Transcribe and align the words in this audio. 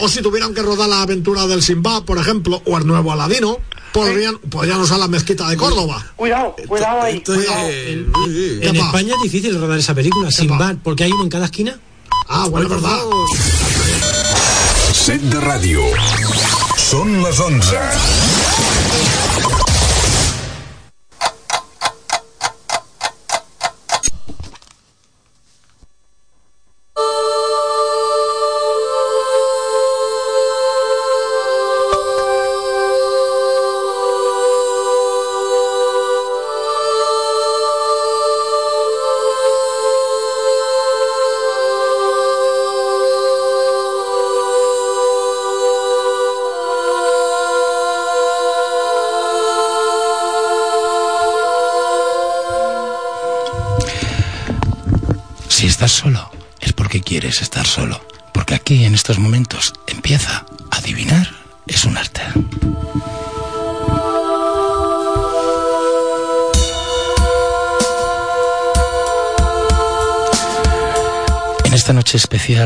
o 0.00 0.08
si 0.08 0.22
tuvieran 0.22 0.54
que 0.54 0.62
rodar 0.62 0.88
la 0.88 1.02
aventura 1.02 1.46
del 1.46 1.62
Simba, 1.62 2.04
por 2.04 2.18
ejemplo, 2.18 2.62
o 2.66 2.78
el 2.78 2.86
nuevo 2.86 3.12
Aladino, 3.12 3.58
podrían, 3.92 4.38
podrían 4.38 4.80
usar 4.80 4.98
la 4.98 5.08
mezquita 5.08 5.48
de 5.48 5.56
Córdoba. 5.56 6.04
Cuidado, 6.16 6.56
cuidado 6.66 7.02
ahí. 7.02 7.22
cuidado. 7.22 7.68
En 7.68 8.76
España 8.76 9.14
es 9.16 9.22
difícil 9.22 9.60
rodar 9.60 9.78
esa 9.78 9.94
película, 9.94 10.30
Sinbad, 10.30 10.76
porque 10.82 11.04
hay 11.04 11.12
uno 11.12 11.24
en 11.24 11.30
cada 11.30 11.46
esquina. 11.46 11.78
Ah, 12.28 12.46
bueno, 12.48 12.66
es 12.66 12.72
verdad. 12.72 12.98
Set 14.92 15.22
de 15.32 15.40
ràdio. 15.40 15.80
Són 16.90 17.22
les 17.22 17.38
11. 17.40 17.78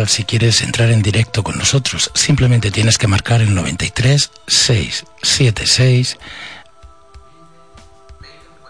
Si 0.09 0.25
quieres 0.25 0.63
entrar 0.63 0.91
en 0.91 1.03
directo 1.03 1.43
con 1.43 1.59
nosotros, 1.59 2.11
simplemente 2.15 2.71
tienes 2.71 2.99
que 2.99 3.07
marcar 3.07 3.41
el 3.41 3.55
93 3.55 4.31
676 4.47 6.19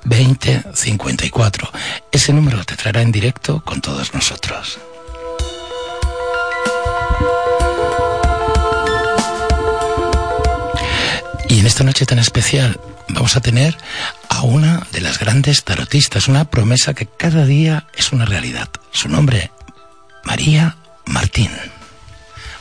2054. 0.05 1.71
Ese 2.13 2.33
número 2.33 2.65
te 2.65 2.77
traerá 2.77 3.03
en 3.03 3.13
directo 3.13 3.63
con 3.65 3.81
todos 3.81 4.15
nosotros. 4.15 4.79
Y 11.49 11.61
en 11.61 11.67
esta 11.67 11.85
noche 11.85 12.07
tan 12.07 12.19
especial 12.19 12.81
vamos 13.09 13.37
a 13.37 13.41
tener 13.41 13.77
a 14.29 14.43
una 14.43 14.87
de 14.93 15.01
las 15.01 15.19
grandes 15.19 15.65
tarotistas, 15.65 16.29
una 16.29 16.45
promesa 16.45 16.95
que 16.95 17.07
cada 17.07 17.45
día 17.45 17.87
es 17.95 18.13
una 18.13 18.25
realidad. 18.25 18.69
Su 18.91 19.09
nombre, 19.09 19.51
María 20.25 20.77
Martín. 21.07 21.51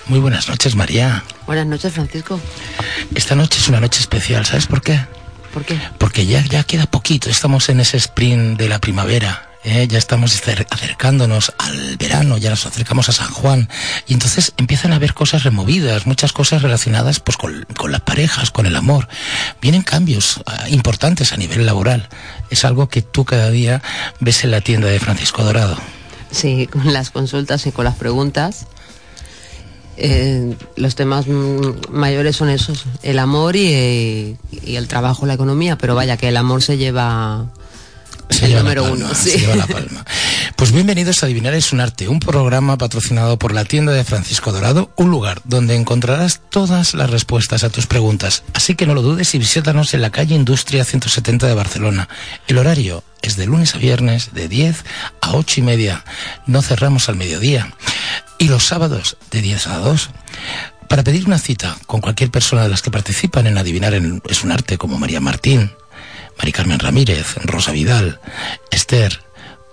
Muy 0.08 0.19
buenas 0.19 0.49
noches, 0.49 0.75
María. 0.75 1.23
Buenas 1.45 1.66
noches, 1.66 1.94
Francisco. 1.94 2.39
Esta 3.16 3.35
noche 3.35 3.59
es 3.59 3.67
una 3.69 3.80
noche 3.80 4.00
especial, 4.02 4.45
¿sabes 4.45 4.67
por 4.67 4.81
qué? 4.81 5.00
¿Por 5.53 5.63
qué? 5.66 5.80
Porque 5.97 6.25
ya, 6.25 6.44
ya 6.45 6.63
queda 6.63 6.85
poquito, 6.88 7.30
estamos 7.30 7.69
en 7.69 7.80
ese 7.80 7.97
sprint 7.97 8.58
de 8.59 8.67
la 8.67 8.80
primavera. 8.80 9.50
¿eh? 9.63 9.88
Ya 9.88 9.97
estamos 9.97 10.35
acer- 10.35 10.67
acercándonos 10.72 11.53
al 11.58 11.95
verano, 11.97 12.38
ya 12.38 12.50
nos 12.50 12.66
acercamos 12.66 13.08
a 13.08 13.13
San 13.13 13.30
Juan. 13.31 13.69
Y 14.08 14.13
entonces 14.13 14.52
empiezan 14.57 14.91
a 14.91 14.95
haber 14.97 15.13
cosas 15.13 15.44
removidas, 15.44 16.05
muchas 16.05 16.33
cosas 16.33 16.63
relacionadas 16.63 17.19
pues, 17.22 17.38
con, 17.38 17.66
con 17.78 17.91
las 17.94 18.02
parejas, 18.02 18.52
con 18.52 18.66
el 18.66 18.75
amor. 18.75 19.07
Vienen 19.61 19.83
cambios 19.83 20.41
ah, 20.47 20.67
importantes 20.69 21.31
a 21.31 21.38
nivel 21.38 21.66
laboral. 21.66 22.09
Es 22.50 22.66
algo 22.66 22.89
que 22.89 23.02
tú 23.03 23.23
cada 23.23 23.50
día 23.52 23.81
ves 24.19 24.44
en 24.44 24.51
la 24.51 24.59
tienda 24.59 24.88
de 24.90 25.00
Francisco 25.00 25.44
Dorado. 25.44 25.78
Sí, 26.33 26.67
con 26.67 26.91
las 26.91 27.11
consultas 27.11 27.66
y 27.67 27.71
con 27.71 27.85
las 27.85 27.95
preguntas. 27.95 28.66
eh, 29.97 30.55
los 30.75 30.95
temas 30.95 31.27
mayores 31.91 32.35
son 32.35 32.49
esos, 32.49 32.85
el 33.03 33.19
amor 33.19 33.55
eh, 33.55 34.35
y 34.51 34.75
el 34.75 34.88
trabajo, 34.88 35.27
la 35.27 35.35
economía, 35.35 35.77
pero 35.77 35.93
vaya 35.93 36.17
que 36.17 36.29
el 36.29 36.38
amor 36.38 36.63
se 36.63 36.77
lleva 36.77 37.45
Se 38.33 38.45
el 38.47 38.55
número 38.55 38.83
palma, 38.83 39.05
uno. 39.05 39.16
se 39.16 39.31
sí. 39.31 39.39
lleva 39.39 39.55
la 39.55 39.67
palma. 39.67 40.05
Pues 40.55 40.71
bienvenidos 40.71 41.21
a 41.21 41.25
Adivinar 41.27 41.53
es 41.53 41.71
un 41.73 41.79
arte, 41.79 42.07
un 42.07 42.19
programa 42.19 42.77
patrocinado 42.77 43.38
por 43.38 43.53
la 43.53 43.66
tienda 43.66 43.91
de 43.91 44.03
Francisco 44.03 44.51
Dorado, 44.51 44.91
un 44.95 45.09
lugar 45.11 45.41
donde 45.44 45.75
encontrarás 45.75 46.41
todas 46.49 46.93
las 46.93 47.09
respuestas 47.09 47.63
a 47.63 47.69
tus 47.69 47.85
preguntas. 47.88 48.43
Así 48.53 48.75
que 48.75 48.85
no 48.85 48.93
lo 48.95 49.01
dudes 49.01 49.33
y 49.35 49.39
visítanos 49.39 49.93
en 49.93 50.01
la 50.01 50.09
calle 50.11 50.35
Industria 50.35 50.83
170 50.85 51.47
de 51.47 51.53
Barcelona. 51.53 52.09
El 52.47 52.57
horario 52.57 53.03
es 53.22 53.35
de 53.38 53.45
lunes 53.45 53.75
a 53.75 53.77
viernes 53.77 54.29
de 54.33 54.47
10 54.47 54.83
a 55.22 55.33
8 55.35 55.59
y 55.59 55.63
media. 55.63 56.03
No 56.47 56.61
cerramos 56.61 57.09
al 57.09 57.16
mediodía. 57.16 57.73
Y 58.39 58.47
los 58.47 58.63
sábados 58.66 59.17
de 59.31 59.41
10 59.41 59.67
a 59.67 59.77
2. 59.77 60.09
Para 60.89 61.03
pedir 61.03 61.25
una 61.25 61.39
cita 61.39 61.77
con 61.88 62.01
cualquier 62.01 62.29
persona 62.29 62.63
de 62.63 62.69
las 62.69 62.81
que 62.81 62.91
participan 62.91 63.47
en 63.47 63.57
Adivinar 63.57 63.93
en- 63.93 64.22
es 64.29 64.43
un 64.43 64.51
arte, 64.51 64.77
como 64.77 64.99
María 64.99 65.19
Martín, 65.22 65.72
Mari 66.38 66.51
Carmen 66.51 66.79
Ramírez, 66.79 67.35
Rosa 67.44 67.71
Vidal, 67.71 68.19
Esther 68.71 69.21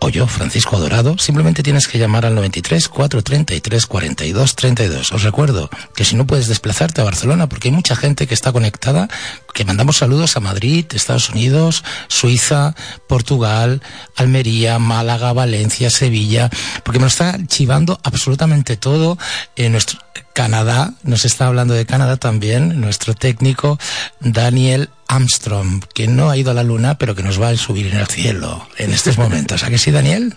o 0.01 0.09
yo, 0.09 0.27
Francisco 0.27 0.79
Dorado, 0.79 1.19
simplemente 1.19 1.63
tienes 1.63 1.87
que 1.87 1.99
llamar 1.99 2.25
al 2.25 2.35
93 2.35 2.89
433 2.89 3.87
42 3.87 4.57
32. 4.57 5.13
Os 5.13 5.23
recuerdo 5.23 5.69
que 5.95 6.07
si 6.07 6.17
no 6.17 6.27
puedes 6.27 6.49
desplazarte 6.49 7.03
a 7.03 7.05
Barcelona, 7.05 7.49
porque 7.49 7.69
hay 7.69 7.75
mucha 7.75 7.95
gente 7.95 8.27
que 8.27 8.33
está 8.33 8.51
conectada, 8.51 9.09
que 9.53 9.65
mandamos 9.65 9.99
saludos 9.99 10.37
a 10.37 10.41
Madrid, 10.41 10.87
Estados 10.93 11.31
Unidos, 11.31 11.85
Suiza, 12.09 12.75
Portugal, 13.09 13.83
Almería, 14.17 14.79
Málaga, 14.79 15.33
Valencia, 15.33 15.91
Sevilla, 15.91 16.51
porque 16.85 16.99
me 16.99 17.05
lo 17.05 17.09
está 17.09 17.39
chivando 17.47 18.01
absolutamente 18.03 18.77
todo 18.77 19.19
en 19.57 19.73
nuestro 19.73 19.99
Canadá, 20.33 20.95
nos 21.03 21.25
está 21.25 21.49
hablando 21.49 21.75
de 21.75 21.87
Canadá 21.87 22.17
también, 22.17 22.81
nuestro 22.81 23.15
técnico 23.15 23.79
Daniel 24.21 24.89
Armstrong, 25.09 25.85
que 25.93 26.07
no 26.07 26.31
ha 26.31 26.37
ido 26.37 26.53
a 26.53 26.55
la 26.55 26.63
luna, 26.63 26.99
pero 26.99 27.15
que 27.15 27.23
nos 27.23 27.41
va 27.41 27.49
a 27.49 27.57
subir 27.57 27.89
en 27.89 27.99
el 27.99 28.07
cielo 28.07 28.67
en 28.79 28.93
estos 28.93 29.19
momentos. 29.19 29.65
¿A 29.65 29.71
que 29.71 29.79
sí, 29.79 29.91
Daniel? 29.91 30.35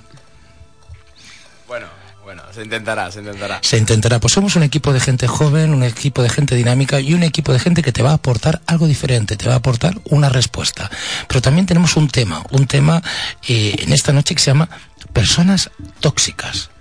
Bueno, 2.33 2.51
se 2.51 2.63
intentará, 2.63 3.11
se 3.11 3.19
intentará. 3.19 3.59
Se 3.61 3.77
intentará. 3.77 4.19
Pues 4.19 4.33
somos 4.33 4.55
un 4.55 4.63
equipo 4.63 4.91
de 4.91 4.99
gente 4.99 5.27
joven, 5.27 5.71
un 5.71 5.83
equipo 5.83 6.23
de 6.23 6.29
gente 6.29 6.55
dinámica 6.55 6.99
y 6.99 7.13
un 7.13 7.21
equipo 7.21 7.53
de 7.53 7.59
gente 7.59 7.83
que 7.83 7.91
te 7.91 8.01
va 8.01 8.09
a 8.09 8.15
aportar 8.15 8.59
algo 8.65 8.87
diferente, 8.87 9.37
te 9.37 9.47
va 9.47 9.53
a 9.53 9.57
aportar 9.57 9.99
una 10.05 10.29
respuesta. 10.29 10.89
Pero 11.27 11.43
también 11.43 11.67
tenemos 11.67 11.95
un 11.95 12.07
tema, 12.07 12.43
un 12.49 12.65
tema 12.65 13.03
eh, 13.47 13.75
en 13.77 13.93
esta 13.93 14.13
noche 14.13 14.33
que 14.33 14.41
se 14.41 14.49
llama 14.49 14.67
personas 15.13 15.69
tóxicas. 15.99 16.71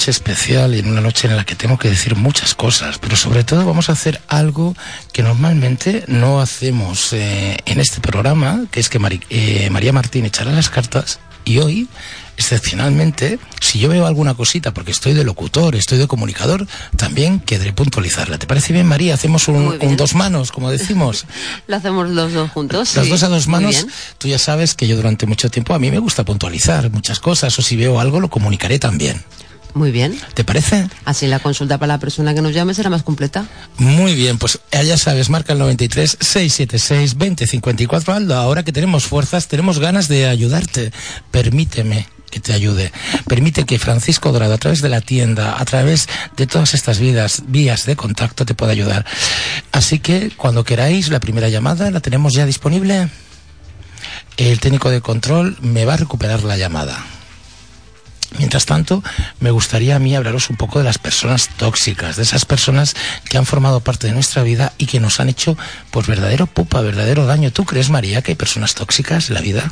Noche 0.00 0.10
especial 0.12 0.74
y 0.74 0.78
en 0.78 0.88
una 0.88 1.02
noche 1.02 1.28
en 1.28 1.36
la 1.36 1.44
que 1.44 1.54
tengo 1.54 1.76
que 1.76 1.90
decir 1.90 2.16
muchas 2.16 2.54
cosas, 2.54 2.96
pero 2.98 3.16
sobre 3.16 3.44
todo 3.44 3.66
vamos 3.66 3.90
a 3.90 3.92
hacer 3.92 4.18
algo 4.28 4.74
que 5.12 5.22
normalmente 5.22 6.04
no 6.06 6.40
hacemos 6.40 7.12
eh, 7.12 7.58
en 7.66 7.80
este 7.80 8.00
programa, 8.00 8.64
que 8.70 8.80
es 8.80 8.88
que 8.88 8.98
Mari- 8.98 9.20
eh, 9.28 9.68
María 9.70 9.92
Martín 9.92 10.24
echará 10.24 10.52
las 10.52 10.70
cartas 10.70 11.18
y 11.44 11.58
hoy, 11.58 11.86
excepcionalmente, 12.38 13.38
si 13.60 13.78
yo 13.78 13.90
veo 13.90 14.06
alguna 14.06 14.32
cosita, 14.32 14.72
porque 14.72 14.90
estoy 14.90 15.12
de 15.12 15.22
locutor, 15.22 15.76
estoy 15.76 15.98
de 15.98 16.06
comunicador, 16.06 16.66
también 16.96 17.38
quedaré 17.38 17.74
puntualizarla. 17.74 18.38
¿Te 18.38 18.46
parece 18.46 18.72
bien, 18.72 18.86
María? 18.86 19.12
Hacemos 19.12 19.48
un, 19.48 19.76
un 19.82 19.96
dos 19.98 20.14
manos, 20.14 20.50
como 20.50 20.70
decimos. 20.70 21.26
Lo 21.66 21.76
hacemos 21.76 22.08
los 22.08 22.32
dos 22.32 22.50
juntos. 22.52 22.96
Las 22.96 23.04
sí. 23.04 23.10
dos 23.10 23.22
a 23.22 23.28
dos 23.28 23.48
manos, 23.48 23.86
tú 24.16 24.28
ya 24.28 24.38
sabes 24.38 24.74
que 24.74 24.88
yo 24.88 24.96
durante 24.96 25.26
mucho 25.26 25.50
tiempo 25.50 25.74
a 25.74 25.78
mí 25.78 25.90
me 25.90 25.98
gusta 25.98 26.24
puntualizar 26.24 26.88
muchas 26.88 27.20
cosas 27.20 27.58
o 27.58 27.60
si 27.60 27.76
veo 27.76 28.00
algo 28.00 28.18
lo 28.18 28.30
comunicaré 28.30 28.78
también. 28.78 29.22
Muy 29.74 29.90
bien. 29.90 30.18
¿Te 30.34 30.44
parece? 30.44 30.88
Así 31.04 31.26
la 31.26 31.38
consulta 31.38 31.78
para 31.78 31.94
la 31.94 31.98
persona 31.98 32.34
que 32.34 32.42
nos 32.42 32.54
llame 32.54 32.74
será 32.74 32.90
más 32.90 33.02
completa. 33.02 33.46
Muy 33.78 34.14
bien, 34.14 34.38
pues 34.38 34.60
ya 34.72 34.96
sabes, 34.96 35.30
marca 35.30 35.52
el 35.52 35.58
93 35.58 36.18
676 36.20 37.18
2054. 37.18 38.14
Aldo, 38.14 38.36
ahora 38.36 38.62
que 38.62 38.72
tenemos 38.72 39.04
fuerzas, 39.04 39.48
tenemos 39.48 39.78
ganas 39.78 40.08
de 40.08 40.26
ayudarte. 40.26 40.92
Permíteme 41.30 42.08
que 42.30 42.40
te 42.40 42.52
ayude. 42.52 42.92
Permite 43.26 43.64
que 43.64 43.78
Francisco 43.78 44.32
Dorado, 44.32 44.54
a 44.54 44.58
través 44.58 44.80
de 44.80 44.88
la 44.88 45.00
tienda, 45.00 45.60
a 45.60 45.64
través 45.64 46.08
de 46.36 46.46
todas 46.46 46.74
estas 46.74 46.98
vidas, 46.98 47.42
vías 47.48 47.84
de 47.86 47.96
contacto, 47.96 48.46
te 48.46 48.54
pueda 48.54 48.72
ayudar. 48.72 49.04
Así 49.72 49.98
que 49.98 50.30
cuando 50.36 50.64
queráis, 50.64 51.10
la 51.10 51.20
primera 51.20 51.48
llamada 51.48 51.90
la 51.90 52.00
tenemos 52.00 52.32
ya 52.32 52.46
disponible. 52.46 53.08
El 54.36 54.60
técnico 54.60 54.90
de 54.90 55.00
control 55.00 55.56
me 55.60 55.84
va 55.84 55.94
a 55.94 55.98
recuperar 55.98 56.44
la 56.44 56.56
llamada. 56.56 57.04
Mientras 58.38 58.64
tanto, 58.64 59.02
me 59.40 59.50
gustaría 59.50 59.96
a 59.96 59.98
mí 59.98 60.14
hablaros 60.14 60.50
un 60.50 60.56
poco 60.56 60.78
de 60.78 60.84
las 60.84 60.98
personas 60.98 61.48
tóxicas, 61.56 62.16
de 62.16 62.22
esas 62.22 62.44
personas 62.44 62.94
que 63.28 63.38
han 63.38 63.46
formado 63.46 63.80
parte 63.80 64.06
de 64.06 64.12
nuestra 64.12 64.42
vida 64.42 64.72
y 64.78 64.86
que 64.86 65.00
nos 65.00 65.20
han 65.20 65.28
hecho, 65.28 65.56
pues, 65.90 66.06
verdadero 66.06 66.46
pupa, 66.46 66.80
verdadero 66.80 67.26
daño. 67.26 67.52
¿Tú 67.52 67.64
crees, 67.64 67.90
María, 67.90 68.22
que 68.22 68.32
hay 68.32 68.36
personas 68.36 68.74
tóxicas 68.74 69.28
en 69.28 69.34
la 69.34 69.40
vida? 69.40 69.70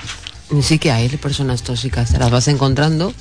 Sí 0.62 0.78
que 0.78 0.90
hay 0.90 1.08
personas 1.08 1.62
tóxicas, 1.62 2.10
te 2.10 2.18
las 2.18 2.30
vas 2.30 2.48
encontrando. 2.48 3.14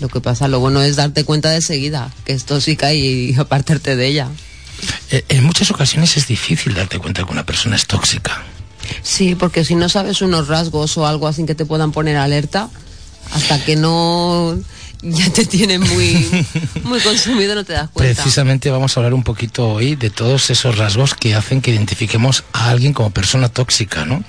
Lo 0.00 0.08
que 0.08 0.20
pasa, 0.20 0.48
lo 0.48 0.58
bueno 0.58 0.82
es 0.82 0.96
darte 0.96 1.24
cuenta 1.24 1.50
de 1.50 1.60
seguida 1.60 2.10
que 2.24 2.32
es 2.32 2.44
tóxica 2.44 2.92
y 2.92 3.34
apartarte 3.38 3.94
de 3.94 4.06
ella. 4.06 4.28
Eh, 5.10 5.24
en 5.28 5.44
muchas 5.44 5.70
ocasiones 5.70 6.16
es 6.16 6.26
difícil 6.26 6.74
darte 6.74 6.98
cuenta 6.98 7.24
que 7.24 7.30
una 7.30 7.46
persona 7.46 7.76
es 7.76 7.86
tóxica. 7.86 8.42
Sí, 9.02 9.34
porque 9.34 9.64
si 9.64 9.74
no 9.74 9.88
sabes 9.88 10.22
unos 10.22 10.48
rasgos 10.48 10.96
o 10.96 11.06
algo 11.06 11.28
así 11.28 11.44
que 11.44 11.54
te 11.54 11.64
puedan 11.64 11.92
poner 11.92 12.16
alerta, 12.16 12.68
hasta 13.32 13.64
que 13.64 13.76
no 13.76 14.56
ya 15.02 15.30
te 15.30 15.44
tiene 15.44 15.78
muy, 15.78 16.46
muy 16.84 17.00
consumido, 17.00 17.54
no 17.54 17.64
te 17.64 17.72
das 17.72 17.90
cuenta. 17.90 18.22
Precisamente 18.22 18.70
vamos 18.70 18.96
a 18.96 19.00
hablar 19.00 19.14
un 19.14 19.24
poquito 19.24 19.68
hoy 19.68 19.96
de 19.96 20.10
todos 20.10 20.50
esos 20.50 20.78
rasgos 20.78 21.14
que 21.14 21.34
hacen 21.34 21.60
que 21.60 21.72
identifiquemos 21.72 22.44
a 22.52 22.70
alguien 22.70 22.92
como 22.92 23.10
persona 23.10 23.48
tóxica, 23.48 24.04
¿no? 24.04 24.24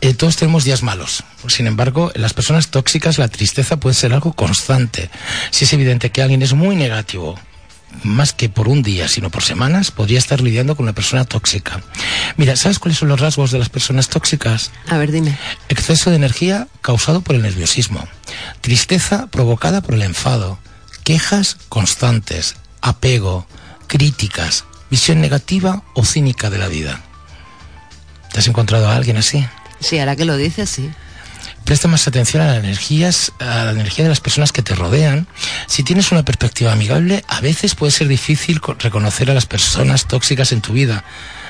Eh, 0.00 0.14
todos 0.14 0.36
tenemos 0.36 0.64
días 0.64 0.82
malos. 0.82 1.22
Sin 1.46 1.66
embargo, 1.66 2.10
en 2.14 2.22
las 2.22 2.32
personas 2.32 2.68
tóxicas 2.68 3.18
la 3.18 3.28
tristeza 3.28 3.78
puede 3.78 3.94
ser 3.94 4.12
algo 4.12 4.32
constante. 4.32 5.10
Si 5.50 5.64
es 5.64 5.72
evidente 5.72 6.10
que 6.10 6.22
alguien 6.22 6.42
es 6.42 6.54
muy 6.54 6.74
negativo 6.74 7.38
más 8.02 8.32
que 8.32 8.48
por 8.48 8.68
un 8.68 8.82
día, 8.82 9.08
sino 9.08 9.30
por 9.30 9.42
semanas, 9.42 9.90
podría 9.90 10.18
estar 10.18 10.40
lidiando 10.40 10.76
con 10.76 10.84
una 10.84 10.94
persona 10.94 11.24
tóxica. 11.24 11.82
Mira, 12.36 12.56
¿sabes 12.56 12.78
cuáles 12.78 12.98
son 12.98 13.08
los 13.08 13.20
rasgos 13.20 13.50
de 13.50 13.58
las 13.58 13.68
personas 13.68 14.08
tóxicas? 14.08 14.70
A 14.88 14.98
ver, 14.98 15.12
dime. 15.12 15.38
Exceso 15.68 16.10
de 16.10 16.16
energía 16.16 16.68
causado 16.80 17.20
por 17.20 17.36
el 17.36 17.42
nerviosismo, 17.42 18.06
tristeza 18.60 19.26
provocada 19.28 19.80
por 19.80 19.94
el 19.94 20.02
enfado, 20.02 20.58
quejas 21.04 21.56
constantes, 21.68 22.56
apego, 22.80 23.46
críticas, 23.86 24.64
visión 24.90 25.20
negativa 25.20 25.82
o 25.94 26.04
cínica 26.04 26.50
de 26.50 26.58
la 26.58 26.68
vida. 26.68 27.00
¿Te 28.32 28.40
has 28.40 28.46
encontrado 28.46 28.88
a 28.88 28.96
alguien 28.96 29.16
así? 29.16 29.46
Sí, 29.80 29.98
ahora 29.98 30.16
que 30.16 30.24
lo 30.24 30.36
dices, 30.36 30.70
sí 30.70 30.90
presta 31.64 31.88
más 31.88 32.06
atención 32.06 32.42
a 32.42 32.46
las 32.48 32.58
energías, 32.58 33.32
a 33.38 33.64
la 33.64 33.72
energía 33.72 34.04
de 34.04 34.08
las 34.10 34.20
personas 34.20 34.52
que 34.52 34.62
te 34.62 34.74
rodean. 34.74 35.26
Si 35.66 35.82
tienes 35.82 36.12
una 36.12 36.24
perspectiva 36.24 36.72
amigable, 36.72 37.24
a 37.28 37.40
veces 37.40 37.74
puede 37.74 37.92
ser 37.92 38.08
difícil 38.08 38.60
reconocer 38.78 39.30
a 39.30 39.34
las 39.34 39.46
personas 39.46 40.06
tóxicas 40.06 40.52
en 40.52 40.60
tu 40.60 40.72
vida. 40.72 41.04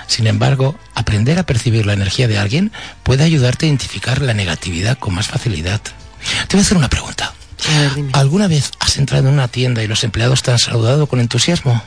Sin 0.06 0.26
embargo, 0.26 0.76
aprender 0.94 1.38
a 1.38 1.44
percibir 1.44 1.86
la 1.86 1.94
energía 1.94 2.28
de 2.28 2.38
alguien 2.38 2.72
puede 3.02 3.24
ayudarte 3.24 3.66
a 3.66 3.68
identificar 3.68 4.20
la 4.20 4.34
negatividad 4.34 4.98
con 4.98 5.14
más 5.14 5.28
facilidad. 5.28 5.80
Te 6.48 6.56
voy 6.56 6.60
a 6.60 6.62
hacer 6.62 6.76
una 6.76 6.90
pregunta. 6.90 7.32
¿Alguna 8.12 8.48
vez 8.48 8.72
has 8.80 8.96
entrado 8.98 9.28
en 9.28 9.34
una 9.34 9.48
tienda 9.48 9.82
y 9.82 9.86
los 9.86 10.04
empleados 10.04 10.42
te 10.42 10.50
han 10.50 10.58
saludado 10.58 11.06
con 11.06 11.20
entusiasmo? 11.20 11.82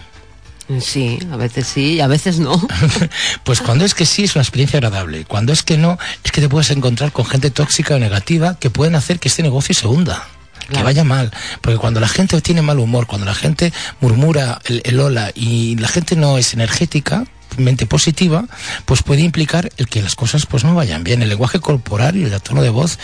Sí, 0.80 1.20
a 1.32 1.36
veces 1.36 1.68
sí, 1.68 2.00
a 2.02 2.08
veces 2.08 2.40
no. 2.40 2.60
pues 3.44 3.62
cuando 3.62 3.86
es 3.86 3.94
que 3.94 4.06
sí 4.06 4.24
es 4.24 4.36
una 4.36 4.42
experiencia 4.42 4.78
agradable, 4.78 5.26
cuando 5.26 5.54
es 5.54 5.64
que 5.64 5.78
no, 5.78 5.98
es 6.24 6.32
que 6.32 6.42
te 6.42 6.50
puedes 6.50 6.72
encontrar 6.72 7.12
con 7.12 7.26
gente 7.26 7.52
tóxica 7.52 7.96
o 7.96 8.00
negativa 8.00 8.58
que 8.60 8.70
pueden 8.70 8.96
hacer 8.96 9.20
que 9.20 9.28
este 9.28 9.44
negocio 9.44 9.76
se 9.76 9.88
hunda. 9.88 10.28
Que 10.68 10.82
vaya 10.82 11.04
mal, 11.04 11.32
porque 11.62 11.78
cuando 11.78 12.00
la 12.00 12.08
gente 12.08 12.42
tiene 12.42 12.64
mal 12.64 12.80
humor, 12.80 13.06
cuando 13.06 13.26
la 13.26 13.36
gente 13.36 13.72
murmura 14.02 14.60
el, 14.66 14.82
el 14.84 15.00
hola 15.00 15.32
y 15.36 15.76
la 15.76 15.88
gente 15.88 16.16
no 16.16 16.40
es 16.40 16.56
energética, 16.56 17.26
mente 17.58 17.86
positiva, 17.86 18.46
pues 18.86 19.04
puede 19.04 19.22
implicar 19.22 19.70
el 19.78 19.88
que 19.88 20.02
las 20.02 20.16
cosas 20.16 20.48
pues 20.48 20.64
no 20.64 20.74
vayan 20.74 21.04
bien. 21.04 21.22
El 21.22 21.30
lenguaje 21.30 21.60
corporal 21.60 22.16
y 22.16 22.24
el 22.24 22.42
tono 22.42 22.62
de 22.62 22.70
voz 22.70 23.00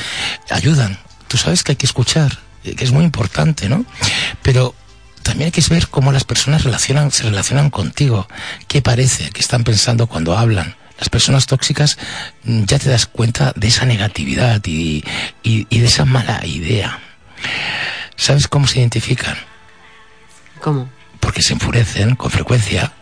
ayudan. 0.50 0.98
Tú 1.28 1.38
sabes 1.38 1.64
que 1.64 1.74
hay 1.74 1.76
que 1.76 1.86
escuchar, 1.86 2.40
que 2.64 2.84
es 2.84 2.92
muy 2.92 3.04
importante, 3.04 3.70
¿no? 3.70 3.86
Pero 4.42 4.76
también 5.22 5.48
hay 5.48 5.52
que 5.52 5.64
ver 5.70 5.88
cómo 5.88 6.12
las 6.12 6.24
personas 6.24 6.64
relacionan, 6.64 7.12
se 7.12 7.24
relacionan 7.24 7.70
contigo. 7.70 8.28
¿Qué 8.68 8.82
parece 8.82 9.30
que 9.30 9.40
están 9.40 9.64
pensando 9.64 10.08
cuando 10.08 10.38
hablan? 10.38 10.76
Las 11.00 11.10
personas 11.10 11.48
tóxicas 11.48 11.98
mm, 12.44 12.64
ya 12.64 12.80
te 12.80 12.90
das 12.90 13.06
cuenta 13.06 13.54
de 13.56 13.68
esa 13.68 13.86
negatividad 13.86 14.62
y, 14.66 15.04
de 15.44 15.86
esa 15.86 16.06
mala 16.06 16.46
idea. 16.46 17.00
¿Sabes 18.16 18.48
cómo 18.48 18.68
se 18.68 18.80
identifican? 18.80 19.36
¿Cómo? 20.62 20.90
Porque 21.20 21.42
se 21.42 21.54
enfurecen 21.54 22.16
con 22.16 22.30
frecuencia, 22.30 22.94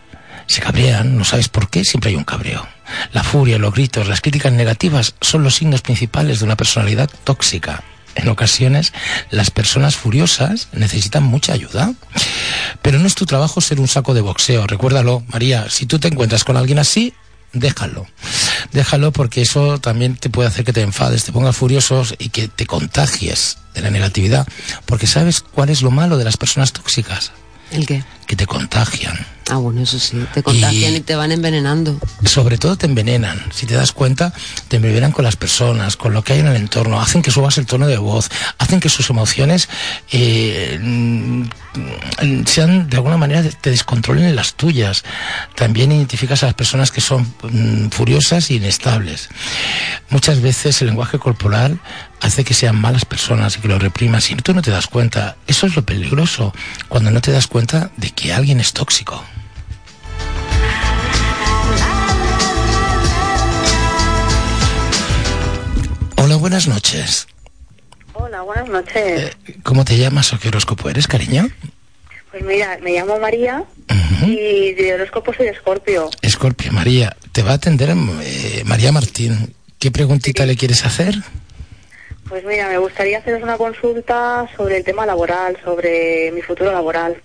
se 0.48 0.62
cabrean, 0.62 1.18
no 1.18 1.26
sabes 1.26 1.50
por 1.50 1.70
qué, 1.70 1.84
siempre 1.84 2.12
hay 2.12 2.16
un 2.16 2.24
cabreo. 2.24 2.68
La 3.12 3.24
furia, 3.24 3.58
los 3.58 3.74
gritos, 3.74 4.08
las 4.08 4.22
críticas 4.22 4.54
negativas 4.54 5.16
son 5.22 5.44
los 5.44 5.56
signos 5.56 5.82
principales 5.82 6.40
de 6.40 6.46
una 6.46 6.58
personalidad 6.58 7.10
tóxica 7.24 7.84
en 8.16 8.28
ocasiones 8.30 8.94
las 9.30 9.52
personas 9.52 9.96
furiosas 9.96 10.68
necesitan 10.72 11.24
mucha 11.24 11.54
ayuda. 11.54 11.94
Pero 12.82 13.00
no 13.00 13.08
es 13.08 13.16
tu 13.16 13.26
trabajo 13.26 13.62
ser 13.62 13.80
un 13.80 13.88
saco 13.88 14.14
de 14.14 14.22
boxeo. 14.22 14.68
Recuérdalo, 14.68 15.24
María, 15.28 15.70
si 15.70 15.86
tú 15.86 16.00
te 16.00 16.08
encuentras 16.08 16.44
con 16.44 16.58
alguien 16.58 16.80
así, 16.80 17.14
déjalo. 17.54 18.08
Déjalo 18.72 19.12
porque 19.12 19.42
eso 19.42 19.80
también 19.80 20.16
te 20.16 20.30
puede 20.30 20.50
hacer 20.50 20.66
que 20.66 20.74
te 20.74 20.82
enfades, 20.82 21.24
te 21.24 21.32
pongas 21.32 21.56
furiosos 21.56 22.16
y 22.18 22.30
que 22.30 22.48
te 22.48 22.66
contagies 22.66 23.58
de 23.74 23.82
la 23.82 23.90
negatividad. 23.90 24.48
Porque 24.86 25.08
sabes 25.08 25.42
cuál 25.42 25.70
es 25.70 25.82
lo 25.82 25.92
malo 25.92 26.18
de 26.18 26.26
las 26.26 26.38
personas 26.38 26.74
tóxicas. 26.74 27.32
¿El 27.72 27.86
qué? 27.86 28.04
Que 28.28 28.36
te 28.36 28.48
contagian. 28.48 29.18
Ah, 29.50 29.58
bueno, 29.58 29.82
eso 29.82 29.98
sí, 29.98 30.24
te 30.32 30.44
contagian 30.44 30.96
y, 30.96 31.00
te 31.00 31.16
van 31.16 31.32
envenenando. 31.32 32.00
Sobre 32.24 32.60
todo 32.60 32.78
te 32.78 32.86
envenenan. 32.86 33.42
Si 33.52 33.66
te 33.66 33.74
das 33.74 33.92
cuenta, 33.92 34.32
te 34.68 34.76
envenenan 34.76 35.12
con 35.12 35.26
las 35.26 35.36
personas, 35.36 35.98
con 35.98 36.14
lo 36.14 36.24
que 36.24 36.34
hay 36.34 36.40
en 36.40 36.48
el 36.48 36.56
entorno. 36.56 37.02
Hacen 37.02 37.24
que 37.24 37.32
subas 37.32 37.58
el 37.58 37.66
tono 37.66 37.88
de 37.88 37.98
voz, 37.98 38.30
hacen 38.60 38.80
que 38.80 38.90
sus 38.90 39.10
emociones 39.10 39.68
eh, 40.12 40.80
sean 42.46 42.90
de 42.90 42.98
alguna 42.98 43.18
manera 43.18 43.42
te 43.44 43.72
descontrolen 43.72 44.36
las 44.36 44.54
tuyas. 44.54 45.04
También 45.56 45.92
identificas 45.92 46.44
a 46.44 46.48
las 46.48 46.56
personas 46.56 46.92
que 46.92 47.02
son 47.02 47.34
mm, 47.42 47.90
furiosas 47.90 48.52
e 48.52 48.56
inestables. 48.56 49.30
Muchas 50.10 50.42
veces 50.42 50.80
el 50.82 50.90
lenguaje 50.90 51.18
corporal 51.18 51.80
hace 52.22 52.44
que 52.44 52.54
sean 52.54 52.80
malas 52.80 53.06
personas 53.06 53.58
y 53.58 53.62
que 53.62 53.68
lo 53.68 53.80
reprimas 53.80 54.30
y 54.32 54.36
tú 54.36 54.54
no 54.54 54.62
te 54.62 54.72
das 54.72 54.88
cuenta. 54.88 55.38
Eso 55.48 55.68
es 55.68 55.76
lo 55.76 55.84
peligroso, 55.84 56.54
cuando 56.88 57.12
no 57.12 57.22
te 57.22 57.32
das 57.32 57.48
cuenta 57.48 57.92
de 57.98 58.12
que 58.12 58.34
alguien 58.34 58.60
es 58.60 58.74
tóxico. 58.74 59.24
Hola, 66.18 66.36
buenas 66.36 66.68
noches. 66.68 67.28
Hola, 68.14 68.42
buenas 68.42 68.70
noches. 68.70 68.96
Eh, 69.48 69.58
¿Cómo 69.64 69.86
te 69.86 69.98
llamas 69.98 70.34
o 70.34 70.40
qué 70.40 70.50
horóscopo 70.50 70.90
eres, 70.90 71.08
cariño? 71.08 71.50
Pues 72.32 72.44
mira, 72.44 72.78
me 72.84 72.92
llamo 72.92 73.18
María 73.20 73.64
y 74.28 74.74
de 74.74 74.94
horóscopo 74.94 75.34
soy 75.34 75.48
Escorpio. 75.48 76.10
Escorpio, 76.22 76.72
María. 76.72 77.16
Te 77.32 77.42
va 77.42 77.52
a 77.52 77.56
atender 77.56 77.90
eh, 77.90 78.64
María 78.66 78.92
Martín. 78.92 79.56
¿Qué 79.80 79.90
preguntita 79.90 80.46
le 80.46 80.56
quieres 80.56 80.86
hacer? 80.86 81.16
Pues 82.30 82.46
mira, 82.46 82.70
me 82.70 82.78
gustaría 82.78 83.18
haceros 83.18 83.42
una 83.42 83.58
consulta 83.58 84.48
sobre 84.56 84.78
el 84.78 84.84
tema 84.84 85.04
laboral, 85.06 85.58
sobre 85.64 86.32
mi 86.32 86.44
futuro 86.44 86.72
laboral. 86.72 87.22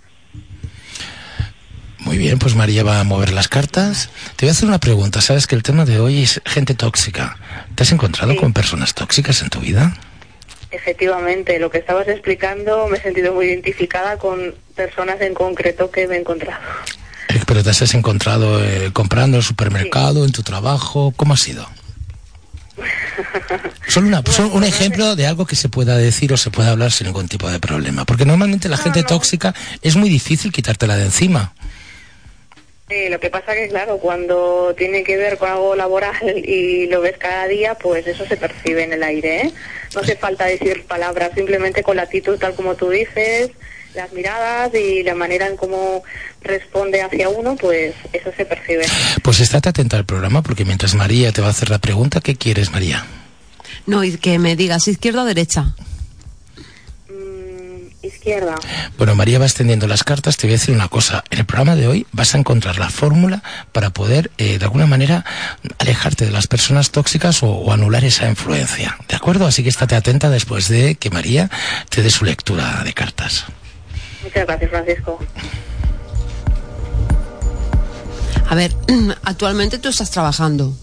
Muy 1.99 2.17
bien, 2.17 2.39
pues 2.39 2.55
María 2.55 2.85
va 2.85 3.01
a 3.01 3.05
mover 3.05 3.33
las 3.33 3.49
cartas. 3.49 4.09
Te 4.37 4.47
voy 4.47 4.49
a 4.49 4.53
hacer 4.53 4.69
una 4.69 4.79
pregunta. 4.79 5.21
Sabes 5.21 5.47
que 5.47 5.55
el 5.55 5.63
tema 5.63 5.85
de 5.85 6.01
hoy 6.01 6.23
es 6.23 6.41
gente 6.47 6.75
tóxica. 6.75 7.37
¿Te 7.75 7.83
has 7.83 7.93
encontrado 7.93 8.35
con 8.37 8.55
personas 8.55 8.95
tóxicas 8.95 9.43
en 9.43 9.51
tu 9.51 9.61
vida? 9.61 9.95
Efectivamente, 10.71 11.59
lo 11.59 11.71
que 11.71 11.79
estabas 11.79 12.09
explicando 12.09 12.89
me 12.89 12.97
he 12.97 13.01
sentido 13.01 13.33
muy 13.35 13.47
identificada 13.47 14.17
con 14.17 14.55
personas 14.75 15.21
en 15.21 15.35
concreto 15.35 15.91
que 15.91 16.09
me 16.09 16.17
he 16.17 16.21
encontrado. 16.21 16.63
Eh, 17.29 17.41
¿Pero 17.47 17.63
te 17.63 17.71
has 17.71 17.95
encontrado 17.95 18.63
eh, 18.65 18.91
comprando 18.93 19.37
en 19.37 19.41
el 19.41 19.45
supermercado, 19.45 20.25
en 20.25 20.33
tu 20.33 20.43
trabajo? 20.43 21.13
¿Cómo 21.17 21.35
ha 21.35 21.37
sido? 21.39 21.69
Solo, 23.89 24.09
una, 24.09 24.23
un 24.53 24.65
ejemplo 24.65 25.17
de 25.17 25.27
algo 25.27 25.47
que 25.47 25.57
se 25.57 25.69
pueda 25.69 25.97
decir 25.97 26.33
o 26.33 26.37
se 26.37 26.51
pueda 26.51 26.71
hablar 26.71 26.93
sin 26.93 27.07
ningún 27.07 27.29
tipo 27.29 27.51
de 27.51 27.61
problema. 27.61 28.05
Porque 28.05 28.25
normalmente 28.25 28.69
la 28.69 28.77
gente 28.77 29.03
tóxica 29.03 29.55
es 29.83 29.97
muy 29.97 30.09
difícil 30.09 30.53
quitártela 30.53 30.97
de 30.97 31.05
encima. 31.05 31.53
Sí, 32.89 33.09
lo 33.09 33.19
que 33.19 33.31
pasa 33.31 33.55
que, 33.55 33.69
claro, 33.69 33.97
cuando 33.97 34.75
tiene 34.77 35.05
que 35.05 35.17
ver 35.17 35.39
con 35.39 35.49
algo 35.49 35.75
laboral 35.75 36.15
y 36.45 36.87
lo 36.87 37.01
ves 37.01 37.17
cada 37.19 37.49
día, 37.49 37.75
pues 37.75 38.07
eso 38.07 38.27
se 38.27 38.37
percibe 38.37 38.85
en 38.85 38.93
el 38.93 39.03
aire. 39.03 39.47
¿eh? 39.47 39.53
No 39.95 40.03
hace 40.03 40.17
falta 40.17 40.45
decir 40.45 40.85
palabras, 40.85 41.31
simplemente 41.35 41.83
con 41.83 41.97
la 41.97 42.03
actitud 42.03 42.39
tal 42.39 42.55
como 42.55 42.75
tú 42.75 42.91
dices, 42.91 43.51
las 43.95 44.13
miradas 44.13 44.75
y 44.75 45.03
la 45.03 45.15
manera 45.15 45.47
en 45.47 45.57
cómo 45.57 46.03
responde 46.43 47.01
hacia 47.01 47.31
uno, 47.31 47.57
pues 47.57 47.95
eso 48.13 48.31
se 48.37 48.45
percibe. 48.45 48.85
Pues 49.23 49.41
estate 49.41 49.71
atenta 49.71 49.97
al 49.97 50.05
programa 50.05 50.43
porque 50.43 50.67
mientras 50.67 50.95
María 50.95 51.33
te 51.33 51.41
va 51.41 51.47
a 51.49 51.51
hacer 51.51 51.71
la 51.71 51.79
pregunta, 51.79 52.21
¿qué 52.21 52.37
quieres, 52.37 52.71
María? 52.71 53.07
No, 53.87 54.03
y 54.05 54.17
que 54.17 54.39
me 54.39 54.57
digas 54.57 54.89
izquierda 54.89 55.23
o 55.23 55.25
derecha. 55.25 55.75
Mm, 57.09 58.05
Izquierda. 58.07 58.55
Bueno, 58.97 59.15
María 59.15 59.39
va 59.39 59.45
extendiendo 59.45 59.87
las 59.87 60.05
cartas. 60.05 60.37
Te 60.37 60.47
voy 60.47 60.55
a 60.55 60.59
decir 60.59 60.75
una 60.75 60.89
cosa. 60.89 61.25
En 61.31 61.39
el 61.41 61.45
programa 61.47 61.75
de 61.77 61.87
hoy 61.87 62.07
vas 62.13 62.35
a 62.35 62.39
encontrar 62.39 62.79
la 62.79 62.89
fórmula 62.91 63.43
para 63.73 63.91
poder, 63.91 64.31
eh, 64.39 64.59
de 64.59 64.65
alguna 64.65 64.87
manera, 64.87 65.25
alejarte 65.79 66.25
de 66.25 66.31
las 66.31 66.47
personas 66.47 66.91
tóxicas 66.91 67.43
o, 67.43 67.49
o 67.49 67.73
anular 67.73 68.05
esa 68.05 68.29
influencia. 68.29 68.97
¿De 69.09 69.17
acuerdo? 69.17 69.47
Así 69.47 69.63
que 69.63 69.69
estate 69.69 69.95
atenta 69.97 70.31
después 70.31 70.69
de 70.69 70.95
que 70.95 71.11
María 71.11 71.51
te 71.91 72.03
dé 72.03 72.11
su 72.11 72.25
lectura 72.25 72.83
de 72.85 72.93
cartas. 72.95 73.45
Muchas 74.23 74.47
gracias, 74.47 74.71
Francisco. 74.71 75.19
A 78.49 78.55
ver, 78.55 78.75
actualmente 79.25 79.79
tú 79.79 79.89
estás 79.91 80.11
trabajando. 80.11 80.75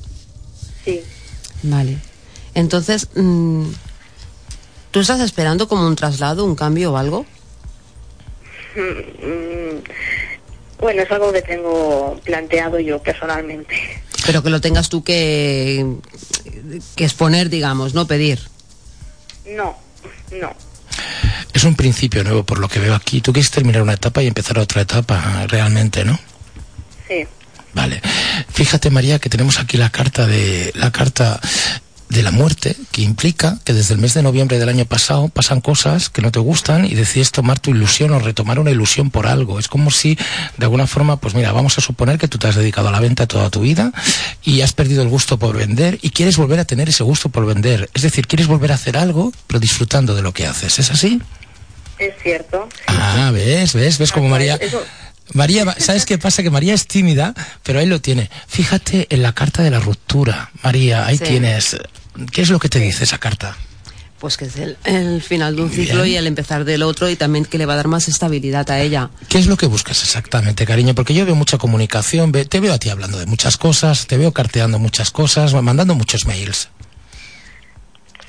Sí. 0.86 1.02
Vale. 1.64 1.98
Entonces, 2.54 3.08
mm, 3.16 3.66
¿tú 4.92 5.00
estás 5.00 5.20
esperando 5.22 5.68
como 5.68 5.86
un 5.88 5.96
traslado, 5.96 6.46
un 6.46 6.56
cambio 6.56 6.94
o 6.94 6.98
algo? 6.98 7.26
Mm, 8.76 9.80
Bueno, 10.80 11.04
es 11.04 11.12
algo 11.12 11.32
que 11.32 11.42
tengo 11.44 12.20
planteado 12.24 12.80
yo 12.80 13.00
personalmente. 13.02 13.76
Pero 14.26 14.42
que 14.42 14.50
lo 14.50 14.60
tengas 14.62 14.90
tú 14.90 15.04
que, 15.04 15.86
que 16.96 17.04
exponer, 17.04 17.50
digamos, 17.50 17.94
no 17.94 18.08
pedir. 18.08 18.40
No, 19.46 19.78
no. 20.32 20.56
Es 21.54 21.64
un 21.66 21.76
principio 21.76 22.24
nuevo 22.24 22.44
por 22.44 22.58
lo 22.60 22.68
que 22.68 22.80
veo 22.80 22.96
aquí. 22.96 23.22
Tú 23.22 23.32
quieres 23.34 23.52
terminar 23.52 23.82
una 23.84 23.94
etapa 23.94 24.24
y 24.24 24.28
empezar 24.28 24.58
otra 24.58 24.82
etapa 24.82 25.46
realmente, 25.48 26.04
¿no? 26.04 26.20
Sí. 27.08 27.28
Vale. 27.74 28.02
Fíjate, 28.50 28.90
María, 28.90 29.20
que 29.20 29.30
tenemos 29.30 29.60
aquí 29.60 29.78
la 29.78 29.92
carta 29.92 30.26
de 30.26 30.72
la 30.76 30.92
carta 30.92 31.40
de 32.12 32.24
la 32.24 32.32
muerte, 32.32 32.76
que 32.92 33.02
implica 33.04 33.58
que 33.64 33.74
desde 33.74 33.94
el 33.94 34.00
mes 34.02 34.14
de 34.14 34.22
noviembre 34.22 34.60
del 34.60 34.68
año 34.70 34.86
pasado 34.86 35.30
pasan 35.30 35.62
cosas 35.62 36.10
que 36.10 36.22
no 36.22 36.32
te 36.32 36.40
gustan 36.40 36.86
y 36.86 36.94
decides 36.94 37.32
tomar 37.32 37.60
tu 37.60 37.72
ilusión 37.72 38.12
o 38.12 38.20
retomar 38.20 38.60
una 38.60 38.70
ilusión 38.72 39.10
por 39.12 39.28
algo. 39.28 39.60
Es 39.60 39.68
como 39.70 39.92
si, 39.92 40.16
de 40.58 40.66
alguna 40.66 40.88
forma, 40.88 41.18
pues 41.18 41.34
mira, 41.36 41.52
vamos 41.54 41.78
a 41.78 41.82
suponer 41.82 42.18
que 42.18 42.28
tú 42.28 42.38
te 42.38 42.48
has 42.48 42.56
dedicado 42.56 42.90
a 42.90 42.92
la 42.92 43.00
venta 43.00 43.28
toda 43.28 43.50
tu 43.50 43.62
vida 43.62 43.94
y 44.44 44.62
has 44.62 44.74
perdido 44.74 45.02
el 45.04 45.08
gusto 45.10 45.40
por 45.40 45.56
vender 45.56 46.00
y 46.02 46.10
quieres 46.10 46.36
volver 46.38 46.60
a 46.60 46.66
tener 46.66 46.90
ese 46.90 47.04
gusto 47.04 47.30
por 47.30 47.46
vender. 47.46 47.90
Es 47.94 48.02
decir, 48.02 48.28
quieres 48.28 48.48
volver 48.48 48.72
a 48.72 48.76
hacer 48.76 48.98
algo, 48.98 49.32
pero 49.48 49.60
disfrutando 49.60 50.14
de 50.14 50.22
lo 50.22 50.34
que 50.34 50.46
haces. 50.46 50.80
¿Es 50.80 50.92
así? 50.92 51.22
Es 51.98 52.14
cierto. 52.22 52.68
Ah, 52.88 53.32
ves, 53.34 53.74
ves, 53.74 53.98
ves 53.98 54.12
como 54.12 54.28
María... 54.28 54.56
Eso- 54.56 54.84
María, 55.34 55.64
¿sabes 55.80 56.06
qué 56.06 56.18
pasa? 56.18 56.44
Que 56.44 56.50
María 56.50 56.74
es 56.74 56.88
tímida, 56.88 57.34
pero 57.64 57.80
ahí 57.80 57.86
lo 57.86 58.02
tiene. 58.02 58.30
Fíjate 58.50 59.08
en 59.12 59.22
la 59.24 59.32
carta 59.32 59.64
de 59.64 59.72
la 59.72 59.80
ruptura, 59.80 60.52
María, 60.62 61.06
ahí 61.06 61.18
Sí. 61.18 61.24
tienes. 61.24 61.78
¿Qué 62.32 62.42
es 62.42 62.50
lo 62.50 62.60
que 62.60 62.70
te 62.70 62.80
dice 62.80 63.04
esa 63.04 63.18
carta? 63.18 63.58
Pues 64.20 64.38
que 64.38 64.46
es 64.46 64.56
el, 64.58 64.78
el 64.84 65.22
final 65.24 65.56
de 65.56 65.64
un 65.64 65.72
ciclo 65.72 66.04
bien. 66.04 66.14
y 66.14 66.18
el 66.18 66.28
empezar 66.28 66.64
del 66.64 66.84
otro 66.84 67.10
y 67.10 67.16
también 67.16 67.44
que 67.44 67.58
le 67.58 67.66
va 67.66 67.74
a 67.74 67.78
dar 67.78 67.88
más 67.88 68.08
estabilidad 68.08 68.70
a 68.70 68.80
ella. 68.80 69.10
¿Qué 69.30 69.40
es 69.40 69.48
lo 69.48 69.58
que 69.58 69.66
buscas 69.66 70.04
exactamente, 70.04 70.66
cariño? 70.68 70.94
Porque 70.94 71.16
yo 71.16 71.26
veo 71.26 71.34
mucha 71.34 71.58
comunicación, 71.58 72.32
te 72.32 72.60
veo 72.60 72.74
a 72.74 72.78
ti 72.78 72.90
hablando 72.90 73.18
de 73.18 73.26
muchas 73.26 73.58
cosas, 73.58 74.06
te 74.06 74.18
veo 74.18 74.32
carteando 74.32 74.78
muchas 74.78 75.10
cosas, 75.10 75.56
mandando 75.56 75.96
muchos 75.96 76.28
mails. 76.28 76.70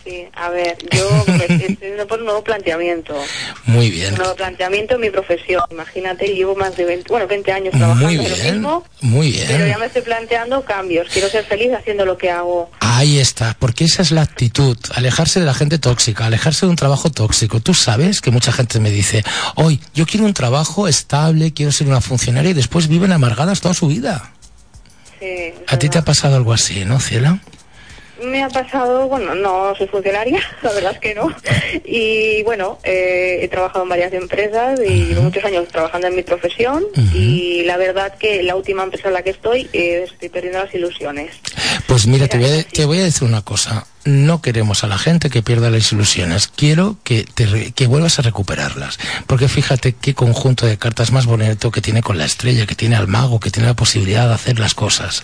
Sí, 0.04 0.24
a 0.34 0.48
ver, 0.50 0.76
yo 0.90 1.08
pues, 1.26 1.42
estoy 1.50 1.74
haciendo 1.76 2.06
por 2.08 2.18
un 2.18 2.24
nuevo 2.24 2.42
planteamiento. 2.42 3.14
Muy 3.66 3.88
bien. 3.90 4.12
Un 4.14 4.18
nuevo 4.18 4.34
planteamiento 4.34 4.96
en 4.96 5.00
mi 5.00 5.10
profesión. 5.10 5.62
Imagínate, 5.70 6.26
llevo 6.34 6.56
más 6.56 6.76
de 6.76 6.84
20, 6.84 7.08
bueno, 7.08 7.28
20 7.28 7.52
años 7.52 7.72
trabajando 7.72 8.06
Muy 8.06 8.16
en 8.16 8.28
lo 8.30 8.36
bien, 8.36 8.54
mismo, 8.54 8.84
muy 9.00 9.32
pero 9.46 9.58
ya 9.60 9.64
bien. 9.64 9.78
me 9.80 9.86
estoy 9.86 10.02
planteando 10.02 10.64
cambios. 10.64 11.06
Quiero 11.12 11.28
ser 11.28 11.44
feliz 11.44 11.70
haciendo 11.72 12.04
lo 12.04 12.18
que 12.18 12.30
hago. 12.30 12.68
Ahí 12.80 13.18
está, 13.18 13.56
porque 13.58 13.84
esa 13.84 14.02
es 14.02 14.10
la 14.10 14.22
actitud, 14.22 14.76
alejarse 14.94 15.38
de 15.38 15.46
la 15.46 15.54
gente 15.54 15.78
tóxica, 15.78 16.26
alejarse 16.26 16.66
de 16.66 16.70
un 16.70 16.76
trabajo 16.76 17.10
tóxico. 17.10 17.60
Tú 17.60 17.72
sabes 17.72 18.20
que 18.20 18.32
mucha 18.32 18.50
gente 18.52 18.80
me 18.80 18.90
dice, 18.90 19.22
hoy 19.54 19.80
yo 19.94 20.04
quiero 20.06 20.26
un 20.26 20.34
trabajo 20.34 20.88
estable, 20.88 21.52
quiero 21.52 21.70
ser 21.70 21.86
una 21.86 22.00
funcionaria 22.00 22.50
y 22.50 22.54
después 22.54 22.88
viven 22.88 23.12
amargadas 23.12 23.60
toda 23.60 23.74
su 23.74 23.86
vida. 23.86 24.32
Sí, 25.20 25.54
A 25.68 25.78
ti 25.78 25.88
te 25.88 25.98
ha 25.98 26.02
pasado 26.02 26.34
algo 26.34 26.52
así, 26.52 26.84
¿no, 26.84 26.98
Ciela? 26.98 27.38
Me 28.22 28.42
ha 28.42 28.48
pasado, 28.48 29.08
bueno, 29.08 29.34
no 29.34 29.74
soy 29.76 29.86
funcionaria, 29.88 30.40
la 30.62 30.72
verdad 30.72 30.92
es 30.92 30.98
que 30.98 31.14
no. 31.14 31.34
Y 31.84 32.42
bueno, 32.44 32.78
eh, 32.84 33.40
he 33.42 33.48
trabajado 33.48 33.84
en 33.84 33.88
varias 33.88 34.12
empresas 34.12 34.80
y 34.80 35.06
llevo 35.06 35.22
muchos 35.22 35.44
años 35.44 35.68
trabajando 35.68 36.06
en 36.06 36.16
mi 36.16 36.22
profesión 36.22 36.84
y 37.14 37.64
la 37.64 37.76
verdad 37.76 38.16
que 38.18 38.42
la 38.42 38.56
última 38.56 38.82
empresa 38.84 39.08
en 39.08 39.14
la 39.14 39.22
que 39.22 39.30
estoy 39.30 39.68
eh, 39.72 40.06
estoy 40.10 40.28
perdiendo 40.28 40.60
las 40.60 40.74
ilusiones. 40.74 41.34
Pues 41.86 42.06
mira, 42.06 42.28
te 42.28 42.38
voy, 42.38 42.46
a, 42.46 42.50
Mira, 42.50 42.68
te 42.72 42.84
voy 42.84 42.98
a 42.98 43.04
decir 43.04 43.26
una 43.26 43.42
cosa. 43.42 43.86
No 44.04 44.42
queremos 44.42 44.82
a 44.82 44.88
la 44.88 44.98
gente 44.98 45.30
que 45.30 45.42
pierda 45.42 45.70
las 45.70 45.92
ilusiones. 45.92 46.48
Quiero 46.48 46.96
que, 47.04 47.24
te 47.24 47.72
que 47.72 47.86
vuelvas 47.86 48.18
a 48.18 48.22
recuperarlas. 48.22 48.98
Porque 49.26 49.48
fíjate 49.48 49.92
qué 49.94 50.14
conjunto 50.14 50.66
de 50.66 50.76
cartas 50.76 51.12
más 51.12 51.26
bonito 51.26 51.70
que 51.70 51.80
tiene 51.80 52.02
con 52.02 52.18
la 52.18 52.24
estrella, 52.24 52.66
que 52.66 52.74
tiene 52.74 52.96
al 52.96 53.06
mago, 53.06 53.38
que 53.38 53.50
tiene 53.50 53.68
la 53.68 53.76
posibilidad 53.76 54.26
de 54.26 54.34
hacer 54.34 54.58
las 54.58 54.74
cosas. 54.74 55.22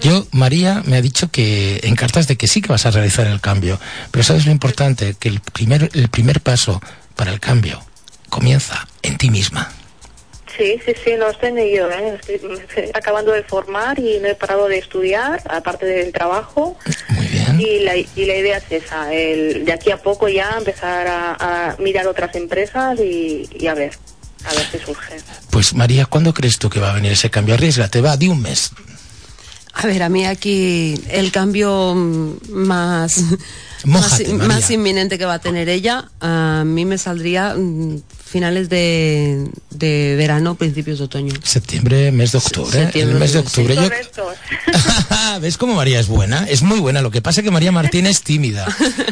Yo, 0.00 0.26
María, 0.30 0.82
me 0.86 0.96
ha 0.96 1.02
dicho 1.02 1.30
que 1.30 1.80
en 1.82 1.94
cartas 1.94 2.26
de 2.28 2.36
que 2.36 2.48
sí 2.48 2.62
que 2.62 2.72
vas 2.72 2.86
a 2.86 2.90
realizar 2.90 3.26
el 3.26 3.40
cambio. 3.40 3.78
Pero 4.10 4.24
sabes 4.24 4.46
lo 4.46 4.52
importante, 4.52 5.14
que 5.18 5.28
el 5.28 5.40
primer, 5.40 5.90
el 5.92 6.08
primer 6.08 6.40
paso 6.40 6.80
para 7.14 7.32
el 7.32 7.40
cambio 7.40 7.82
comienza 8.30 8.88
en 9.02 9.18
ti 9.18 9.30
misma. 9.30 9.70
Sí, 10.56 10.78
sí, 10.84 10.92
sí, 11.02 11.16
lo 11.16 11.30
estoy 11.30 11.48
en 11.50 11.58
ello. 11.58 11.90
¿eh? 11.90 12.18
Estoy, 12.20 12.48
me 12.48 12.54
estoy 12.54 12.90
acabando 12.94 13.32
de 13.32 13.42
formar 13.42 13.98
y 13.98 14.18
no 14.20 14.28
he 14.28 14.34
parado 14.34 14.68
de 14.68 14.78
estudiar, 14.78 15.42
aparte 15.48 15.86
del 15.86 16.12
trabajo. 16.12 16.76
Muy 17.08 17.26
bien. 17.26 17.60
Y 17.60 17.80
la, 17.80 17.96
y 17.96 18.24
la 18.26 18.36
idea 18.36 18.58
es 18.58 18.84
esa, 18.84 19.12
el, 19.12 19.64
de 19.64 19.72
aquí 19.72 19.90
a 19.90 19.96
poco 19.96 20.28
ya 20.28 20.54
empezar 20.58 21.06
a, 21.06 21.70
a 21.70 21.76
mirar 21.78 22.06
otras 22.06 22.34
empresas 22.36 22.98
y, 23.00 23.48
y 23.58 23.66
a 23.66 23.74
ver, 23.74 23.92
a 24.44 24.52
ver 24.54 24.66
qué 24.70 24.78
surge. 24.78 25.16
Pues 25.50 25.74
María, 25.74 26.06
¿cuándo 26.06 26.34
crees 26.34 26.58
tú 26.58 26.68
que 26.68 26.80
va 26.80 26.90
a 26.90 26.94
venir 26.94 27.12
ese 27.12 27.30
cambio? 27.30 27.54
Arriesgate, 27.54 28.00
va, 28.00 28.16
di 28.16 28.28
un 28.28 28.42
mes. 28.42 28.72
A 29.74 29.86
ver, 29.86 30.02
a 30.02 30.10
mí 30.10 30.26
aquí 30.26 31.02
el 31.08 31.32
cambio 31.32 31.94
más, 31.94 33.22
Mójate, 33.84 34.28
más, 34.34 34.46
más 34.46 34.70
inminente 34.70 35.16
que 35.16 35.24
va 35.24 35.34
a 35.34 35.38
tener 35.38 35.70
ella, 35.70 36.10
a 36.20 36.62
mí 36.66 36.84
me 36.84 36.98
saldría 36.98 37.54
mm, 37.56 38.02
finales 38.32 38.70
de, 38.70 39.46
de 39.70 40.14
verano, 40.16 40.54
principios 40.54 40.98
de 40.98 41.04
otoño. 41.04 41.34
Septiembre, 41.44 42.10
mes 42.10 42.32
de 42.32 42.38
octubre. 42.38 42.70
septiembre, 42.70 43.14
el 43.14 43.20
mes 43.20 43.32
de 43.34 43.40
sí. 43.40 43.46
octubre. 43.46 43.74
Yo-. 43.74 45.38
¿Ves 45.40 45.58
cómo 45.58 45.74
María 45.74 46.00
es 46.00 46.08
buena? 46.08 46.44
Es 46.48 46.62
muy 46.62 46.80
buena. 46.80 47.02
Lo 47.02 47.10
que 47.10 47.20
pasa 47.20 47.40
es 47.40 47.44
que 47.44 47.50
María 47.50 47.70
Martín 47.72 48.06
es 48.06 48.22
tímida. 48.22 48.66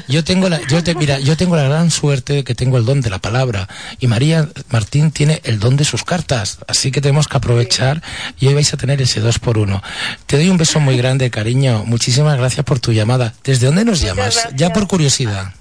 Yo 0.09 0.25
tengo 0.25 0.49
la, 0.49 0.61
yo 0.69 0.83
te, 0.83 0.95
mira, 0.95 1.21
yo 1.21 1.37
tengo 1.37 1.55
la 1.55 1.65
gran 1.65 1.91
suerte 1.91 2.33
de 2.33 2.45
que 2.45 2.55
tengo 2.55 2.79
el 2.79 2.85
don 2.85 3.03
de 3.03 3.11
la 3.11 3.19
palabra. 3.19 3.69
Y 4.01 4.07
María 4.07 4.49
Martín 4.71 5.11
tiene 5.11 5.41
el 5.45 5.59
don 5.61 5.77
de 5.77 5.85
sus 5.85 6.03
cartas. 6.03 6.59
Así 6.67 6.91
que 6.91 7.01
tenemos 7.01 7.29
que 7.29 7.37
aprovechar 7.37 8.03
y 8.39 8.47
hoy 8.47 8.55
vais 8.55 8.73
a 8.73 8.77
tener 8.79 9.03
ese 9.03 9.21
dos 9.21 9.39
por 9.39 9.59
uno. 9.59 9.83
Te 10.27 10.37
doy 10.37 10.49
un 10.49 10.57
beso 10.57 10.81
muy 10.81 10.97
grande, 10.97 11.31
cariño. 11.31 11.85
Muchísimas 11.85 12.39
gracias 12.39 12.65
por 12.65 12.81
tu 12.81 12.93
llamada. 12.93 13.35
¿Desde 13.45 13.67
dónde 13.67 13.85
nos 13.85 14.01
Muchas 14.01 14.17
llamas? 14.17 14.35
gracias. 14.35 14.55
Ya 14.57 14.73
por 14.73 14.87
curiosidad. 14.87 15.53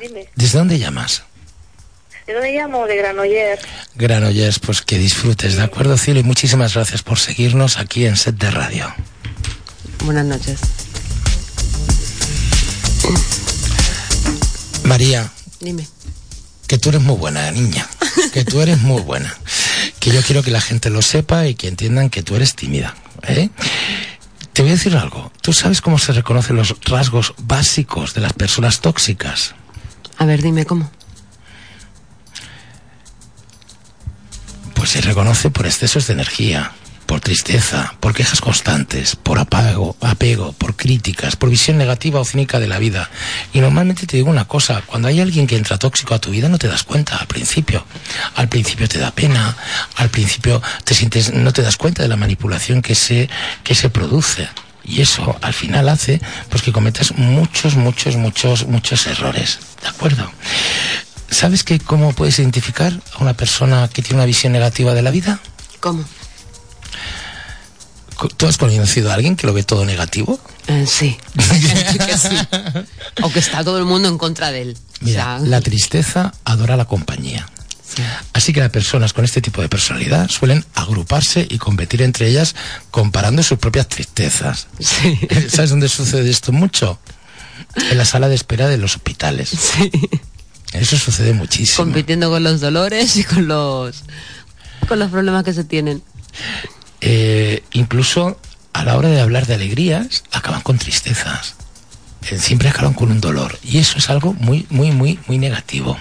Dime, 0.00 0.28
¿Desde 0.36 0.58
dónde 0.58 0.78
llamas? 0.78 1.22
¿De 2.32 2.38
dónde 2.38 2.52
llamo? 2.54 2.86
De 2.86 2.96
Granollers. 2.96 3.62
Granollers, 3.94 4.58
pues 4.58 4.80
que 4.80 4.98
disfrutes, 4.98 5.56
¿de 5.56 5.62
acuerdo, 5.62 5.98
cielo? 5.98 6.20
Y 6.20 6.22
muchísimas 6.22 6.74
gracias 6.74 7.02
por 7.02 7.18
seguirnos 7.18 7.76
aquí 7.76 8.06
en 8.06 8.16
Set 8.16 8.36
de 8.36 8.50
Radio. 8.50 8.92
Buenas 10.04 10.24
noches. 10.24 10.60
María, 14.84 15.30
Dime. 15.60 15.86
que 16.66 16.78
tú 16.78 16.88
eres 16.88 17.02
muy 17.02 17.16
buena, 17.16 17.50
niña. 17.50 17.86
Que 18.32 18.44
tú 18.44 18.62
eres 18.62 18.80
muy 18.80 19.02
buena. 19.02 19.34
Que 20.00 20.10
yo 20.10 20.22
quiero 20.22 20.42
que 20.42 20.50
la 20.50 20.60
gente 20.60 20.88
lo 20.88 21.02
sepa 21.02 21.46
y 21.46 21.54
que 21.54 21.68
entiendan 21.68 22.08
que 22.08 22.22
tú 22.22 22.34
eres 22.34 22.54
tímida. 22.54 22.94
¿eh? 23.28 23.50
Te 24.54 24.62
voy 24.62 24.70
a 24.70 24.74
decir 24.74 24.96
algo. 24.96 25.30
¿Tú 25.42 25.52
sabes 25.52 25.82
cómo 25.82 25.98
se 25.98 26.12
reconocen 26.12 26.56
los 26.56 26.74
rasgos 26.84 27.34
básicos 27.42 28.14
de 28.14 28.22
las 28.22 28.32
personas 28.32 28.80
tóxicas? 28.80 29.54
A 30.16 30.24
ver, 30.24 30.40
dime 30.40 30.64
cómo. 30.64 30.90
Pues 34.82 34.90
se 34.90 35.00
reconoce 35.00 35.48
por 35.48 35.64
excesos 35.66 36.08
de 36.08 36.14
energía, 36.14 36.72
por 37.06 37.20
tristeza, 37.20 37.94
por 38.00 38.14
quejas 38.14 38.40
constantes, 38.40 39.14
por 39.14 39.38
apago, 39.38 39.94
apego, 40.00 40.54
por 40.54 40.74
críticas, 40.74 41.36
por 41.36 41.50
visión 41.50 41.78
negativa 41.78 42.18
o 42.18 42.24
cínica 42.24 42.58
de 42.58 42.66
la 42.66 42.80
vida. 42.80 43.08
Y 43.52 43.60
normalmente 43.60 44.08
te 44.08 44.16
digo 44.16 44.28
una 44.28 44.48
cosa, 44.48 44.82
cuando 44.84 45.06
hay 45.06 45.20
alguien 45.20 45.46
que 45.46 45.56
entra 45.56 45.78
tóxico 45.78 46.14
a 46.14 46.18
tu 46.18 46.30
vida 46.30 46.48
no 46.48 46.58
te 46.58 46.66
das 46.66 46.82
cuenta 46.82 47.16
al 47.16 47.28
principio. 47.28 47.86
Al 48.34 48.48
principio 48.48 48.88
te 48.88 48.98
da 48.98 49.12
pena, 49.12 49.56
al 49.94 50.08
principio 50.08 50.60
te 50.82 50.94
sientes, 50.94 51.32
no 51.32 51.52
te 51.52 51.62
das 51.62 51.76
cuenta 51.76 52.02
de 52.02 52.08
la 52.08 52.16
manipulación 52.16 52.82
que 52.82 52.96
se, 52.96 53.30
que 53.62 53.76
se 53.76 53.88
produce. 53.88 54.48
Y 54.82 55.00
eso 55.00 55.38
al 55.42 55.54
final 55.54 55.88
hace 55.90 56.20
pues 56.50 56.64
que 56.64 56.72
cometas 56.72 57.16
muchos, 57.16 57.76
muchos, 57.76 58.16
muchos, 58.16 58.66
muchos 58.66 59.06
errores. 59.06 59.60
¿De 59.80 59.86
acuerdo? 59.86 60.28
¿Sabes 61.32 61.64
que 61.64 61.78
cómo 61.80 62.12
puedes 62.12 62.38
identificar 62.38 62.92
a 63.14 63.22
una 63.22 63.34
persona 63.34 63.88
que 63.92 64.02
tiene 64.02 64.16
una 64.16 64.26
visión 64.26 64.52
negativa 64.52 64.94
de 64.94 65.02
la 65.02 65.10
vida? 65.10 65.40
¿Cómo? 65.80 66.04
¿Tú 68.36 68.46
has 68.46 68.56
conocido 68.56 69.10
a 69.10 69.14
alguien 69.14 69.34
que 69.34 69.46
lo 69.48 69.52
ve 69.52 69.64
todo 69.64 69.84
negativo? 69.84 70.38
Eh, 70.68 70.84
sí. 70.86 71.16
que 72.06 72.16
sí. 72.18 72.36
O 73.22 73.32
que 73.32 73.40
está 73.40 73.64
todo 73.64 73.78
el 73.78 73.84
mundo 73.84 74.08
en 74.08 74.16
contra 74.18 74.52
de 74.52 74.62
él. 74.62 74.78
Mira, 75.00 75.36
O 75.36 75.38
sea, 75.40 75.48
la 75.48 75.60
tristeza 75.60 76.32
adora 76.44 76.76
la 76.76 76.84
compañía. 76.84 77.48
sí. 77.84 78.02
Así 78.32 78.52
que 78.52 78.60
las 78.60 78.70
personas 78.70 79.12
con 79.12 79.24
este 79.24 79.40
tipo 79.40 79.60
de 79.60 79.68
personalidad 79.68 80.28
suelen 80.28 80.64
agruparse 80.74 81.46
y 81.50 81.58
competir 81.58 82.02
entre 82.02 82.28
ellas 82.28 82.54
comparando 82.92 83.42
sus 83.42 83.58
propias 83.58 83.88
tristezas. 83.88 84.68
Sí. 84.78 85.18
¿Sabes 85.48 85.70
dónde 85.70 85.88
sucede 85.88 86.30
esto 86.30 86.52
mucho? 86.52 87.00
En 87.90 87.98
la 87.98 88.04
sala 88.04 88.28
de 88.28 88.34
espera 88.36 88.68
de 88.68 88.76
los 88.78 88.94
hospitales. 88.96 89.48
Sí. 89.48 89.90
Eso 90.72 90.96
sucede 90.96 91.32
muchísimo. 91.32 91.84
Compitiendo 91.84 92.30
con 92.30 92.42
los 92.42 92.60
dolores 92.60 93.16
y 93.16 93.24
con 93.24 93.46
los 93.46 94.04
con 94.88 94.98
los 94.98 95.10
problemas 95.10 95.44
que 95.44 95.52
se 95.52 95.64
tienen. 95.64 96.02
Eh, 97.00 97.62
incluso 97.72 98.38
a 98.72 98.84
la 98.84 98.96
hora 98.96 99.08
de 99.08 99.20
hablar 99.20 99.46
de 99.46 99.54
alegrías, 99.54 100.24
acaban 100.32 100.62
con 100.62 100.78
tristezas. 100.78 101.54
Eh, 102.30 102.38
siempre 102.38 102.68
acaban 102.68 102.94
con 102.94 103.10
un 103.10 103.20
dolor. 103.20 103.58
Y 103.62 103.78
eso 103.78 103.98
es 103.98 104.08
algo 104.08 104.32
muy, 104.34 104.66
muy, 104.70 104.90
muy, 104.92 105.18
muy 105.26 105.38
negativo. 105.38 105.98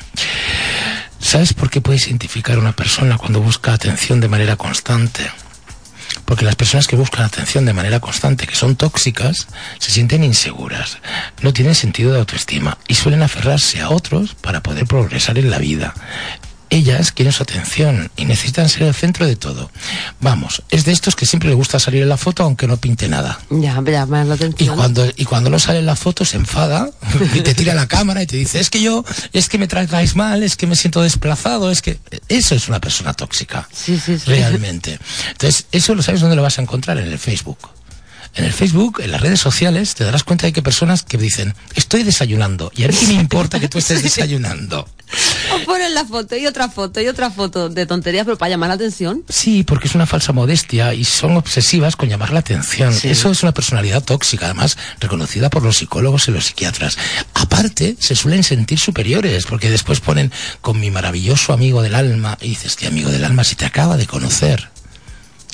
¿Sabes 1.19 1.53
por 1.53 1.69
qué 1.69 1.81
puedes 1.81 2.07
identificar 2.07 2.57
a 2.57 2.59
una 2.59 2.75
persona 2.75 3.17
cuando 3.17 3.41
busca 3.41 3.73
atención 3.73 4.19
de 4.19 4.27
manera 4.27 4.55
constante? 4.55 5.29
Porque 6.25 6.45
las 6.45 6.55
personas 6.55 6.87
que 6.87 6.95
buscan 6.95 7.23
atención 7.23 7.65
de 7.65 7.73
manera 7.73 7.99
constante, 7.99 8.47
que 8.47 8.55
son 8.55 8.75
tóxicas, 8.75 9.47
se 9.79 9.91
sienten 9.91 10.23
inseguras, 10.23 10.97
no 11.41 11.53
tienen 11.53 11.75
sentido 11.75 12.13
de 12.13 12.19
autoestima 12.19 12.77
y 12.87 12.95
suelen 12.95 13.21
aferrarse 13.21 13.81
a 13.81 13.89
otros 13.89 14.35
para 14.35 14.61
poder 14.61 14.85
progresar 14.85 15.37
en 15.37 15.49
la 15.49 15.57
vida. 15.57 15.93
Ellas 16.71 17.11
quieren 17.11 17.33
su 17.33 17.43
atención 17.43 18.09
y 18.15 18.23
necesitan 18.25 18.69
ser 18.69 18.83
el 18.83 18.93
centro 18.93 19.27
de 19.27 19.35
todo. 19.35 19.69
Vamos, 20.21 20.63
es 20.69 20.85
de 20.85 20.93
estos 20.93 21.15
que 21.17 21.25
siempre 21.25 21.49
le 21.49 21.55
gusta 21.55 21.79
salir 21.79 22.01
en 22.01 22.07
la 22.09 22.15
foto 22.15 22.43
aunque 22.43 22.65
no 22.65 22.77
pinte 22.77 23.09
nada. 23.09 23.39
Ya, 23.49 23.79
me 23.81 23.91
la 23.91 24.07
Y 24.07 24.31
atención. 24.31 24.75
cuando, 24.77 25.05
y 25.17 25.25
cuando 25.25 25.49
no 25.49 25.59
sale 25.59 25.79
en 25.79 25.85
la 25.85 25.97
foto 25.97 26.23
se 26.23 26.37
enfada 26.37 26.89
y 27.35 27.41
te 27.41 27.53
tira 27.53 27.73
la 27.75 27.87
cámara 27.87 28.23
y 28.23 28.25
te 28.25 28.37
dice, 28.37 28.59
es 28.61 28.69
que 28.69 28.81
yo, 28.81 29.03
es 29.33 29.49
que 29.49 29.57
me 29.57 29.67
tratáis 29.67 30.15
mal, 30.15 30.43
es 30.43 30.55
que 30.55 30.65
me 30.65 30.77
siento 30.77 31.01
desplazado, 31.01 31.69
es 31.71 31.81
que 31.81 31.99
eso 32.29 32.55
es 32.55 32.69
una 32.69 32.79
persona 32.79 33.13
tóxica. 33.13 33.67
Sí, 33.73 33.99
sí, 33.99 34.17
sí. 34.17 34.23
Realmente. 34.27 34.97
Entonces, 35.31 35.65
eso 35.73 35.93
lo 35.93 36.01
sabes 36.01 36.21
dónde 36.21 36.37
lo 36.37 36.41
vas 36.41 36.57
a 36.57 36.61
encontrar 36.61 36.97
en 36.99 37.07
el 37.07 37.19
Facebook. 37.19 37.57
En 38.33 38.45
el 38.45 38.53
Facebook, 38.53 39.01
en 39.03 39.11
las 39.11 39.19
redes 39.19 39.41
sociales, 39.41 39.93
te 39.93 40.05
darás 40.05 40.23
cuenta 40.23 40.45
de 40.45 40.53
que 40.53 40.61
hay 40.61 40.63
personas 40.63 41.03
que 41.03 41.17
dicen, 41.17 41.53
estoy 41.75 42.03
desayunando, 42.03 42.71
y 42.73 42.85
a 42.85 42.87
mí 42.87 42.95
me 43.07 43.13
importa 43.15 43.59
que 43.59 43.67
tú 43.67 43.77
estés 43.77 44.01
desayunando. 44.07 44.87
O 45.53 45.65
ponen 45.65 45.93
la 45.93 46.05
foto 46.05 46.37
y 46.37 46.47
otra 46.47 46.69
foto 46.69 47.01
y 47.01 47.07
otra 47.09 47.29
foto 47.29 47.67
de 47.67 47.85
tonterías, 47.85 48.23
pero 48.23 48.37
para 48.37 48.51
llamar 48.51 48.69
la 48.69 48.75
atención. 48.75 49.23
Sí, 49.27 49.63
porque 49.63 49.89
es 49.89 49.95
una 49.95 50.05
falsa 50.05 50.31
modestia 50.31 50.93
y 50.93 51.03
son 51.03 51.35
obsesivas 51.35 51.97
con 51.97 52.07
llamar 52.07 52.31
la 52.31 52.39
atención. 52.39 52.93
Sí. 52.93 53.09
Eso 53.09 53.29
es 53.31 53.43
una 53.43 53.53
personalidad 53.53 54.01
tóxica, 54.01 54.45
además 54.45 54.77
reconocida 55.01 55.49
por 55.49 55.63
los 55.63 55.75
psicólogos 55.75 56.29
y 56.29 56.31
los 56.31 56.45
psiquiatras. 56.45 56.97
Aparte, 57.33 57.97
se 57.99 58.15
suelen 58.15 58.45
sentir 58.45 58.79
superiores, 58.79 59.45
porque 59.45 59.69
después 59.69 59.99
ponen 59.99 60.31
con 60.61 60.79
mi 60.79 60.89
maravilloso 60.89 61.51
amigo 61.51 61.81
del 61.81 61.95
alma, 61.95 62.37
y 62.39 62.47
dices, 62.47 62.77
¿qué 62.77 62.87
amigo 62.87 63.09
del 63.09 63.25
alma 63.25 63.43
si 63.43 63.55
te 63.55 63.65
acaba 63.65 63.97
de 63.97 64.07
conocer? 64.07 64.69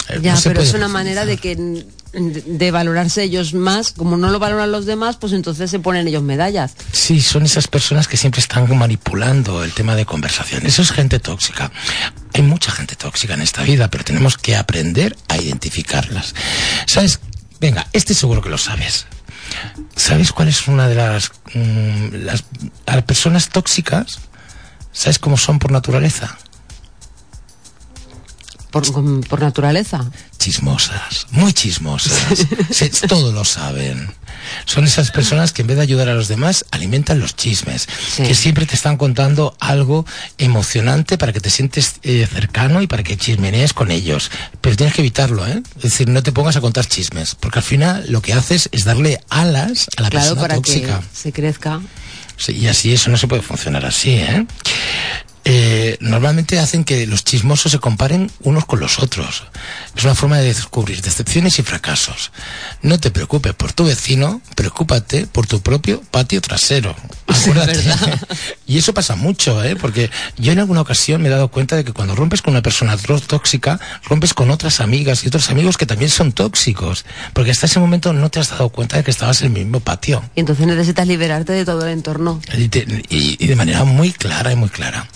Eh, 0.09 0.19
Ya, 0.21 0.35
no 0.35 0.41
pero 0.43 0.61
es 0.61 0.75
una 0.75 0.87
manera 0.87 1.25
de 1.25 1.37
que 1.37 1.83
de 2.13 2.71
valorarse 2.71 3.23
ellos 3.23 3.53
más, 3.53 3.91
como 3.91 4.17
no 4.17 4.29
lo 4.29 4.39
valoran 4.39 4.71
los 4.71 4.85
demás, 4.85 5.17
pues 5.17 5.33
entonces 5.33 5.69
se 5.69 5.79
ponen 5.79 6.07
ellos 6.07 6.23
medallas. 6.23 6.75
Sí, 6.91 7.21
son 7.21 7.43
esas 7.43 7.67
personas 7.67 8.07
que 8.07 8.17
siempre 8.17 8.41
están 8.41 8.75
manipulando 8.77 9.63
el 9.63 9.73
tema 9.73 9.95
de 9.95 10.05
conversación. 10.05 10.65
Eso 10.65 10.81
es 10.81 10.91
gente 10.91 11.19
tóxica. 11.19 11.71
Hay 12.33 12.41
mucha 12.41 12.71
gente 12.71 12.95
tóxica 12.95 13.33
en 13.33 13.41
esta 13.41 13.63
vida, 13.63 13.89
pero 13.89 14.03
tenemos 14.03 14.37
que 14.37 14.55
aprender 14.55 15.15
a 15.27 15.37
identificarlas. 15.37 16.33
¿Sabes? 16.85 17.19
Venga, 17.59 17.87
este 17.93 18.13
seguro 18.13 18.41
que 18.41 18.49
lo 18.49 18.57
sabes. 18.57 19.05
¿Sabes 19.95 20.31
cuál 20.31 20.47
es 20.47 20.67
una 20.67 20.87
de 20.87 20.95
las, 20.95 21.31
mm, 21.53 22.25
las, 22.25 22.43
las 22.85 23.03
personas 23.03 23.49
tóxicas? 23.49 24.19
¿Sabes 24.91 25.19
cómo 25.19 25.37
son 25.37 25.59
por 25.59 25.71
naturaleza? 25.71 26.37
Por, 28.71 28.91
con- 28.91 29.21
por 29.21 29.41
naturaleza. 29.41 30.09
Chismosas, 30.37 31.27
muy 31.31 31.53
chismosas. 31.53 32.45
Se- 32.71 32.89
todo 33.07 33.31
lo 33.31 33.43
saben. 33.45 34.09
Son 34.65 34.85
esas 34.85 35.11
personas 35.11 35.51
que 35.51 35.61
en 35.61 35.67
vez 35.67 35.77
de 35.77 35.83
ayudar 35.83 36.09
a 36.09 36.13
los 36.13 36.27
demás 36.27 36.65
alimentan 36.71 37.19
los 37.19 37.35
chismes, 37.35 37.87
Sí. 38.15 38.23
que 38.23 38.35
siempre 38.35 38.65
te 38.65 38.75
están 38.75 38.97
contando 38.97 39.55
algo 39.59 40.05
emocionante 40.37 41.17
para 41.17 41.33
que 41.33 41.39
te 41.39 41.49
sientes 41.49 41.95
eh, 42.03 42.27
cercano 42.31 42.81
y 42.81 42.87
para 42.87 43.03
que 43.03 43.17
chismenees 43.17 43.73
con 43.73 43.91
ellos. 43.91 44.31
Pero 44.61 44.75
tienes 44.75 44.95
que 44.95 45.01
evitarlo, 45.01 45.45
¿eh? 45.47 45.61
Es 45.77 45.83
decir, 45.83 46.07
no 46.09 46.21
te 46.23 46.31
pongas 46.31 46.55
a 46.55 46.61
contar 46.61 46.85
chismes, 46.85 47.35
porque 47.35 47.59
al 47.59 47.65
final 47.65 48.05
lo 48.09 48.21
que 48.21 48.33
haces 48.33 48.69
es 48.71 48.83
darle 48.85 49.19
alas 49.29 49.87
a 49.97 50.01
la 50.03 50.09
Claro, 50.09 50.25
persona 50.25 50.41
para 50.41 50.55
tóxica. 50.55 50.99
que 50.99 51.05
se 51.17 51.31
crezca. 51.33 51.81
Sí, 52.37 52.53
y 52.53 52.67
así 52.67 52.93
eso 52.93 53.09
no 53.09 53.17
se 53.17 53.27
puede 53.27 53.41
funcionar 53.41 53.85
así, 53.85 54.11
¿eh? 54.11 54.45
Eh, 55.49 55.95
normalmente 56.01 56.59
hacen 56.59 56.83
que 56.83 57.07
los 57.07 57.23
chismosos 57.23 57.71
se 57.71 57.79
comparen 57.79 58.29
unos 58.41 58.65
con 58.65 58.81
los 58.81 58.99
otros. 58.99 59.45
Es 59.97 60.03
una 60.03 60.13
forma 60.13 60.37
de 60.37 60.45
descubrir 60.45 61.01
decepciones 61.01 61.57
y 61.57 61.63
fracasos. 61.63 62.31
No 62.83 62.99
te 62.99 63.09
preocupes 63.09 63.53
por 63.53 63.73
tu 63.73 63.85
vecino, 63.85 64.41
preocúpate 64.55 65.25
por 65.25 65.47
tu 65.47 65.59
propio 65.61 66.03
patio 66.11 66.39
trasero. 66.39 66.95
Acuérdate. 67.27 67.83
y 68.67 68.77
eso 68.77 68.93
pasa 68.93 69.15
mucho, 69.15 69.63
¿eh? 69.63 69.75
Porque 69.75 70.11
yo 70.37 70.51
en 70.51 70.59
alguna 70.59 70.81
ocasión 70.81 71.21
me 71.23 71.29
he 71.29 71.31
dado 71.31 71.47
cuenta 71.47 71.75
de 71.75 71.83
que 71.83 71.93
cuando 71.93 72.15
rompes 72.15 72.43
con 72.43 72.51
una 72.53 72.61
persona 72.61 72.95
tóxica, 73.27 73.79
rompes 74.03 74.35
con 74.35 74.51
otras 74.51 74.81
amigas 74.81 75.23
y 75.23 75.27
otros 75.29 75.49
amigos 75.49 75.77
que 75.77 75.87
también 75.87 76.11
son 76.11 76.31
tóxicos. 76.31 77.03
Porque 77.33 77.49
hasta 77.49 77.65
ese 77.65 77.79
momento 77.79 78.13
no 78.13 78.29
te 78.29 78.39
has 78.39 78.49
dado 78.51 78.69
cuenta 78.69 78.97
de 78.97 79.03
que 79.03 79.09
estabas 79.11 79.41
en 79.41 79.47
el 79.47 79.53
mismo 79.63 79.79
patio. 79.79 80.23
Y 80.35 80.41
entonces 80.41 80.67
necesitas 80.67 81.07
liberarte 81.07 81.53
de 81.53 81.65
todo 81.65 81.83
el 81.87 81.93
entorno. 81.93 82.39
Y, 82.55 82.67
te- 82.69 82.85
y- 83.09 83.35
y 83.43 83.47
de 83.47 83.55
manera 83.55 83.83
muy 83.83 84.11
clara 84.11 84.51
y 84.51 84.55
muy 84.55 84.69
clara. 84.69 85.07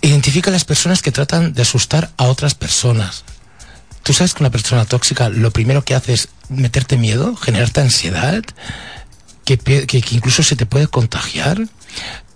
Identifica 0.00 0.50
a 0.50 0.52
las 0.52 0.64
personas 0.64 1.02
que 1.02 1.12
tratan 1.12 1.52
de 1.52 1.62
asustar 1.62 2.10
a 2.16 2.24
otras 2.24 2.54
personas. 2.54 3.24
Tú 4.02 4.12
sabes 4.12 4.34
que 4.34 4.42
una 4.42 4.50
persona 4.50 4.84
tóxica 4.84 5.28
lo 5.28 5.50
primero 5.50 5.84
que 5.84 5.94
hace 5.94 6.14
es 6.14 6.28
meterte 6.48 6.96
miedo, 6.96 7.36
generarte 7.36 7.80
ansiedad, 7.80 8.42
que, 9.44 9.58
que 9.58 10.04
incluso 10.10 10.42
se 10.42 10.56
te 10.56 10.66
puede 10.66 10.86
contagiar. 10.86 11.60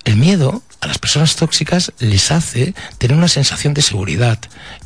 El 0.04 0.16
miedo 0.16 0.62
a 0.82 0.88
las 0.88 0.98
personas 0.98 1.36
tóxicas 1.36 1.92
les 2.00 2.32
hace 2.32 2.74
tener 2.98 3.16
una 3.16 3.28
sensación 3.28 3.72
de 3.72 3.82
seguridad 3.82 4.38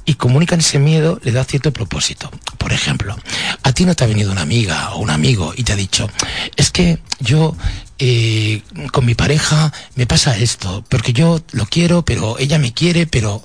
y 0.04 0.14
comunican 0.14 0.60
ese 0.60 0.78
miedo, 0.78 1.18
le 1.24 1.32
da 1.32 1.42
cierto 1.44 1.72
propósito. 1.72 2.30
Por 2.58 2.74
ejemplo, 2.74 3.16
a 3.62 3.72
ti 3.72 3.86
no 3.86 3.96
te 3.96 4.04
ha 4.04 4.06
venido 4.06 4.30
una 4.30 4.42
amiga 4.42 4.92
o 4.92 4.98
un 4.98 5.08
amigo 5.08 5.54
y 5.56 5.64
te 5.64 5.72
ha 5.72 5.76
dicho, 5.76 6.10
es 6.56 6.70
que 6.70 6.98
yo 7.18 7.56
eh, 7.98 8.62
con 8.92 9.06
mi 9.06 9.14
pareja 9.14 9.72
me 9.94 10.06
pasa 10.06 10.36
esto, 10.36 10.84
porque 10.88 11.12
yo 11.12 11.40
lo 11.52 11.66
quiero, 11.66 12.04
pero 12.04 12.38
ella 12.38 12.58
me 12.58 12.72
quiere, 12.72 13.06
pero 13.06 13.42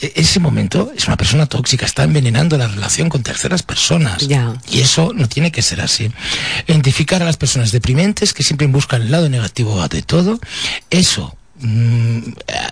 e- 0.00 0.12
ese 0.16 0.40
momento 0.40 0.92
es 0.96 1.06
una 1.06 1.16
persona 1.16 1.46
tóxica, 1.46 1.86
está 1.86 2.02
envenenando 2.02 2.58
la 2.58 2.66
relación 2.66 3.08
con 3.08 3.22
terceras 3.22 3.62
personas. 3.62 4.28
Y 4.70 4.80
eso 4.80 5.12
no 5.14 5.28
tiene 5.28 5.52
que 5.52 5.62
ser 5.62 5.80
así. 5.80 6.10
Identificar 6.66 7.22
a 7.22 7.24
las 7.24 7.36
personas 7.36 7.70
deprimentes 7.70 8.34
que 8.34 8.42
siempre 8.42 8.66
buscan 8.66 9.02
el 9.02 9.10
lado 9.12 9.28
negativo 9.28 9.86
de 9.88 10.02
todo, 10.02 10.40
eso 10.90 11.36
mm, 11.60 12.18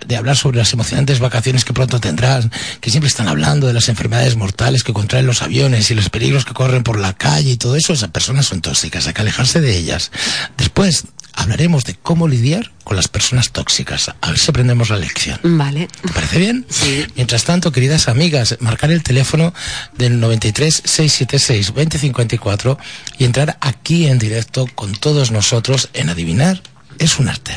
de 0.05 0.15
hablar 0.17 0.35
sobre 0.35 0.57
las 0.57 0.73
emocionantes 0.73 1.19
vacaciones 1.19 1.63
que 1.63 1.71
pronto 1.71 2.01
tendrán, 2.01 2.51
que 2.81 2.89
siempre 2.89 3.07
están 3.07 3.29
hablando 3.29 3.67
de 3.67 3.73
las 3.73 3.87
enfermedades 3.87 4.35
mortales 4.35 4.83
que 4.83 4.91
contraen 4.91 5.25
los 5.25 5.41
aviones 5.41 5.89
y 5.91 5.95
los 5.95 6.09
peligros 6.09 6.43
que 6.43 6.53
corren 6.53 6.83
por 6.83 6.99
la 6.99 7.13
calle 7.13 7.51
y 7.51 7.57
todo 7.57 7.77
eso, 7.77 7.93
esas 7.93 8.09
personas 8.09 8.47
son 8.47 8.59
tóxicas, 8.59 9.07
hay 9.07 9.13
que 9.13 9.21
alejarse 9.21 9.61
de 9.61 9.77
ellas. 9.77 10.11
Después 10.57 11.05
hablaremos 11.33 11.83
de 11.83 11.95
cómo 11.95 12.27
lidiar 12.27 12.71
con 12.83 12.95
las 12.95 13.07
personas 13.07 13.51
tóxicas. 13.51 14.11
A 14.21 14.29
ver 14.29 14.39
si 14.39 14.49
aprendemos 14.49 14.89
la 14.89 14.97
lección. 14.97 15.39
Vale. 15.43 15.87
¿Te 16.01 16.13
parece 16.13 16.39
bien? 16.39 16.65
Sí. 16.69 17.05
Mientras 17.15 17.43
tanto, 17.43 17.71
queridas 17.71 18.07
amigas, 18.07 18.57
marcar 18.59 18.91
el 18.91 19.03
teléfono 19.03 19.53
del 19.97 20.19
93 20.19 20.83
676 20.85 21.67
2054 21.67 22.77
y 23.17 23.25
entrar 23.25 23.57
aquí 23.61 24.07
en 24.07 24.19
directo 24.19 24.67
con 24.75 24.93
todos 24.93 25.31
nosotros 25.31 25.89
en 25.93 26.09
Adivinar 26.09 26.61
es 26.99 27.19
un 27.19 27.29
arte. 27.29 27.53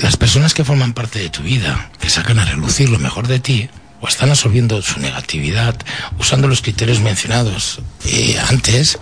Las 0.00 0.16
personas 0.16 0.54
que 0.54 0.64
forman 0.64 0.92
parte 0.92 1.18
de 1.18 1.28
tu 1.28 1.42
vida, 1.42 1.90
que 2.00 2.08
sacan 2.08 2.38
a 2.38 2.44
relucir 2.44 2.88
lo 2.88 2.98
mejor 2.98 3.26
de 3.26 3.40
ti, 3.40 3.68
o 4.00 4.06
están 4.06 4.30
absorbiendo 4.30 4.80
su 4.80 5.00
negatividad 5.00 5.76
usando 6.20 6.46
los 6.46 6.62
criterios 6.62 7.00
mencionados 7.00 7.80
eh, 8.04 8.38
antes, 8.48 8.98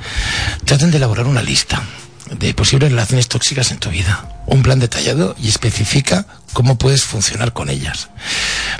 traten 0.65 0.91
de 0.91 0.97
elaborar 0.97 1.27
una 1.27 1.43
lista 1.43 1.83
de 2.31 2.55
posibles 2.55 2.91
relaciones 2.91 3.29
tóxicas 3.29 3.71
en 3.71 3.79
tu 3.79 3.91
vida. 3.91 4.43
Un 4.47 4.63
plan 4.63 4.79
detallado 4.79 5.37
y 5.39 5.49
especifica 5.49 6.27
cómo 6.55 6.79
puedes 6.79 7.05
funcionar 7.05 7.53
con 7.53 7.69
ellas. 7.69 8.09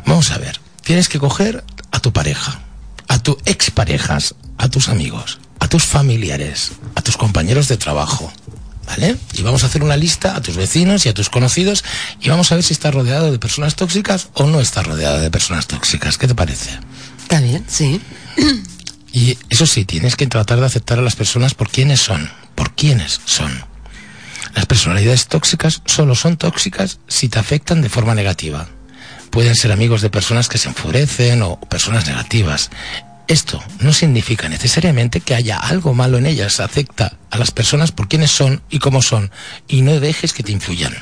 Vamos 0.07 0.31
a 0.31 0.39
ver, 0.39 0.59
tienes 0.83 1.09
que 1.09 1.19
coger 1.19 1.65
a 1.93 2.01
tu 2.01 2.13
pareja, 2.13 2.61
a 3.09 3.19
tu 3.19 3.39
exparejas, 3.45 4.35
a 4.57 4.69
tus 4.69 4.89
amigos, 4.89 5.39
a 5.61 5.69
tus 5.69 5.85
familiares, 5.85 6.73
a 6.95 7.03
tus 7.03 7.17
compañeros 7.17 7.69
de 7.69 7.77
trabajo. 7.77 8.33
¿Vale? 8.87 9.17
Y 9.35 9.43
vamos 9.43 9.65
a 9.65 9.67
hacer 9.67 9.83
una 9.83 9.97
lista 9.97 10.37
a 10.37 10.41
tus 10.41 10.57
vecinos 10.57 11.07
y 11.07 11.09
a 11.09 11.15
tus 11.15 11.29
conocidos 11.29 11.85
y 12.21 12.29
vamos 12.29 12.53
a 12.53 12.55
ver 12.55 12.65
si 12.65 12.73
estás 12.73 12.95
rodeado 12.95 13.33
de 13.33 13.39
personas 13.39 13.75
tóxicas 13.75 14.29
o 14.35 14.47
no 14.47 14.61
estás 14.61 14.87
rodeado 14.87 15.21
de 15.21 15.31
personas 15.31 15.67
tóxicas. 15.67 16.19
¿Qué 16.19 16.29
te 16.29 16.35
parece? 16.35 16.71
Está 17.21 17.41
bien, 17.41 17.65
sí. 17.69 18.01
Y 19.13 19.39
eso 19.49 19.67
sí, 19.67 19.87
tienes 19.87 20.15
que 20.15 20.27
tratar 20.27 20.61
de 20.61 20.67
aceptar 20.67 20.99
a 20.99 21.03
las 21.03 21.17
personas 21.17 21.55
por 21.55 21.71
quienes 21.71 22.01
son, 22.01 22.31
por 22.55 22.75
quienes 22.75 23.19
son. 23.25 23.65
Las 24.55 24.67
personalidades 24.67 25.27
tóxicas 25.27 25.83
solo 25.87 26.15
son 26.15 26.37
tóxicas 26.37 26.99
si 27.09 27.29
te 27.29 27.39
afectan 27.39 27.81
de 27.81 27.89
forma 27.89 28.15
negativa. 28.15 28.69
Pueden 29.31 29.55
ser 29.55 29.73
amigos 29.73 30.03
de 30.03 30.11
personas 30.11 30.49
que 30.49 30.59
se 30.59 30.69
enfurecen 30.69 31.43
o 31.43 31.59
personas 31.61 32.07
negativas. 32.07 32.71
Esto 33.29 33.63
no 33.81 33.93
significa 33.93 34.49
necesariamente 34.49 35.21
que 35.21 35.35
haya 35.35 35.59
algo 35.59 35.95
malo 35.95 36.19
en 36.19 36.27
ellas. 36.27 36.61
Acepta 36.61 37.17
a 37.31 37.39
las 37.39 37.51
personas 37.51 37.91
por 37.91 38.09
quienes 38.09 38.31
son 38.31 38.63
y 38.71 38.79
cómo 38.79 39.03
son 39.03 39.33
y 39.67 39.83
no 39.83 39.99
dejes 39.99 40.33
que 40.33 40.45
te 40.45 40.53
influyan. 40.53 40.95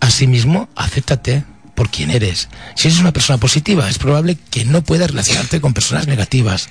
Asimismo, 0.00 0.68
acéptate 0.76 1.44
por 1.74 1.90
quien 1.90 2.10
eres. 2.10 2.48
Si 2.76 2.88
eres 2.88 3.00
una 3.00 3.12
persona 3.12 3.38
positiva, 3.38 3.88
es 3.88 3.98
probable 3.98 4.36
que 4.50 4.64
no 4.66 4.82
puedas 4.82 5.10
relacionarte 5.10 5.60
con 5.60 5.72
personas 5.72 6.06
negativas. 6.06 6.68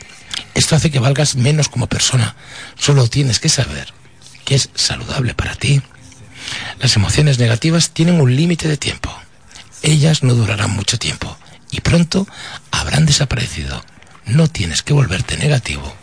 Esto 0.54 0.76
hace 0.76 0.92
que 0.92 1.00
valgas 1.00 1.36
menos 1.36 1.68
como 1.68 1.88
persona. 1.88 2.36
Solo 2.78 3.08
tienes 3.08 3.40
que 3.40 3.50
saber 3.50 3.94
que 4.46 4.56
es 4.56 4.70
saludable 4.76 5.34
para 5.34 5.56
ti. 5.56 5.82
Las 6.80 6.96
emociones 6.96 7.40
negativas 7.40 7.92
tienen 7.92 8.22
un 8.22 8.36
límite 8.36 8.68
de 8.68 8.78
tiempo. 8.78 9.12
Ellas 9.82 10.22
no 10.22 10.36
durarán 10.36 10.72
mucho 10.72 11.00
tiempo 11.00 11.36
y 11.72 11.82
pronto 11.82 12.28
habrán 12.70 13.06
desaparecido. 13.06 13.84
No 14.32 14.48
tienes 14.48 14.82
que 14.82 14.94
volverte 14.94 15.36
negativo 15.36 15.94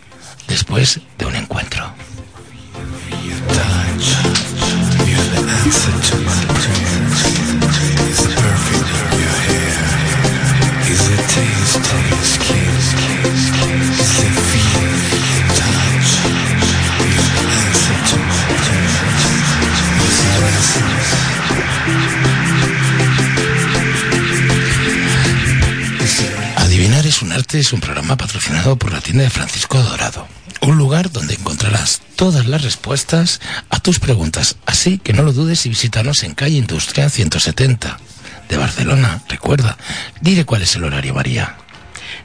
después 0.48 1.00
de 1.16 1.24
un 1.24 1.34
encuentro. 1.34 1.94
Es 27.18 27.22
un 27.22 27.32
arte 27.32 27.58
es 27.58 27.72
un 27.72 27.80
programa 27.80 28.16
patrocinado 28.16 28.76
por 28.76 28.92
la 28.92 29.00
tienda 29.00 29.24
de 29.24 29.30
Francisco 29.30 29.82
Dorado. 29.82 30.28
Un 30.60 30.78
lugar 30.78 31.10
donde 31.10 31.34
encontrarás 31.34 32.00
todas 32.14 32.46
las 32.46 32.62
respuestas 32.62 33.40
a 33.70 33.80
tus 33.80 33.98
preguntas. 33.98 34.54
Así 34.66 34.98
que 34.98 35.12
no 35.12 35.24
lo 35.24 35.32
dudes 35.32 35.66
y 35.66 35.68
visítanos 35.68 36.22
en 36.22 36.34
calle 36.34 36.58
Industria 36.58 37.10
170 37.10 37.98
de 38.48 38.56
Barcelona. 38.56 39.20
Recuerda, 39.28 39.76
dile 40.20 40.44
cuál 40.44 40.62
es 40.62 40.76
el 40.76 40.84
horario, 40.84 41.12
María. 41.12 41.56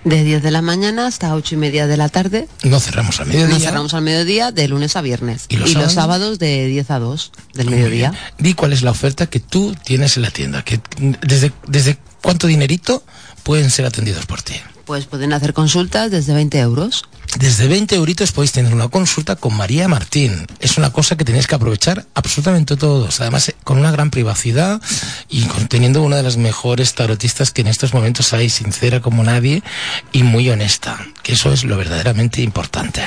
De 0.04 0.24
10 0.24 0.44
de 0.44 0.52
la 0.52 0.62
mañana 0.62 1.08
hasta 1.08 1.34
8 1.34 1.56
y 1.56 1.58
media 1.58 1.88
de 1.88 1.98
la 1.98 2.08
tarde. 2.10 2.48
No 2.62 2.80
cerramos 2.80 3.20
al 3.20 3.26
mediodía. 3.26 3.56
Nos 3.56 3.64
cerramos 3.64 3.96
al 3.96 4.04
mediodía 4.04 4.52
de 4.52 4.68
lunes 4.68 4.96
a 4.96 5.02
viernes. 5.02 5.48
¿Y 5.50 5.56
los 5.56 5.72
sábados? 5.72 5.94
sábados 5.94 6.40
de 6.40 6.68
10 6.68 6.92
a 6.92 7.00
2 7.00 7.32
del 7.56 7.66
Muy 7.66 7.76
mediodía. 7.78 8.12
bien. 8.12 8.22
Di 8.38 8.54
cuál 8.54 8.74
es 8.74 8.84
la 8.84 8.92
oferta 8.92 9.26
que 9.26 9.40
tú 9.40 9.76
tienes 9.84 10.18
en 10.18 10.22
la 10.22 10.30
tienda. 10.30 10.64
Que, 10.64 10.80
desde, 11.24 11.52
¿Desde 11.66 11.98
cuánto 12.22 12.46
dinerito 12.46 13.04
pueden 13.42 13.72
ser 13.72 13.88
atendidos 13.88 14.28
por 14.28 14.44
ti? 14.44 14.54
Pues 14.86 15.06
pueden 15.06 15.34
hacer 15.34 15.54
consultas 15.54 16.12
desde 16.12 16.34
20 16.34 16.60
euros. 16.60 17.04
Desde 17.40 17.68
20 17.68 17.96
euritos 17.96 18.32
podéis 18.32 18.52
tener 18.52 18.74
una 18.74 18.90
consulta 18.90 19.36
con 19.36 19.56
María 19.56 19.88
Martín. 19.88 20.46
Es 20.60 20.78
una 20.78 20.92
cosa 20.92 21.16
que 21.16 21.26
tenéis 21.26 21.48
que 21.48 21.56
aprovechar 21.56 22.06
absolutamente 22.14 22.76
todos. 22.76 23.22
Además, 23.22 23.50
eh, 23.50 23.56
con 23.64 23.80
una 23.80 23.92
gran 23.92 24.12
privacidad 24.12 24.82
y 25.30 25.44
teniendo 25.68 26.04
una 26.04 26.18
de 26.18 26.24
las 26.24 26.38
mejores 26.38 26.94
tarotistas 26.94 27.52
que 27.52 27.62
en 27.62 27.68
estos 27.68 27.94
momentos 27.94 28.34
hay, 28.34 28.50
sincera 28.50 29.02
como 29.02 29.24
nadie 29.24 29.64
y 30.12 30.24
muy 30.24 30.50
honesta. 30.50 31.00
Que 31.24 31.34
eso 31.34 31.52
es 31.52 31.64
lo 31.64 31.78
verdaderamente 31.78 32.42
importante. 32.42 33.02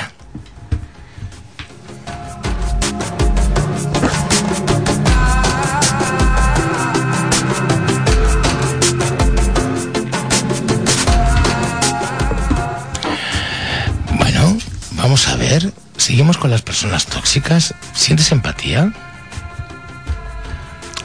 Vamos 14.97 15.27
a 15.27 15.35
ver. 15.35 15.71
Seguimos 15.95 16.37
con 16.37 16.51
las 16.51 16.61
personas 16.61 17.05
tóxicas. 17.05 17.73
¿Sientes 17.93 18.31
empatía? 18.31 18.91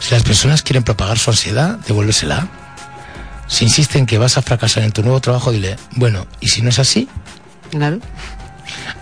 Si 0.00 0.12
las 0.12 0.22
personas 0.22 0.62
quieren 0.62 0.82
propagar 0.82 1.18
su 1.18 1.30
ansiedad, 1.30 1.78
devuélvesela. 1.86 2.48
Si 3.46 3.64
insisten 3.64 4.06
que 4.06 4.18
vas 4.18 4.36
a 4.36 4.42
fracasar 4.42 4.82
en 4.82 4.92
tu 4.92 5.02
nuevo 5.02 5.20
trabajo, 5.20 5.52
dile, 5.52 5.76
bueno, 5.92 6.26
¿y 6.40 6.48
si 6.48 6.62
no 6.62 6.70
es 6.70 6.78
así? 6.78 7.08
Claro. 7.70 8.00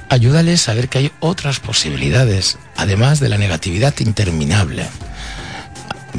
Ayúdales 0.09 0.69
a 0.69 0.75
ver 0.75 0.89
que 0.89 0.99
hay 0.99 1.13
otras 1.21 1.61
posibilidades, 1.61 2.59
además 2.77 3.21
de 3.21 3.29
la 3.29 3.39
negatividad 3.39 3.95
interminable. 4.01 4.87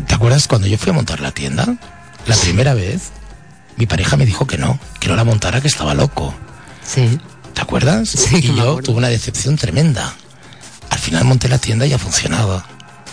¿Te 0.08 0.16
acuerdas 0.16 0.48
cuando 0.48 0.68
yo 0.68 0.78
fui 0.78 0.92
a 0.92 0.94
montar 0.94 1.20
la 1.20 1.32
tienda? 1.32 1.66
La 2.26 2.36
primera 2.38 2.74
vez, 2.74 3.12
mi 3.76 3.86
pareja 3.86 4.16
me 4.16 4.26
dijo 4.26 4.48
que 4.48 4.58
no, 4.58 4.80
que 5.00 5.10
no 5.10 5.16
la 5.16 5.24
montara, 5.24 5.60
que 5.60 5.68
estaba 5.68 5.94
loco. 5.94 6.34
Sí. 6.86 7.20
¿Te 7.54 7.62
acuerdas? 7.62 8.10
Sí, 8.10 8.38
y 8.38 8.56
yo 8.56 8.78
tuve 8.82 8.98
una 8.98 9.10
decepción 9.10 9.56
tremenda. 9.58 10.14
Al 10.90 11.00
final 11.00 11.26
monté 11.26 11.48
la 11.50 11.58
tienda 11.58 11.86
y 11.86 11.94
ha 11.94 11.98
funcionado. 12.00 12.64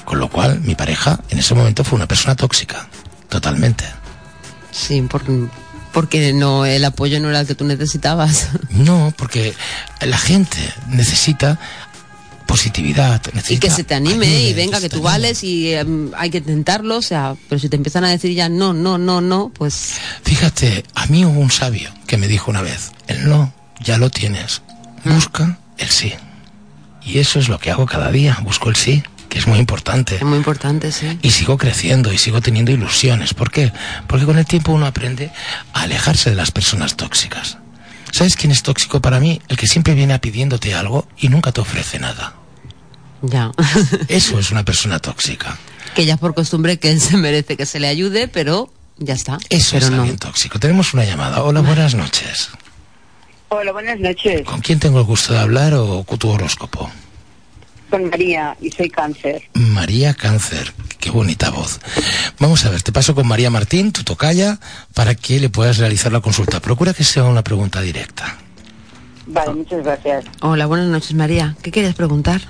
Con 0.04 0.18
lo 0.20 0.28
cual, 0.30 0.60
mi 0.60 0.74
pareja 0.74 1.20
en 1.30 1.38
ese 1.38 1.54
momento 1.54 1.84
fue 1.84 1.96
una 1.96 2.08
persona 2.08 2.34
tóxica. 2.34 2.88
Totalmente. 3.28 3.84
Sí, 4.70 5.02
por- 5.02 5.22
porque 5.92 6.32
no 6.32 6.64
el 6.66 6.84
apoyo 6.84 7.20
no 7.20 7.28
era 7.28 7.40
el 7.40 7.46
que 7.46 7.54
tú 7.54 7.64
necesitabas. 7.64 8.48
No, 8.70 9.12
porque 9.16 9.54
la 10.00 10.16
gente 10.18 10.58
necesita 10.88 11.58
positividad. 12.46 13.20
y 13.48 13.58
que 13.58 13.70
se 13.70 13.84
te 13.84 13.94
anime 13.94 14.42
y 14.42 14.54
venga, 14.54 14.80
que 14.80 14.88
tú 14.88 15.02
vales 15.02 15.44
y 15.44 15.74
em, 15.74 16.10
hay 16.16 16.30
que 16.30 16.38
intentarlo, 16.38 16.96
o 16.96 17.02
sea, 17.02 17.34
pero 17.48 17.58
si 17.58 17.68
te 17.68 17.76
empiezan 17.76 18.04
a 18.04 18.08
decir 18.08 18.32
ya 18.34 18.48
no, 18.48 18.72
no, 18.72 18.96
no, 18.96 19.20
no, 19.20 19.50
pues 19.54 19.94
Fíjate, 20.24 20.84
a 20.94 21.06
mí 21.06 21.24
hubo 21.26 21.38
un 21.40 21.50
sabio 21.50 21.90
que 22.06 22.16
me 22.16 22.26
dijo 22.28 22.50
una 22.50 22.62
vez, 22.62 22.92
el 23.06 23.28
no 23.28 23.52
ya 23.80 23.98
lo 23.98 24.10
tienes, 24.10 24.62
busca 25.04 25.58
el 25.78 25.88
sí. 25.88 26.14
Y 27.02 27.18
eso 27.18 27.38
es 27.38 27.48
lo 27.48 27.58
que 27.58 27.70
hago 27.70 27.86
cada 27.86 28.10
día, 28.10 28.38
busco 28.42 28.68
el 28.68 28.76
sí, 28.76 29.02
que 29.28 29.38
es 29.38 29.46
muy 29.46 29.58
importante. 29.58 30.16
es 30.16 30.22
muy 30.22 30.38
importante, 30.38 30.92
sí. 30.92 31.18
Y 31.22 31.30
sigo 31.30 31.56
creciendo 31.56 32.12
y 32.12 32.18
sigo 32.18 32.40
teniendo 32.40 32.70
ilusiones. 32.72 33.34
¿Por 33.34 33.50
qué? 33.50 33.72
Porque 34.06 34.26
con 34.26 34.38
el 34.38 34.46
tiempo 34.46 34.72
uno 34.72 34.86
aprende 34.86 35.30
a 35.72 35.82
alejarse 35.82 36.30
de 36.30 36.36
las 36.36 36.50
personas 36.50 36.96
tóxicas. 36.96 37.58
¿Sabes 38.12 38.36
quién 38.36 38.52
es 38.52 38.62
tóxico 38.62 39.00
para 39.00 39.20
mí? 39.20 39.40
El 39.48 39.56
que 39.56 39.66
siempre 39.66 39.94
viene 39.94 40.14
a 40.14 40.18
pidiéndote 40.20 40.74
algo 40.74 41.06
y 41.18 41.28
nunca 41.28 41.52
te 41.52 41.60
ofrece 41.60 41.98
nada. 41.98 42.34
Ya. 43.22 43.52
Eso 44.08 44.38
es 44.38 44.50
una 44.50 44.64
persona 44.64 44.98
tóxica. 44.98 45.58
que 45.94 46.06
ya 46.06 46.16
por 46.16 46.34
costumbre 46.34 46.78
que 46.78 46.90
él 46.90 47.00
se 47.00 47.16
merece 47.16 47.56
que 47.56 47.66
se 47.66 47.80
le 47.80 47.88
ayude, 47.88 48.28
pero 48.28 48.72
ya 48.98 49.14
está. 49.14 49.38
Eso 49.50 49.72
pero 49.72 49.86
es 49.86 49.90
no. 49.92 49.98
alguien 49.98 50.18
tóxico. 50.18 50.58
Tenemos 50.58 50.94
una 50.94 51.04
llamada. 51.04 51.42
Hola, 51.42 51.60
buenas 51.60 51.94
noches. 51.94 52.50
Hola, 53.50 53.72
buenas 53.72 53.98
noches. 53.98 54.42
¿Con 54.42 54.60
quién 54.60 54.78
tengo 54.78 54.98
el 54.98 55.06
gusto 55.06 55.32
de 55.32 55.38
hablar 55.38 55.72
o 55.74 56.04
con 56.04 56.18
tu 56.18 56.28
horóscopo? 56.28 56.90
Con 57.88 58.10
María 58.10 58.54
y 58.60 58.70
soy 58.70 58.90
cáncer. 58.90 59.42
María 59.54 60.12
Cáncer. 60.12 60.74
Qué 61.00 61.10
bonita 61.10 61.48
voz. 61.48 61.80
Vamos 62.38 62.66
a 62.66 62.70
ver, 62.70 62.82
te 62.82 62.92
paso 62.92 63.14
con 63.14 63.26
María 63.26 63.48
Martín, 63.48 63.92
tu 63.92 64.04
tocaya, 64.04 64.58
para 64.92 65.14
que 65.14 65.40
le 65.40 65.48
puedas 65.48 65.78
realizar 65.78 66.12
la 66.12 66.20
consulta. 66.20 66.60
Procura 66.60 66.92
que 66.92 67.04
sea 67.04 67.24
una 67.24 67.42
pregunta 67.42 67.80
directa. 67.80 68.36
Vale, 69.26 69.54
muchas 69.54 69.82
gracias. 69.82 70.26
Hola, 70.42 70.66
buenas 70.66 70.88
noches, 70.88 71.14
María. 71.14 71.56
¿Qué 71.62 71.70
querías 71.70 71.94
preguntar? 71.94 72.42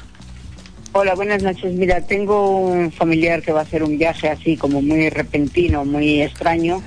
Hola, 0.92 1.14
buenas 1.14 1.44
noches. 1.44 1.72
Mira, 1.74 2.00
tengo 2.00 2.58
un 2.58 2.90
familiar 2.90 3.42
que 3.42 3.52
va 3.52 3.61
a 3.61 3.62
hacer 3.62 3.84
un 3.84 3.98
viaje 3.98 4.28
así 4.28 4.56
como 4.56 4.82
muy 4.82 5.11
repentino, 5.11 5.84
muy 5.84 6.22
extraño 6.22 6.82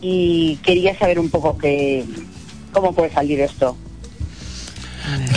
y 0.00 0.56
quería 0.64 0.98
saber 0.98 1.20
un 1.20 1.30
poco 1.30 1.56
que 1.56 2.04
cómo 2.74 2.92
puede 2.94 3.10
salir 3.12 3.40
esto. 3.40 3.76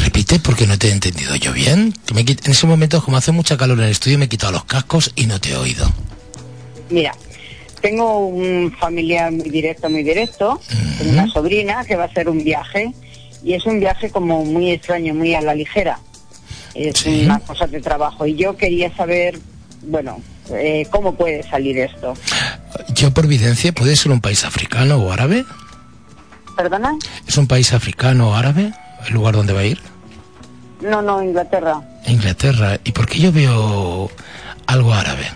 Repite 0.04 0.40
porque 0.40 0.66
no 0.66 0.78
te 0.78 0.90
he 0.90 0.92
entendido 0.92 1.36
yo 1.36 1.52
bien. 1.54 1.94
Que 2.06 2.14
me 2.14 2.22
en 2.22 2.38
ese 2.46 2.68
momento, 2.68 3.02
como 3.04 3.18
hace 3.18 3.32
mucha 3.32 3.58
calor 3.58 3.78
en 3.80 3.86
el 3.86 3.92
estudio, 3.92 4.18
me 4.18 4.26
he 4.26 4.30
quitado 4.30 4.52
los 4.54 4.66
cascos 4.66 5.12
y 5.16 5.26
no 5.26 5.40
te 5.40 5.52
he 5.52 5.56
oído. 5.58 5.90
Mira, 6.90 7.14
tengo 7.82 8.28
un 8.28 8.74
familiar 8.80 9.32
muy 9.32 9.50
directo, 9.50 9.90
muy 9.90 10.04
directo, 10.04 10.60
tengo 10.98 11.12
una 11.12 11.28
sobrina 11.28 11.84
que 11.86 11.96
va 11.96 12.04
a 12.04 12.08
hacer 12.08 12.30
un 12.30 12.44
viaje 12.44 12.94
y 13.44 13.54
es 13.54 13.66
un 13.66 13.80
viaje 13.80 14.10
como 14.10 14.46
muy 14.46 14.72
extraño, 14.72 15.14
muy 15.14 15.34
a 15.36 15.42
la 15.42 15.54
ligera. 15.54 16.00
Es 16.74 17.00
Sí. 17.00 17.24
una 17.26 17.40
cosa 17.40 17.68
de 17.68 17.82
trabajo 17.82 18.26
y 18.26 18.36
yo 18.36 18.56
quería 18.56 18.96
saber, 18.96 19.38
bueno, 19.84 20.22
eh, 20.54 20.88
cómo 20.92 21.16
puede 21.16 21.44
salir 21.44 21.78
esto. 21.80 22.14
Yo 22.94 23.12
por 23.14 23.28
videncia, 23.28 23.74
¿puede 23.74 23.96
ser 23.98 24.12
un 24.14 24.22
país 24.22 24.46
africano 24.46 24.96
o 24.98 25.12
árabe? 25.12 25.44
¿Perdona? 26.58 26.98
¿Es 27.28 27.38
un 27.38 27.48
país 27.48 27.72
africano 27.72 28.32
o 28.32 28.36
árabe 28.36 28.74
el 29.08 29.14
lugar 29.14 29.36
donde 29.36 29.54
va 29.54 29.60
a 29.60 29.66
ir? 29.66 29.80
No, 30.82 31.04
no, 31.04 31.22
Inglaterra. 31.22 31.82
Inglaterra. 32.08 32.80
¿Y 32.84 32.92
por 32.92 33.08
qué 33.08 33.20
yo 33.20 33.32
veo 33.32 34.10
algo 34.66 34.94
árabe? 34.94 35.28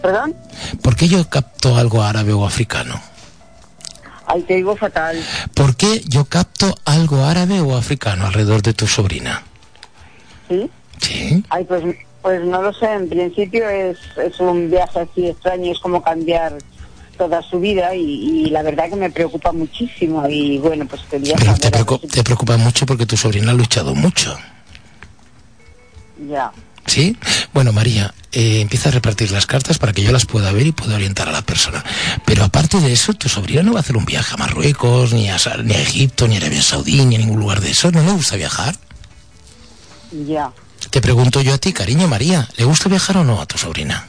¿Perdón? 0.00 0.34
¿Por 0.82 0.96
qué 0.96 1.06
yo 1.06 1.28
capto 1.28 1.76
algo 1.76 2.02
árabe 2.02 2.32
o 2.32 2.46
africano? 2.46 3.00
Ay, 4.26 4.42
te 4.42 4.54
digo 4.54 4.74
fatal. 4.74 5.22
¿Por 5.54 5.76
qué 5.76 6.02
yo 6.08 6.24
capto 6.24 6.74
algo 6.86 7.24
árabe 7.24 7.60
o 7.60 7.76
africano 7.76 8.26
alrededor 8.26 8.62
de 8.62 8.72
tu 8.72 8.86
sobrina? 8.86 9.42
¿Sí? 10.48 10.70
Sí. 10.98 11.44
Ay, 11.50 11.64
pues, 11.64 11.82
pues 12.22 12.42
no 12.44 12.62
lo 12.62 12.72
sé. 12.72 12.90
En 12.90 13.08
principio 13.08 13.68
es, 13.68 13.98
es 14.16 14.40
un 14.40 14.70
viaje 14.70 15.00
así 15.00 15.28
extraño, 15.28 15.72
es 15.72 15.78
como 15.80 16.02
cambiar 16.02 16.56
toda 17.20 17.42
su 17.42 17.60
vida 17.60 17.94
y, 17.94 18.46
y 18.46 18.50
la 18.50 18.62
verdad 18.62 18.88
que 18.88 18.96
me 18.96 19.10
preocupa 19.10 19.52
muchísimo 19.52 20.26
y 20.26 20.56
bueno, 20.56 20.86
pues 20.86 21.02
quería 21.10 21.36
Pero 21.36 21.52
te, 21.54 21.60
saber 21.64 21.74
a 21.74 21.78
ver 21.78 21.86
preocu- 21.86 22.10
te 22.10 22.24
preocupa 22.24 22.56
mucho 22.56 22.86
porque 22.86 23.04
tu 23.04 23.16
sobrina 23.18 23.50
ha 23.50 23.54
luchado 23.54 23.94
mucho. 23.94 24.38
Ya. 26.28 26.50
¿Sí? 26.86 27.14
Bueno, 27.52 27.72
María, 27.72 28.14
eh, 28.32 28.62
empieza 28.62 28.88
a 28.88 28.92
repartir 28.92 29.30
las 29.30 29.44
cartas 29.44 29.78
para 29.78 29.92
que 29.92 30.02
yo 30.02 30.12
las 30.12 30.24
pueda 30.24 30.50
ver 30.50 30.66
y 30.66 30.72
pueda 30.72 30.94
orientar 30.96 31.28
a 31.28 31.32
la 31.32 31.42
persona. 31.42 31.84
Pero 32.24 32.42
aparte 32.42 32.80
de 32.80 32.90
eso, 32.92 33.12
tu 33.12 33.28
sobrina 33.28 33.62
no 33.62 33.72
va 33.74 33.80
a 33.80 33.82
hacer 33.82 33.98
un 33.98 34.06
viaje 34.06 34.32
a 34.34 34.38
Marruecos, 34.38 35.12
ni 35.12 35.28
a, 35.28 35.36
ni 35.62 35.74
a 35.74 35.80
Egipto, 35.82 36.26
ni 36.26 36.36
a 36.36 36.38
Arabia 36.38 36.62
Saudí, 36.62 37.04
ni 37.04 37.16
a 37.16 37.18
ningún 37.18 37.38
lugar 37.38 37.60
de 37.60 37.70
eso. 37.70 37.90
¿No 37.92 38.02
le 38.02 38.12
gusta 38.12 38.36
viajar? 38.36 38.74
Ya. 40.26 40.50
Te 40.90 41.00
pregunto 41.02 41.42
yo 41.42 41.52
a 41.54 41.58
ti, 41.58 41.72
cariño 41.74 42.08
María, 42.08 42.48
¿le 42.56 42.64
gusta 42.64 42.88
viajar 42.88 43.18
o 43.18 43.24
no 43.24 43.40
a 43.42 43.46
tu 43.46 43.58
sobrina? 43.58 44.08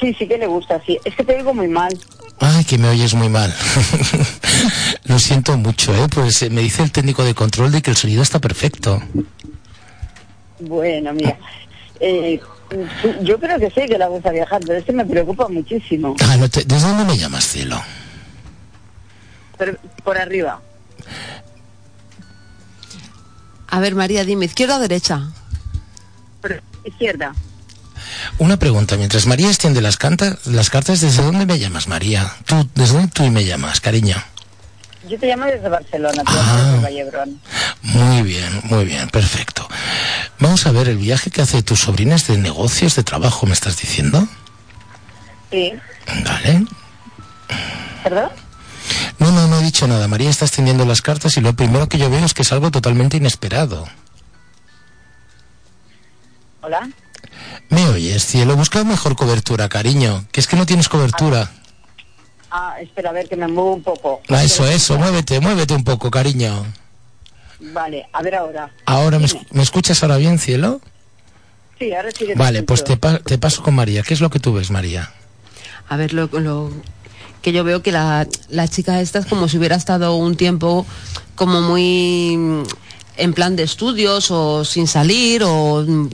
Sí, 0.00 0.14
sí 0.18 0.26
que 0.26 0.38
le 0.38 0.46
gusta, 0.46 0.80
sí. 0.86 0.98
Es 1.04 1.14
que 1.14 1.24
te 1.24 1.36
digo 1.36 1.52
muy 1.54 1.68
mal. 1.68 1.96
Ay, 2.40 2.64
que 2.64 2.78
me 2.78 2.88
oyes 2.88 3.14
muy 3.14 3.28
mal. 3.28 3.54
Lo 5.04 5.18
siento 5.18 5.56
mucho, 5.56 5.94
¿eh? 5.94 6.06
Pues 6.12 6.42
eh, 6.42 6.50
me 6.50 6.60
dice 6.62 6.82
el 6.82 6.92
técnico 6.92 7.24
de 7.24 7.34
control 7.34 7.72
de 7.72 7.82
que 7.82 7.90
el 7.90 7.96
sonido 7.96 8.22
está 8.22 8.38
perfecto. 8.40 9.02
Bueno, 10.60 11.12
mira. 11.12 11.38
Eh, 12.00 12.40
yo 13.22 13.38
creo 13.38 13.58
que 13.58 13.70
sí 13.70 13.82
que 13.88 13.98
le 13.98 14.06
gusta 14.08 14.30
viajar, 14.30 14.60
pero 14.66 14.78
es 14.78 14.84
que 14.84 14.92
me 14.92 15.04
preocupa 15.04 15.48
muchísimo. 15.48 16.16
Ah, 16.20 16.36
no 16.36 16.48
te- 16.48 16.64
¿Desde 16.64 16.88
dónde 16.88 17.04
me 17.04 17.16
llamas, 17.16 17.44
cielo? 17.46 17.80
Pero 19.58 19.76
por 20.04 20.18
arriba. 20.18 20.60
A 23.68 23.80
ver, 23.80 23.94
María, 23.94 24.24
dime, 24.24 24.44
¿izquierda 24.46 24.76
o 24.76 24.80
derecha? 24.80 25.30
Por 26.40 26.62
izquierda. 26.84 27.34
Una 28.38 28.58
pregunta, 28.58 28.96
mientras 28.96 29.26
María 29.26 29.48
extiende 29.48 29.80
las, 29.80 29.96
canta- 29.96 30.38
las 30.44 30.68
cartas, 30.68 31.00
¿desde 31.00 31.22
dónde 31.22 31.46
me 31.46 31.58
llamas, 31.58 31.88
María? 31.88 32.30
¿Tú, 32.44 32.68
¿Desde 32.74 32.94
dónde 32.94 33.10
tú 33.12 33.30
me 33.30 33.44
llamas, 33.44 33.80
cariño? 33.80 34.16
Yo 35.08 35.18
te 35.18 35.26
llamo 35.26 35.46
desde 35.46 35.68
Barcelona, 35.68 36.22
tú 36.24 36.32
Ah. 36.34 36.62
desde 36.72 36.82
Vallebrón. 36.82 37.40
Muy 37.82 38.22
bien, 38.22 38.60
muy 38.64 38.84
bien, 38.84 39.08
perfecto. 39.08 39.66
Vamos 40.38 40.66
a 40.66 40.72
ver, 40.72 40.88
el 40.88 40.98
viaje 40.98 41.30
que 41.30 41.40
hace 41.40 41.62
tu 41.62 41.76
sobrina 41.76 42.14
es 42.16 42.26
de 42.26 42.36
negocios, 42.36 42.94
de 42.96 43.04
trabajo, 43.04 43.46
¿me 43.46 43.54
estás 43.54 43.78
diciendo? 43.78 44.26
Sí. 45.50 45.72
Vale. 46.24 46.66
¿Perdón? 48.02 48.30
No, 49.18 49.30
no, 49.32 49.46
no 49.48 49.60
he 49.60 49.64
dicho 49.64 49.86
nada. 49.86 50.08
María 50.08 50.28
está 50.28 50.44
extendiendo 50.44 50.84
las 50.84 51.00
cartas 51.00 51.36
y 51.38 51.40
lo 51.40 51.54
primero 51.54 51.88
que 51.88 51.98
yo 51.98 52.10
veo 52.10 52.24
es 52.24 52.34
que 52.34 52.42
es 52.42 52.52
algo 52.52 52.70
totalmente 52.70 53.16
inesperado. 53.16 53.88
Hola. 56.60 56.88
¿Me 57.68 57.86
oyes, 57.88 58.24
cielo? 58.24 58.56
Busca 58.56 58.84
mejor 58.84 59.16
cobertura, 59.16 59.68
cariño. 59.68 60.24
Que 60.32 60.40
es 60.40 60.46
que 60.46 60.56
no 60.56 60.66
tienes 60.66 60.88
cobertura. 60.88 61.50
Ah, 62.50 62.76
espera, 62.80 63.10
a 63.10 63.12
ver 63.12 63.28
que 63.28 63.36
me 63.36 63.48
muevo 63.48 63.74
un 63.74 63.82
poco. 63.82 64.20
Ah, 64.28 64.42
eso, 64.44 64.66
eso. 64.66 64.96
Muévete, 64.98 65.40
muévete 65.40 65.74
un 65.74 65.84
poco, 65.84 66.10
cariño. 66.10 66.64
Vale, 67.60 68.06
a 68.12 68.22
ver 68.22 68.34
ahora. 68.36 68.70
Ahora, 68.84 69.18
¿me, 69.18 69.26
Dime. 69.26 69.40
esc- 69.40 69.46
¿me 69.50 69.62
escuchas 69.62 70.02
ahora 70.02 70.16
bien, 70.16 70.38
cielo? 70.38 70.80
Sí, 71.78 71.92
ahora 71.92 72.10
sí 72.16 72.26
Vale, 72.36 72.62
pues 72.62 72.84
te, 72.84 72.92
escucho. 72.94 73.00
pa- 73.00 73.18
te 73.18 73.38
paso 73.38 73.62
con 73.62 73.74
María. 73.74 74.02
¿Qué 74.02 74.14
es 74.14 74.20
lo 74.20 74.30
que 74.30 74.38
tú 74.38 74.52
ves, 74.54 74.70
María? 74.70 75.12
A 75.88 75.96
ver, 75.96 76.12
lo, 76.14 76.28
lo 76.32 76.70
que 77.42 77.52
yo 77.52 77.64
veo 77.64 77.82
que 77.82 77.92
la, 77.92 78.26
la 78.48 78.68
chica 78.68 79.00
esta 79.00 79.18
es 79.18 79.26
como 79.26 79.48
si 79.48 79.58
hubiera 79.58 79.76
estado 79.76 80.14
un 80.16 80.36
tiempo 80.36 80.86
como 81.34 81.60
muy 81.60 82.36
mm, 82.36 82.62
en 83.18 83.34
plan 83.34 83.56
de 83.56 83.62
estudios 83.64 84.30
o 84.30 84.64
sin 84.64 84.86
salir 84.86 85.42
o 85.44 85.84
mm, 85.86 86.08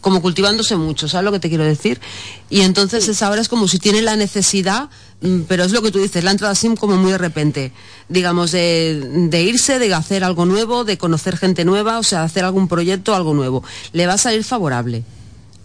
como 0.00 0.22
cultivándose 0.22 0.76
mucho, 0.76 1.08
¿sabes 1.08 1.24
lo 1.24 1.32
que 1.32 1.40
te 1.40 1.48
quiero 1.48 1.64
decir? 1.64 2.00
Y 2.48 2.62
entonces 2.62 3.06
es 3.08 3.22
ahora 3.22 3.40
es 3.40 3.48
como 3.48 3.68
si 3.68 3.78
tiene 3.78 4.00
la 4.02 4.16
necesidad, 4.16 4.88
mm, 5.20 5.40
pero 5.48 5.64
es 5.64 5.72
lo 5.72 5.82
que 5.82 5.90
tú 5.90 5.98
dices, 5.98 6.24
la 6.24 6.30
ha 6.30 6.32
entrado 6.32 6.52
así 6.52 6.74
como 6.76 6.96
muy 6.96 7.12
de 7.12 7.18
repente, 7.18 7.72
digamos, 8.08 8.50
de, 8.52 9.26
de 9.28 9.42
irse, 9.42 9.78
de 9.78 9.92
hacer 9.94 10.24
algo 10.24 10.46
nuevo, 10.46 10.84
de 10.84 10.96
conocer 10.98 11.36
gente 11.36 11.64
nueva, 11.64 11.98
o 11.98 12.02
sea, 12.02 12.22
hacer 12.22 12.44
algún 12.44 12.66
proyecto, 12.68 13.14
algo 13.14 13.34
nuevo. 13.34 13.62
Le 13.92 14.06
va 14.06 14.14
a 14.14 14.18
salir 14.18 14.42
favorable. 14.44 15.04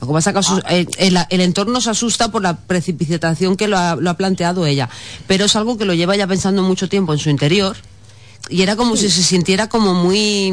Lo 0.02 0.08
que 0.08 0.14
pasa 0.14 0.34
que 0.34 0.40
asu- 0.40 0.62
el, 0.68 0.90
el- 0.98 1.26
el 1.30 1.42
entorno 1.42 1.80
se 1.80 1.90
asusta 1.90 2.30
por 2.30 2.42
la 2.42 2.58
precipitación 2.58 3.56
que 3.56 3.70
lo 3.70 3.78
ha, 3.78 3.96
lo 3.96 4.10
ha 4.10 4.18
planteado 4.18 4.66
ella, 4.66 4.90
pero 5.28 5.46
es 5.46 5.56
algo 5.56 5.78
que 5.78 5.86
lo 5.86 5.94
lleva 5.94 6.18
ya 6.18 6.28
pensando 6.28 6.62
mucho 6.62 6.90
tiempo 6.90 7.14
en 7.14 7.20
su 7.20 7.30
interior 7.30 7.78
y 8.50 8.62
era 8.62 8.76
como 8.76 8.98
si 8.98 9.10
se 9.10 9.24
sintiera 9.24 9.70
como 9.70 9.94
muy, 9.94 10.52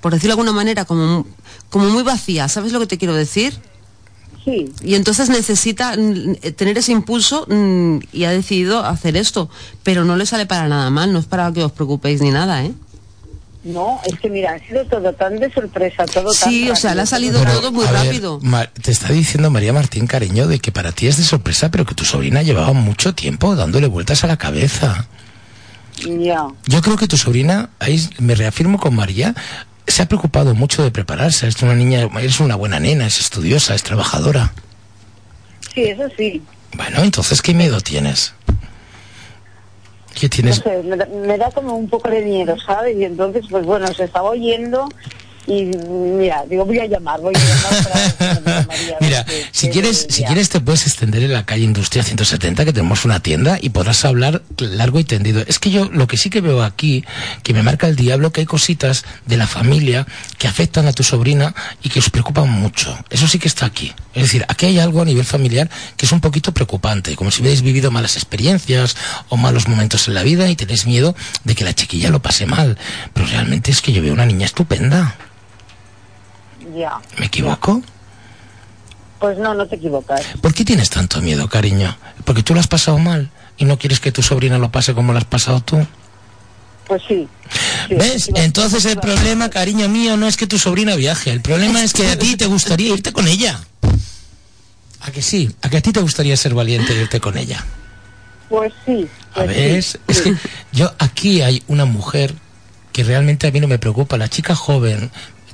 por 0.00 0.12
decirlo 0.12 0.34
de 0.36 0.40
alguna 0.40 0.52
manera, 0.56 0.84
como, 0.84 1.26
como 1.68 1.88
muy 1.90 2.02
vacía, 2.02 2.48
¿sabes 2.48 2.72
lo 2.72 2.80
que 2.80 2.86
te 2.86 2.98
quiero 2.98 3.14
decir? 3.14 3.58
Sí, 4.44 4.72
Y 4.82 4.94
entonces 4.94 5.28
necesita 5.28 5.94
mm, 5.96 6.36
eh, 6.42 6.52
tener 6.52 6.78
ese 6.78 6.92
impulso 6.92 7.46
mm, 7.48 7.98
y 8.12 8.24
ha 8.24 8.30
decidido 8.30 8.84
hacer 8.84 9.16
esto, 9.16 9.50
pero 9.82 10.04
no 10.04 10.16
le 10.16 10.24
sale 10.24 10.46
para 10.46 10.66
nada 10.66 10.88
mal, 10.90 11.12
no 11.12 11.18
es 11.18 11.26
para 11.26 11.52
que 11.52 11.62
os 11.62 11.72
preocupéis 11.72 12.22
ni 12.22 12.30
nada, 12.30 12.64
¿eh? 12.64 12.72
no, 13.62 14.00
es 14.10 14.18
que 14.18 14.30
mira, 14.30 14.52
ha 14.54 14.58
sido 14.66 14.86
todo 14.86 15.12
tan 15.12 15.38
de 15.38 15.52
sorpresa, 15.52 16.06
todo 16.06 16.32
tan 16.32 16.48
Sí, 16.50 16.70
o 16.70 16.74
sea, 16.76 16.94
le 16.94 17.02
ha 17.02 17.04
rápido, 17.04 17.06
salido 17.38 17.42
todo- 17.44 17.60
todo 17.60 17.72
muy 17.72 17.84
ver, 17.84 17.92
rápido. 17.92 18.40
Te 18.82 18.90
está 18.90 19.12
diciendo 19.12 19.50
María 19.50 19.74
Martín, 19.74 20.06
cariño, 20.06 20.46
de 20.46 20.58
que 20.60 20.72
para 20.72 20.92
ti 20.92 21.08
es 21.08 21.18
de 21.18 21.24
sorpresa, 21.24 21.70
pero 21.70 21.84
que 21.84 21.94
tu 21.94 22.06
sobrina 22.06 22.40
llevaba 22.40 22.72
mucho 22.72 23.14
tiempo 23.14 23.54
dándole 23.56 23.86
vueltas 23.88 24.24
a 24.24 24.28
la 24.28 24.38
cabeza. 24.38 25.06
Ya, 26.06 26.46
Yo 26.64 26.80
creo 26.80 26.96
que 26.96 27.06
tu 27.06 27.18
sobrina, 27.18 27.68
ahí 27.78 28.02
me 28.18 28.34
reafirmo 28.34 28.78
con 28.78 28.94
María, 28.96 29.34
se 29.90 30.02
ha 30.02 30.06
preocupado 30.06 30.54
mucho 30.54 30.82
de 30.82 30.90
prepararse. 30.90 31.46
Es 31.48 31.60
una 31.62 31.74
niña, 31.74 32.08
es 32.20 32.40
una 32.40 32.56
buena 32.56 32.78
nena, 32.80 33.06
es 33.06 33.20
estudiosa, 33.20 33.74
es 33.74 33.82
trabajadora. 33.82 34.52
sí, 35.74 35.82
eso 35.84 36.04
sí. 36.16 36.42
Bueno, 36.76 37.00
entonces, 37.02 37.42
¿qué 37.42 37.52
miedo 37.54 37.80
tienes? 37.80 38.32
¿Qué 40.14 40.26
No 40.26 40.30
tienes? 40.30 40.56
sé, 40.56 40.82
me 40.84 40.96
da, 40.96 41.06
me 41.06 41.38
da 41.38 41.50
como 41.50 41.74
un 41.76 41.88
poco 41.88 42.08
de 42.08 42.20
miedo, 42.22 42.56
¿sabes? 42.64 42.96
Y 42.96 43.04
entonces, 43.04 43.44
pues 43.50 43.64
bueno, 43.64 43.86
se 43.94 44.04
estaba 44.04 44.30
oyendo 44.30 44.88
y 45.46 45.64
mira, 45.64 46.44
digo, 46.48 46.64
voy 46.64 46.78
a 46.78 46.86
llamar, 46.86 47.20
voy 47.20 47.34
a 47.34 47.38
llamar 47.38 47.84
para 47.84 48.66
Mira, 49.00 49.26
si 49.52 49.68
quieres, 49.68 50.06
si 50.08 50.24
quieres 50.24 50.48
te 50.48 50.60
puedes 50.60 50.86
extender 50.86 51.22
en 51.22 51.32
la 51.32 51.44
calle 51.44 51.64
Industria 51.64 52.02
170, 52.02 52.64
que 52.64 52.72
tenemos 52.72 53.04
una 53.04 53.20
tienda, 53.20 53.58
y 53.60 53.70
podrás 53.70 54.04
hablar 54.04 54.42
largo 54.58 54.98
y 55.00 55.04
tendido. 55.04 55.42
Es 55.46 55.58
que 55.58 55.70
yo 55.70 55.86
lo 55.90 56.06
que 56.06 56.16
sí 56.16 56.30
que 56.30 56.40
veo 56.40 56.62
aquí, 56.62 57.04
que 57.42 57.54
me 57.54 57.62
marca 57.62 57.88
el 57.88 57.96
diablo, 57.96 58.32
que 58.32 58.40
hay 58.40 58.46
cositas 58.46 59.04
de 59.26 59.36
la 59.36 59.46
familia 59.46 60.06
que 60.38 60.46
afectan 60.46 60.86
a 60.86 60.92
tu 60.92 61.02
sobrina 61.02 61.54
y 61.82 61.88
que 61.88 61.98
os 61.98 62.10
preocupan 62.10 62.50
mucho. 62.50 62.96
Eso 63.10 63.26
sí 63.26 63.38
que 63.38 63.48
está 63.48 63.66
aquí. 63.66 63.92
Es 64.14 64.22
decir, 64.22 64.44
aquí 64.48 64.66
hay 64.66 64.78
algo 64.78 65.02
a 65.02 65.04
nivel 65.04 65.24
familiar 65.24 65.70
que 65.96 66.06
es 66.06 66.12
un 66.12 66.20
poquito 66.20 66.52
preocupante, 66.52 67.16
como 67.16 67.30
si 67.30 67.40
hubierais 67.40 67.62
vivido 67.62 67.90
malas 67.90 68.16
experiencias 68.16 68.96
o 69.28 69.36
malos 69.36 69.68
momentos 69.68 70.08
en 70.08 70.14
la 70.14 70.22
vida 70.22 70.48
y 70.50 70.56
tenéis 70.56 70.86
miedo 70.86 71.14
de 71.44 71.54
que 71.54 71.64
la 71.64 71.74
chiquilla 71.74 72.10
lo 72.10 72.20
pase 72.20 72.46
mal. 72.46 72.78
Pero 73.14 73.26
realmente 73.26 73.70
es 73.70 73.80
que 73.80 73.92
yo 73.92 74.02
veo 74.02 74.12
una 74.12 74.26
niña 74.26 74.46
estupenda. 74.46 75.16
Ya. 76.74 77.00
¿Me 77.18 77.26
equivoco? 77.26 77.82
Pues 79.18 79.38
no, 79.38 79.54
no 79.54 79.66
te 79.66 79.76
equivocas. 79.76 80.22
¿Por 80.40 80.54
qué 80.54 80.64
tienes 80.64 80.90
tanto 80.90 81.20
miedo, 81.20 81.48
cariño? 81.48 81.96
¿Porque 82.24 82.42
tú 82.42 82.54
lo 82.54 82.60
has 82.60 82.68
pasado 82.68 82.98
mal 82.98 83.30
y 83.58 83.64
no 83.64 83.78
quieres 83.78 84.00
que 84.00 84.12
tu 84.12 84.22
sobrina 84.22 84.58
lo 84.58 84.70
pase 84.70 84.94
como 84.94 85.12
lo 85.12 85.18
has 85.18 85.24
pasado 85.24 85.60
tú? 85.60 85.86
Pues 86.86 87.02
sí. 87.06 87.28
sí, 87.88 87.94
¿Ves? 87.94 88.24
sí, 88.24 88.32
Entonces 88.34 88.84
el 88.86 88.98
problema, 88.98 89.50
cariño 89.50 89.88
mío, 89.88 90.16
no 90.16 90.26
es 90.26 90.36
que 90.36 90.46
tu 90.46 90.58
sobrina 90.58 90.96
viaje. 90.96 91.30
El 91.30 91.40
problema 91.40 91.84
es 91.84 91.92
que 91.92 92.08
a 92.08 92.18
ti 92.18 92.36
te 92.36 92.46
gustaría 92.46 92.92
irte 92.92 93.12
con 93.12 93.28
ella. 93.28 93.60
¿A 95.02 95.10
que 95.10 95.22
sí? 95.22 95.54
¿A 95.62 95.68
que 95.70 95.76
a 95.76 95.80
ti 95.80 95.92
te 95.92 96.00
gustaría 96.00 96.36
ser 96.36 96.54
valiente 96.54 96.92
e 96.92 97.02
irte 97.02 97.20
con 97.20 97.36
ella? 97.36 97.64
Pues 98.48 98.72
sí. 98.84 99.06
A 99.32 99.44
pues 99.44 99.48
ver, 99.48 99.82
sí, 99.82 99.98
es 100.08 100.20
que 100.22 100.34
yo 100.72 100.92
aquí 100.98 101.42
hay 101.42 101.62
una 101.68 101.84
mujer 101.84 102.34
que 102.92 103.04
realmente 103.04 103.46
a 103.46 103.50
mí 103.52 103.60
no 103.60 103.68
me 103.68 103.78
preocupa. 103.78 104.18
La 104.18 104.28
chica 104.28 104.54
joven, 104.54 105.10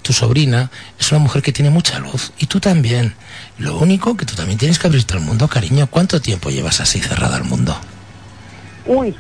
tu 0.06 0.12
sobrina, 0.12 0.70
es 1.00 1.10
una 1.10 1.18
mujer 1.18 1.42
que 1.42 1.52
tiene 1.52 1.70
mucha 1.70 1.98
luz. 1.98 2.32
Y 2.38 2.46
tú 2.46 2.60
también. 2.60 3.14
Lo 3.58 3.76
único 3.78 4.16
que 4.16 4.24
tú 4.24 4.36
también 4.36 4.56
tienes 4.58 4.78
que 4.78 4.86
abrirte 4.86 5.14
al 5.14 5.20
mundo, 5.20 5.48
cariño. 5.48 5.88
¿Cuánto 5.88 6.20
tiempo 6.20 6.50
llevas 6.50 6.80
así 6.80 7.00
cerrada 7.00 7.36
al 7.36 7.44
mundo? 7.44 7.76
Uy, 8.86 9.16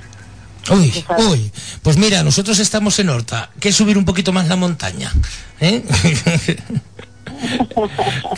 Uy, 0.70 0.92
uy. 1.18 1.52
Pues 1.82 1.96
mira, 1.96 2.22
nosotros 2.22 2.58
estamos 2.58 2.98
en 2.98 3.08
Horta. 3.08 3.50
¿Qué 3.60 3.68
es 3.68 3.76
subir 3.76 3.98
un 3.98 4.04
poquito 4.04 4.32
más 4.32 4.48
la 4.48 4.56
montaña? 4.56 5.12
¿Eh? 5.60 5.84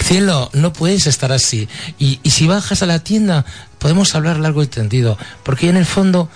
Cielo, 0.00 0.50
no 0.52 0.72
puedes 0.72 1.06
estar 1.06 1.32
así. 1.32 1.68
Y, 1.98 2.20
y 2.22 2.30
si 2.30 2.46
bajas 2.46 2.82
a 2.82 2.86
la 2.86 2.98
tienda, 2.98 3.46
podemos 3.78 4.14
hablar 4.14 4.38
largo 4.38 4.62
y 4.62 4.66
tendido. 4.66 5.16
Porque 5.42 5.68
en 5.68 5.76
el 5.76 5.86
fondo, 5.86 6.28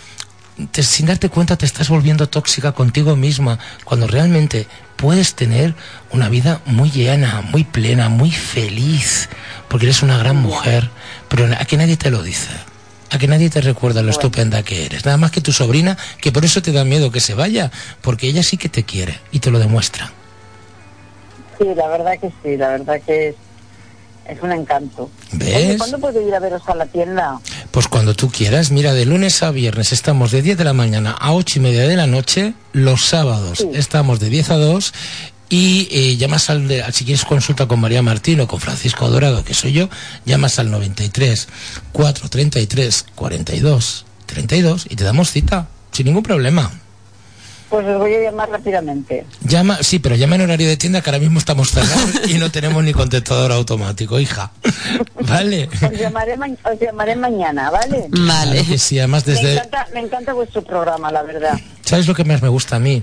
te- 0.71 0.83
sin 0.83 1.07
darte 1.07 1.29
cuenta 1.29 1.57
te 1.57 1.67
estás 1.67 1.89
volviendo 1.89 2.29
tóxica 2.29 2.73
contigo 2.73 3.17
misma, 3.17 3.59
cuando 3.85 4.07
realmente 4.07 4.67
puedes 4.97 5.35
tener 5.35 5.75
una 6.13 6.29
vida 6.29 6.61
muy 6.67 6.91
llena, 6.91 7.43
muy 7.51 7.65
plena, 7.65 8.09
muy 8.09 8.31
feliz, 8.31 9.29
porque 9.69 9.87
eres 9.87 10.03
una 10.03 10.19
gran 10.19 10.37
mujer, 10.37 10.89
pero 11.29 11.47
a 11.59 11.65
que 11.65 11.77
nadie 11.77 11.97
te 11.97 12.11
lo 12.11 12.23
dice. 12.23 12.51
A 13.11 13.19
que 13.19 13.27
nadie 13.29 13.51
te 13.51 13.61
recuerda 13.61 14.01
lo 14.03 14.11
estupenda 14.11 14.63
que 14.63 14.87
eres. 14.87 15.05
Nada 15.05 15.19
más 15.19 15.31
que 15.31 15.43
tu 15.43 15.53
sobrina, 15.53 15.99
que 16.21 16.33
por 16.33 16.45
eso 16.47 16.63
te 16.63 16.73
da 16.73 16.83
miedo 16.85 17.11
que 17.11 17.21
se 17.21 17.35
vaya, 17.35 17.71
porque 18.01 18.27
ella 18.27 18.43
sí 18.43 18.57
que 18.57 18.71
te 18.71 18.85
quiere 18.85 19.19
y 19.31 19.41
te 19.41 19.51
lo 19.51 19.59
demuestra. 19.59 20.11
Sí, 21.59 21.67
la 21.77 21.89
verdad 21.89 22.13
que 22.19 22.29
sí, 22.43 22.57
la 22.57 22.69
verdad 22.69 23.01
que 23.05 23.29
es, 23.29 23.35
es 24.27 24.41
un 24.43 24.53
encanto. 24.53 25.11
¿Ves? 25.33 25.55
Oye, 25.55 25.77
¿cuándo 25.79 25.99
puedo 25.99 26.27
ir 26.27 26.35
a 26.35 26.39
veros 26.39 26.63
a 26.67 26.75
la 26.75 26.87
tienda? 26.87 27.39
Pues 27.73 27.89
cuando 27.89 28.15
tú 28.15 28.31
quieras, 28.31 28.71
mira, 28.71 28.93
de 28.93 29.07
lunes 29.07 29.43
a 29.43 29.51
viernes 29.51 29.93
estamos 29.93 30.31
de 30.31 30.43
10 30.43 30.59
de 30.59 30.65
la 30.65 30.75
mañana 30.75 31.13
a 31.13 31.33
8 31.33 31.59
y 31.59 31.63
media 31.63 31.89
de 31.89 31.97
la 31.97 32.07
noche, 32.07 32.53
los 32.73 33.07
sábados 33.07 33.59
Sí. 33.59 33.69
estamos 33.73 34.21
de 34.21 34.29
10 34.29 34.51
a 34.51 34.57
2 34.57 34.93
y 35.49 35.89
eh, 35.91 36.17
llamas 36.19 36.51
al, 36.51 36.69
de- 36.69 36.85
si 36.93 37.05
quieres 37.07 37.25
consulta 37.25 37.67
con 37.67 37.81
María 37.81 38.03
Martín 38.03 38.41
o 38.41 38.47
con 38.47 38.61
Francisco 38.61 39.09
Dorado, 39.09 39.43
que 39.45 39.55
soy 39.55 39.73
yo, 39.73 39.89
llamas 40.27 40.59
al 40.59 40.71
93 40.71 41.49
433 41.93 43.07
42 43.15 44.05
32 44.27 44.87
y 44.91 44.97
te 44.97 45.05
damos 45.05 45.31
cita, 45.31 45.69
sin 45.93 46.07
ningún 46.07 46.23
problema. 46.23 46.71
Pues 47.73 47.87
os 47.87 47.99
voy 47.99 48.15
a 48.15 48.21
llamar 48.21 48.51
rápidamente. 48.51 49.25
Llama, 49.41 49.79
sí, 49.81 49.99
pero 49.99 50.15
llama 50.15 50.35
en 50.35 50.43
horario 50.43 50.69
de 50.69 50.77
tienda 50.77 51.01
que 51.01 51.09
ahora 51.09 51.19
mismo 51.21 51.39
estamos 51.39 51.71
cerrados 51.71 52.11
y 52.29 52.35
no 52.35 52.51
tenemos 52.53 52.85
ni 52.85 52.93
contestador 52.93 53.51
automático, 53.51 54.21
hija. 54.21 54.53
¿Vale? 55.27 55.71
Os 55.83 55.99
llamaré, 55.99 56.37
ma- 56.37 56.49
os 56.71 56.79
llamaré 56.79 57.17
mañana, 57.17 57.71
¿vale? 57.71 58.09
Vale. 58.11 58.51
Claro 58.53 58.69
que 58.69 58.77
sí, 58.77 58.99
además 58.99 59.27
Me, 59.27 59.33
desde... 59.33 59.55
encanta, 59.55 59.87
me 59.95 60.01
encanta 60.01 60.33
vuestro 60.35 60.61
programa, 60.63 61.11
la 61.11 61.23
verdad. 61.23 61.59
¿Sabes 61.83 62.07
lo 62.07 62.15
que 62.15 62.25
más 62.25 62.43
me 62.43 62.49
gusta 62.49 62.77
a 62.77 62.79
mí? 62.79 63.03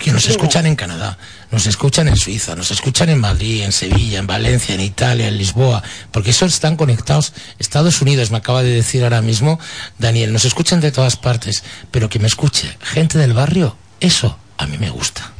Que 0.00 0.10
nos 0.10 0.28
escuchan 0.28 0.66
en 0.66 0.74
Canadá, 0.74 1.16
nos 1.52 1.64
escuchan 1.68 2.08
en 2.08 2.16
Suiza, 2.16 2.56
nos 2.56 2.72
escuchan 2.72 3.08
en 3.08 3.20
Madrid, 3.20 3.62
en 3.62 3.70
Sevilla, 3.70 4.18
en 4.18 4.26
Valencia, 4.26 4.74
en 4.74 4.80
Italia, 4.80 5.28
en 5.28 5.38
Lisboa, 5.38 5.80
porque 6.10 6.30
esos 6.30 6.52
están 6.54 6.74
conectados. 6.76 7.32
Estados 7.60 8.02
Unidos, 8.02 8.32
me 8.32 8.38
acaba 8.38 8.64
de 8.64 8.70
decir 8.70 9.04
ahora 9.04 9.22
mismo 9.22 9.60
Daniel, 10.00 10.32
nos 10.32 10.44
escuchan 10.44 10.80
de 10.80 10.90
todas 10.90 11.14
partes, 11.14 11.62
pero 11.92 12.08
que 12.08 12.18
me 12.18 12.26
escuche 12.26 12.76
gente 12.82 13.16
del 13.16 13.32
barrio, 13.32 13.76
eso 14.02 14.36
a 14.58 14.66
mí 14.66 14.76
me 14.78 14.90
gusta. 14.90 15.30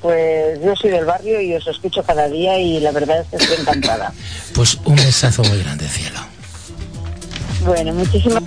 Pues 0.00 0.60
yo 0.64 0.74
soy 0.74 0.90
del 0.90 1.04
barrio 1.04 1.40
y 1.40 1.54
os 1.54 1.66
escucho 1.66 2.02
cada 2.02 2.28
día 2.28 2.58
y 2.58 2.80
la 2.80 2.90
verdad 2.90 3.20
es 3.20 3.28
que 3.28 3.36
estoy 3.36 3.56
encantada. 3.60 4.12
Pues 4.54 4.76
un 4.84 4.96
besazo 4.96 5.42
muy 5.44 5.62
grande, 5.62 5.88
cielo. 5.88 6.20
Bueno, 7.64 7.94
muchísimas 7.94 8.42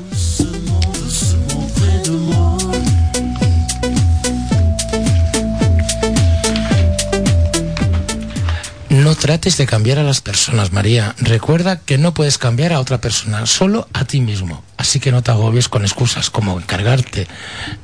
No 9.05 9.13
trates 9.13 9.55
de 9.57 9.67
cambiar 9.67 9.99
a 9.99 10.03
las 10.03 10.19
personas, 10.19 10.71
María. 10.71 11.13
Recuerda 11.19 11.79
que 11.79 11.99
no 11.99 12.15
puedes 12.15 12.39
cambiar 12.39 12.73
a 12.73 12.79
otra 12.79 12.99
persona, 12.99 13.45
solo 13.45 13.87
a 13.93 14.05
ti 14.05 14.19
mismo. 14.19 14.63
Así 14.77 14.99
que 14.99 15.11
no 15.11 15.21
te 15.21 15.29
agobies 15.29 15.69
con 15.69 15.83
excusas 15.83 16.31
como 16.31 16.59
encargarte 16.59 17.27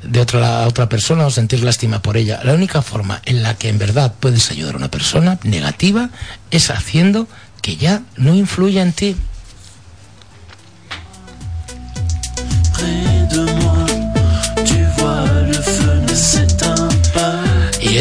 de 0.02 0.20
otra, 0.20 0.66
otra 0.66 0.88
persona 0.88 1.24
o 1.24 1.30
sentir 1.30 1.62
lástima 1.62 2.02
por 2.02 2.16
ella. 2.16 2.40
La 2.42 2.54
única 2.54 2.82
forma 2.82 3.22
en 3.24 3.44
la 3.44 3.54
que 3.54 3.68
en 3.68 3.78
verdad 3.78 4.12
puedes 4.18 4.50
ayudar 4.50 4.74
a 4.74 4.78
una 4.78 4.90
persona 4.90 5.38
negativa 5.44 6.10
es 6.50 6.70
haciendo 6.70 7.28
que 7.60 7.76
ya 7.76 8.02
no 8.16 8.34
influya 8.34 8.82
en 8.82 8.92
ti. 8.92 9.14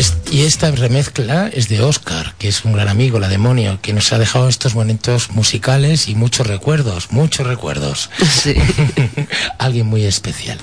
Es- 0.02 0.14
y 0.32 0.42
esta 0.42 0.70
remezcla 0.72 1.48
es 1.54 1.70
de 1.70 1.82
Oscar, 1.82 2.34
que 2.38 2.48
es 2.48 2.66
un 2.66 2.74
gran 2.74 2.90
amigo, 2.90 3.20
la 3.20 3.28
demonio, 3.30 3.80
que 3.82 3.94
nos 3.94 4.12
ha 4.12 4.18
dejado 4.20 4.50
estos 4.50 4.76
momentos 4.76 5.32
musicales 5.32 6.08
y 6.08 6.16
muchos 6.16 6.48
recuerdos, 6.48 7.12
muchos 7.12 7.48
recuerdos. 7.48 8.10
Sí. 8.44 8.54
Alguien 9.58 9.88
muy 9.88 10.04
especial. 10.06 10.58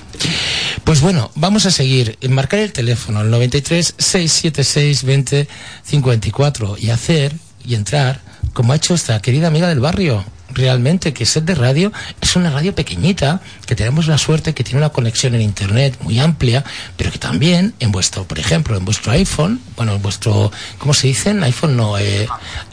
Pues 0.83 1.01
bueno, 1.01 1.31
vamos 1.35 1.65
a 1.65 1.71
seguir. 1.71 2.17
Marcar 2.29 2.59
el 2.59 2.71
teléfono, 2.73 3.21
el 3.21 3.29
93 3.31 3.95
676 3.97 5.03
20 5.03 5.47
54 5.83 6.77
y 6.79 6.89
hacer 6.91 7.33
y 7.65 7.75
entrar 7.75 8.21
como 8.53 8.73
ha 8.73 8.75
hecho 8.75 8.93
esta 8.93 9.21
querida 9.21 9.47
amiga 9.47 9.67
del 9.67 9.79
barrio. 9.79 10.23
Realmente 10.51 11.13
que 11.13 11.25
Set 11.25 11.45
de 11.45 11.55
Radio 11.55 11.91
es 12.21 12.35
una 12.35 12.49
radio 12.49 12.73
pequeñita, 12.73 13.41
que 13.65 13.75
tenemos 13.75 14.07
la 14.07 14.17
suerte 14.17 14.53
que 14.53 14.63
tiene 14.63 14.79
una 14.79 14.89
conexión 14.89 15.35
en 15.35 15.41
internet 15.41 15.97
muy 16.01 16.19
amplia, 16.19 16.63
pero 16.97 17.11
que 17.11 17.19
también 17.19 17.73
en 17.79 17.91
vuestro, 17.91 18.25
por 18.25 18.39
ejemplo, 18.39 18.75
en 18.75 18.85
vuestro 18.85 19.11
iPhone, 19.11 19.61
bueno, 19.75 19.93
en 19.93 20.01
vuestro, 20.01 20.51
¿cómo 20.77 20.93
se 20.93 21.07
dice? 21.07 21.31
iPhone 21.31 21.77
no, 21.77 21.97
eh, 21.97 22.27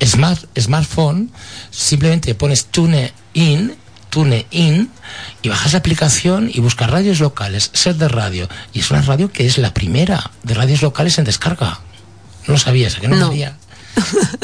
smart, 0.04 0.44
smartphone, 0.58 1.30
simplemente 1.70 2.34
pones 2.34 2.66
Tune 2.66 3.12
In 3.34 3.76
TuneIn 4.16 4.90
y 5.42 5.48
bajas 5.50 5.74
la 5.74 5.80
aplicación 5.80 6.50
y 6.50 6.60
buscas 6.60 6.88
radios 6.88 7.20
locales, 7.20 7.70
set 7.74 7.98
de 7.98 8.08
radio. 8.08 8.48
Y 8.72 8.80
es 8.80 8.90
una 8.90 9.02
radio 9.02 9.30
que 9.30 9.44
es 9.44 9.58
la 9.58 9.74
primera 9.74 10.30
de 10.42 10.54
radios 10.54 10.80
locales 10.80 11.18
en 11.18 11.24
descarga. 11.24 11.80
No 12.46 12.54
lo 12.54 12.58
sabías, 12.58 12.96
¿a 12.96 13.00
que 13.00 13.08
no, 13.08 13.16
No. 13.16 13.28
María? 13.28 13.58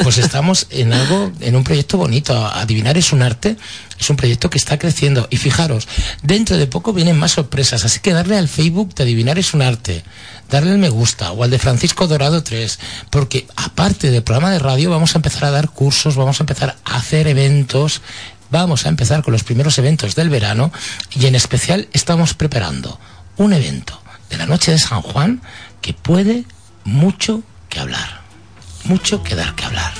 Pues 0.03 0.17
estamos 0.17 0.67
en 0.69 0.93
algo, 0.93 1.31
en 1.39 1.55
un 1.55 1.63
proyecto 1.63 1.97
bonito. 1.97 2.45
Adivinar 2.45 2.97
es 2.97 3.13
un 3.13 3.21
arte, 3.21 3.55
es 3.99 4.09
un 4.09 4.15
proyecto 4.15 4.49
que 4.49 4.57
está 4.57 4.77
creciendo. 4.77 5.27
Y 5.29 5.37
fijaros, 5.37 5.87
dentro 6.21 6.57
de 6.57 6.67
poco 6.67 6.93
vienen 6.93 7.17
más 7.17 7.31
sorpresas, 7.31 7.85
así 7.85 7.99
que 7.99 8.13
darle 8.13 8.37
al 8.37 8.47
Facebook 8.47 8.93
de 8.95 9.03
Adivinar 9.03 9.37
es 9.39 9.53
un 9.53 9.61
arte, 9.61 10.03
darle 10.49 10.71
el 10.71 10.77
me 10.77 10.89
gusta 10.89 11.31
o 11.31 11.43
al 11.43 11.49
de 11.49 11.59
Francisco 11.59 12.07
Dorado 12.07 12.43
3, 12.43 12.79
porque 13.09 13.47
aparte 13.55 14.11
del 14.11 14.23
programa 14.23 14.51
de 14.51 14.59
radio 14.59 14.89
vamos 14.89 15.15
a 15.15 15.19
empezar 15.19 15.45
a 15.45 15.51
dar 15.51 15.69
cursos, 15.69 16.15
vamos 16.15 16.39
a 16.39 16.43
empezar 16.43 16.75
a 16.83 16.95
hacer 16.97 17.27
eventos, 17.27 18.01
vamos 18.49 18.85
a 18.85 18.89
empezar 18.89 19.23
con 19.23 19.33
los 19.33 19.43
primeros 19.43 19.77
eventos 19.77 20.15
del 20.15 20.29
verano 20.29 20.71
y 21.15 21.25
en 21.25 21.35
especial 21.35 21.87
estamos 21.93 22.33
preparando 22.33 22.99
un 23.37 23.53
evento 23.53 23.99
de 24.29 24.37
la 24.37 24.45
noche 24.45 24.71
de 24.71 24.79
San 24.79 25.01
Juan 25.01 25.41
que 25.81 25.93
puede 25.93 26.45
mucho 26.83 27.41
que 27.69 27.79
hablar 27.79 28.22
mucho 28.85 29.23
que 29.23 29.35
dar 29.35 29.55
que 29.55 29.65
hablar. 29.65 29.93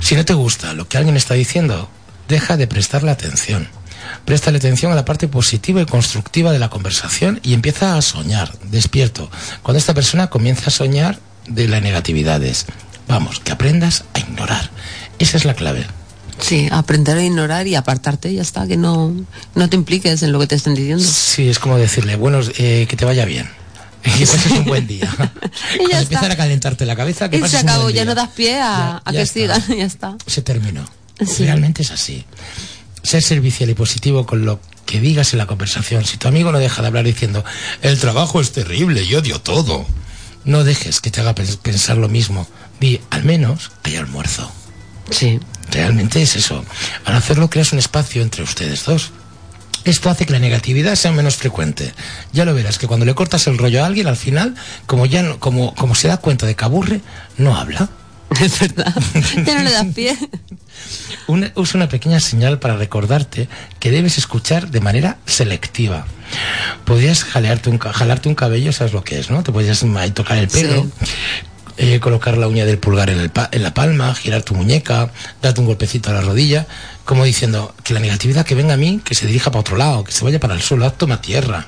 Si 0.00 0.16
no 0.16 0.24
te 0.24 0.34
gusta 0.34 0.72
lo 0.74 0.88
que 0.88 0.98
alguien 0.98 1.16
está 1.16 1.34
diciendo, 1.34 1.88
deja 2.26 2.56
de 2.56 2.66
prestarle 2.66 3.12
atención. 3.12 3.68
Préstale 4.24 4.58
atención 4.58 4.92
a 4.92 4.94
la 4.94 5.04
parte 5.04 5.28
positiva 5.28 5.80
y 5.82 5.86
constructiva 5.86 6.52
de 6.52 6.58
la 6.58 6.70
conversación 6.70 7.40
y 7.42 7.52
empieza 7.54 7.96
a 7.96 8.02
soñar, 8.02 8.52
despierto. 8.70 9.30
Cuando 9.62 9.78
esta 9.78 9.94
persona 9.94 10.28
comienza 10.30 10.66
a 10.66 10.70
soñar 10.70 11.18
de 11.46 11.68
las 11.68 11.82
negatividades, 11.82 12.66
vamos, 13.08 13.40
que 13.40 13.52
aprendas 13.52 14.04
a 14.14 14.20
ignorar. 14.20 14.70
Esa 15.18 15.36
es 15.36 15.44
la 15.44 15.54
clave. 15.54 15.86
Sí, 16.38 16.68
aprender 16.70 17.18
a 17.18 17.22
ignorar 17.22 17.66
y 17.66 17.74
apartarte, 17.74 18.32
ya 18.32 18.40
está, 18.42 18.66
que 18.66 18.76
no, 18.78 19.14
no 19.54 19.68
te 19.68 19.76
impliques 19.76 20.22
en 20.22 20.32
lo 20.32 20.38
que 20.40 20.46
te 20.46 20.54
estén 20.54 20.74
diciendo. 20.74 21.04
Sí, 21.04 21.48
es 21.48 21.58
como 21.58 21.76
decirle, 21.76 22.16
bueno, 22.16 22.40
eh, 22.56 22.86
que 22.88 22.96
te 22.96 23.04
vaya 23.04 23.24
bien. 23.24 23.48
Que 24.02 24.24
pases 24.26 24.52
un 24.52 24.64
buen 24.64 24.86
día. 24.86 25.12
Cuando 25.18 25.90
ya 25.90 26.00
empiezan 26.00 26.24
está. 26.30 26.32
a 26.32 26.36
calentarte 26.36 26.86
la 26.86 26.96
cabeza, 26.96 27.28
que 27.28 27.36
Y 27.36 27.40
pases 27.40 27.58
se 27.60 27.64
un 27.64 27.68
acabó, 27.68 27.90
ya 27.90 28.06
no 28.06 28.14
das 28.14 28.30
pie 28.30 28.54
a, 28.54 28.58
Ya- 28.58 29.02
a 29.04 29.12
ya 29.12 29.20
que 29.20 29.26
sigan, 29.26 29.62
ya 29.78 29.84
está. 29.84 30.16
se 30.26 30.40
terminó. 30.40 30.88
Sí. 31.20 31.44
Realmente 31.44 31.82
es 31.82 31.90
así. 31.90 32.24
Ser 33.02 33.22
servicial 33.22 33.70
y 33.70 33.74
positivo 33.74 34.26
con 34.26 34.44
lo 34.44 34.60
que 34.86 35.00
digas 35.00 35.32
en 35.32 35.38
la 35.38 35.46
conversación. 35.46 36.04
Si 36.04 36.16
tu 36.16 36.28
amigo 36.28 36.52
no 36.52 36.58
deja 36.58 36.82
de 36.82 36.88
hablar 36.88 37.04
diciendo, 37.04 37.44
el 37.82 37.98
trabajo 37.98 38.40
es 38.40 38.52
terrible 38.52 39.02
y 39.02 39.14
odio 39.14 39.40
todo, 39.40 39.86
no 40.44 40.64
dejes 40.64 41.00
que 41.00 41.10
te 41.10 41.20
haga 41.20 41.34
pens- 41.34 41.58
pensar 41.58 41.96
lo 41.96 42.08
mismo. 42.08 42.46
Di, 42.80 43.00
al 43.10 43.24
menos 43.24 43.70
hay 43.84 43.96
almuerzo. 43.96 44.50
Sí. 45.10 45.38
Realmente 45.70 46.20
es 46.22 46.34
eso. 46.36 46.64
Al 47.04 47.14
hacerlo 47.14 47.48
creas 47.50 47.72
un 47.72 47.78
espacio 47.78 48.22
entre 48.22 48.42
ustedes 48.42 48.84
dos. 48.84 49.10
Esto 49.84 50.10
hace 50.10 50.26
que 50.26 50.32
la 50.32 50.38
negatividad 50.40 50.94
sea 50.94 51.12
menos 51.12 51.36
frecuente. 51.36 51.94
Ya 52.32 52.44
lo 52.44 52.54
verás 52.54 52.76
que 52.78 52.86
cuando 52.86 53.06
le 53.06 53.14
cortas 53.14 53.46
el 53.46 53.56
rollo 53.56 53.82
a 53.82 53.86
alguien, 53.86 54.08
al 54.08 54.16
final, 54.16 54.54
como 54.86 55.06
ya 55.06 55.22
no- 55.22 55.38
como, 55.38 55.74
como 55.74 55.94
se 55.94 56.08
da 56.08 56.16
cuenta 56.18 56.44
de 56.46 56.54
que 56.56 56.64
aburre, 56.64 57.00
no 57.38 57.56
habla. 57.56 57.88
Es 58.40 58.60
verdad. 58.60 58.94
Ya 59.46 59.54
no 59.58 59.62
le 59.64 59.72
das 59.72 59.86
pie. 59.94 60.16
Una- 61.26 61.52
usa 61.56 61.76
una 61.78 61.88
pequeña 61.88 62.20
señal 62.20 62.58
para 62.58 62.76
recordarte 62.76 63.48
que 63.78 63.90
debes 63.90 64.18
escuchar 64.18 64.70
de 64.70 64.80
manera 64.80 65.18
selectiva. 65.26 66.06
Podrías 66.84 67.24
jalearte 67.24 67.70
un, 67.70 67.78
jalarte 67.78 68.28
un 68.28 68.34
cabello, 68.34 68.72
sabes 68.72 68.92
lo 68.92 69.02
que 69.04 69.18
es, 69.18 69.30
¿no? 69.30 69.42
Te 69.42 69.52
podrías 69.52 69.82
ahí 69.82 70.10
tocar 70.12 70.38
el 70.38 70.48
pelo. 70.48 70.86
eh, 71.76 71.98
colocar 71.98 72.36
la 72.38 72.46
uña 72.46 72.64
del 72.66 72.78
pulgar 72.78 73.10
en, 73.10 73.18
el 73.18 73.30
pa- 73.30 73.48
en 73.52 73.62
la 73.62 73.72
palma, 73.74 74.14
girar 74.14 74.42
tu 74.42 74.54
muñeca, 74.54 75.10
darte 75.42 75.60
un 75.60 75.66
golpecito 75.66 76.10
a 76.10 76.12
la 76.12 76.20
rodilla, 76.20 76.66
como 77.04 77.24
diciendo 77.24 77.74
que 77.84 77.94
la 77.94 78.00
negatividad 78.00 78.44
que 78.44 78.54
venga 78.54 78.74
a 78.74 78.76
mí, 78.76 79.00
que 79.04 79.14
se 79.14 79.26
dirija 79.26 79.50
para 79.50 79.60
otro 79.60 79.76
lado, 79.76 80.04
que 80.04 80.12
se 80.12 80.22
vaya 80.24 80.38
para 80.38 80.54
el 80.54 80.60
suelo, 80.62 80.90
toma 80.92 81.20
tierra. 81.22 81.66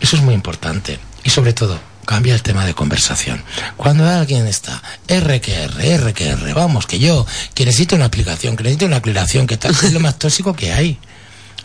Eso 0.00 0.16
es 0.16 0.22
muy 0.22 0.34
importante. 0.34 0.98
Y 1.24 1.30
sobre 1.30 1.52
todo, 1.52 1.78
cambia 2.06 2.32
el 2.32 2.42
tema 2.42 2.64
de 2.64 2.72
conversación. 2.72 3.42
Cuando 3.76 4.08
alguien 4.08 4.46
está 4.46 4.82
RQR, 5.08 5.98
RQR, 5.98 6.54
vamos, 6.54 6.86
que 6.86 6.98
yo, 6.98 7.26
que 7.54 7.66
necesito 7.66 7.96
una 7.96 8.06
aplicación, 8.06 8.56
que 8.56 8.62
necesito 8.62 8.86
una 8.86 8.96
aclaración, 8.96 9.46
que 9.46 9.58
tal, 9.58 9.72
es 9.72 9.92
lo 9.92 10.00
más 10.00 10.18
tóxico 10.18 10.54
que 10.54 10.72
hay. 10.72 10.98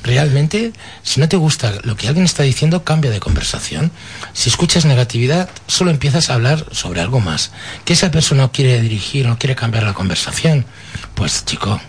Realmente, 0.03 0.73
si 1.03 1.19
no 1.19 1.29
te 1.29 1.37
gusta 1.37 1.73
lo 1.83 1.95
que 1.95 2.07
alguien 2.07 2.25
está 2.25 2.41
diciendo, 2.41 2.83
cambia 2.83 3.11
de 3.11 3.19
conversación. 3.19 3.91
Si 4.33 4.49
escuchas 4.49 4.85
negatividad, 4.85 5.49
solo 5.67 5.91
empiezas 5.91 6.29
a 6.29 6.33
hablar 6.33 6.65
sobre 6.71 7.01
algo 7.01 7.19
más. 7.19 7.51
Que 7.85 7.93
esa 7.93 8.09
persona 8.09 8.49
quiere 8.49 8.81
dirigir, 8.81 9.27
no 9.27 9.37
quiere 9.37 9.55
cambiar 9.55 9.83
la 9.83 9.93
conversación. 9.93 10.65
Pues 11.13 11.45
chico, 11.45 11.79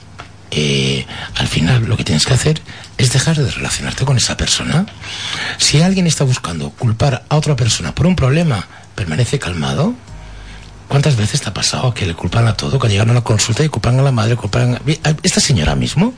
eh, 0.52 1.06
al 1.36 1.48
final 1.48 1.84
lo 1.86 1.96
que 1.96 2.04
tienes 2.04 2.26
que 2.26 2.34
hacer 2.34 2.60
es 2.98 3.12
dejar 3.12 3.36
de 3.36 3.50
relacionarte 3.50 4.04
con 4.04 4.16
esa 4.16 4.36
persona. 4.36 4.86
Si 5.58 5.80
alguien 5.82 6.06
está 6.06 6.24
buscando 6.24 6.70
culpar 6.70 7.24
a 7.28 7.36
otra 7.36 7.56
persona 7.56 7.94
por 7.94 8.06
un 8.06 8.14
problema, 8.16 8.66
permanece 8.94 9.38
calmado. 9.38 9.94
¿Cuántas 10.88 11.16
veces 11.16 11.40
te 11.40 11.48
ha 11.48 11.54
pasado 11.54 11.94
que 11.94 12.04
le 12.04 12.12
culpan 12.12 12.46
a 12.46 12.54
todo? 12.54 12.78
Que 12.78 12.88
llegan 12.88 13.08
a 13.08 13.12
una 13.12 13.20
consulta 13.24 13.64
y 13.64 13.70
culpan 13.70 13.98
a 13.98 14.02
la 14.02 14.12
madre, 14.12 14.36
culpan 14.36 14.74
a... 14.74 14.80
Esta 15.22 15.40
señora 15.40 15.74
mismo 15.74 16.12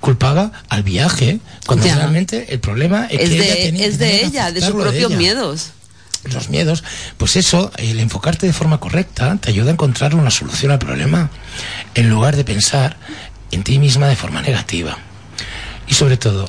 culpaba 0.00 0.52
al 0.68 0.82
viaje, 0.82 1.40
cuando 1.66 1.86
Ya. 1.86 1.94
realmente 1.96 2.52
el 2.52 2.60
problema 2.60 3.06
es, 3.06 3.20
Es 3.20 3.30
que 3.30 3.36
ella 3.36 3.54
de, 3.54 3.62
tenía- 3.62 3.86
es 3.86 3.98
de 3.98 4.06
tenía 4.06 4.26
ella, 4.26 4.52
de 4.52 4.60
sus 4.60 4.72
propios 4.72 5.10
ella 5.12 5.16
miedos. 5.16 5.70
los 6.24 6.50
miedos, 6.50 6.84
pues 7.16 7.36
eso, 7.36 7.70
el 7.78 8.00
enfocarte 8.00 8.46
de 8.46 8.52
forma 8.52 8.78
correcta 8.80 9.38
te 9.40 9.48
ayuda 9.48 9.70
a 9.70 9.72
encontrar 9.72 10.14
una 10.14 10.30
solución 10.30 10.72
al 10.72 10.78
problema, 10.78 11.30
en 11.94 12.10
lugar 12.10 12.36
de 12.36 12.44
pensar 12.44 12.98
en 13.50 13.62
ti 13.62 13.78
misma 13.78 14.08
de 14.08 14.16
forma 14.16 14.42
negativa. 14.42 14.98
Y 15.86 15.94
sobre 15.94 16.16
todo, 16.16 16.48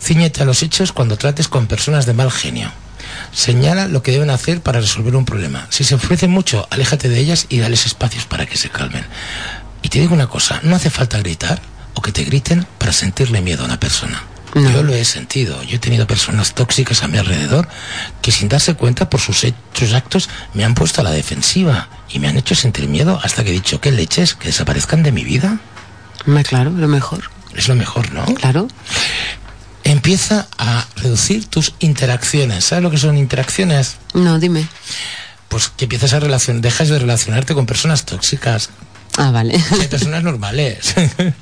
ciñete 0.00 0.42
a 0.42 0.46
los 0.46 0.62
hechos 0.62 0.92
cuando 0.92 1.16
trates 1.16 1.48
con 1.48 1.66
personas 1.66 2.06
de 2.06 2.14
mal 2.14 2.30
genio. 2.30 2.70
Señala 3.32 3.88
lo 3.88 4.02
que 4.02 4.12
deben 4.12 4.30
hacer 4.30 4.60
para 4.60 4.80
resolver 4.80 5.16
un 5.16 5.24
problema. 5.24 5.66
Si 5.70 5.84
se 5.84 5.94
ofrecen 5.94 6.30
mucho, 6.30 6.66
aléjate 6.70 7.08
de 7.08 7.18
ellas 7.18 7.46
y 7.48 7.58
dales 7.58 7.86
espacios 7.86 8.24
para 8.24 8.46
que 8.46 8.56
se 8.56 8.70
calmen. 8.70 9.04
Y 9.82 9.88
te 9.88 10.00
digo 10.00 10.14
una 10.14 10.26
cosa, 10.26 10.60
no 10.62 10.76
hace 10.76 10.90
falta 10.90 11.18
gritar 11.18 11.60
o 11.94 12.02
que 12.02 12.12
te 12.12 12.24
griten 12.24 12.66
para 12.78 12.92
sentirle 12.92 13.40
miedo 13.40 13.62
a 13.62 13.66
una 13.66 13.80
persona. 13.80 14.22
No. 14.54 14.70
Yo 14.70 14.82
lo 14.82 14.94
he 14.94 15.04
sentido. 15.04 15.62
Yo 15.64 15.76
he 15.76 15.78
tenido 15.78 16.06
personas 16.06 16.54
tóxicas 16.54 17.02
a 17.02 17.08
mi 17.08 17.18
alrededor 17.18 17.68
que 18.22 18.32
sin 18.32 18.48
darse 18.48 18.74
cuenta 18.74 19.10
por 19.10 19.20
sus 19.20 19.44
hechos 19.44 19.92
actos 19.92 20.30
me 20.54 20.64
han 20.64 20.74
puesto 20.74 21.02
a 21.02 21.04
la 21.04 21.10
defensiva 21.10 21.88
y 22.08 22.20
me 22.20 22.28
han 22.28 22.38
hecho 22.38 22.54
sentir 22.54 22.88
miedo 22.88 23.20
hasta 23.22 23.44
que 23.44 23.50
he 23.50 23.52
dicho, 23.52 23.80
¿qué 23.80 23.92
leches? 23.92 24.34
¿Que 24.34 24.48
desaparezcan 24.48 25.02
de 25.02 25.12
mi 25.12 25.24
vida? 25.24 25.58
Claro, 26.44 26.70
lo 26.70 26.88
mejor. 26.88 27.30
Es 27.54 27.68
lo 27.68 27.74
mejor, 27.74 28.12
¿no? 28.12 28.24
Claro. 28.34 28.68
Empieza 29.84 30.48
a 30.58 30.86
reducir 30.96 31.46
tus 31.46 31.74
interacciones. 31.78 32.64
¿Sabes 32.64 32.82
lo 32.82 32.90
que 32.90 32.98
son 32.98 33.16
interacciones? 33.16 33.96
No, 34.14 34.38
dime. 34.38 34.66
Pues 35.48 35.68
que 35.68 35.84
empiezas 35.84 36.12
a 36.12 36.20
relacionar, 36.20 36.60
dejas 36.60 36.88
de 36.88 36.98
relacionarte 36.98 37.54
con 37.54 37.66
personas 37.66 38.04
tóxicas, 38.04 38.70
Ah, 39.16 39.30
vale. 39.30 39.54
Hay 39.80 39.88
personas 39.88 40.22
normales. 40.22 40.94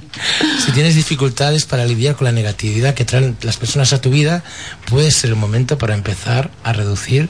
si 0.65 0.73
tienes 0.73 0.95
dificultades 0.95 1.65
para 1.65 1.85
lidiar 1.85 2.15
con 2.15 2.27
la 2.27 2.33
negatividad 2.33 2.95
que 2.95 3.05
traen 3.05 3.37
las 3.43 3.57
personas 3.57 3.93
a 3.93 4.01
tu 4.01 4.11
vida, 4.11 4.45
puede 4.89 5.11
ser 5.11 5.31
el 5.31 5.37
momento 5.37 5.77
para 5.77 5.95
empezar 5.95 6.51
a 6.63 6.73
reducir 6.73 7.29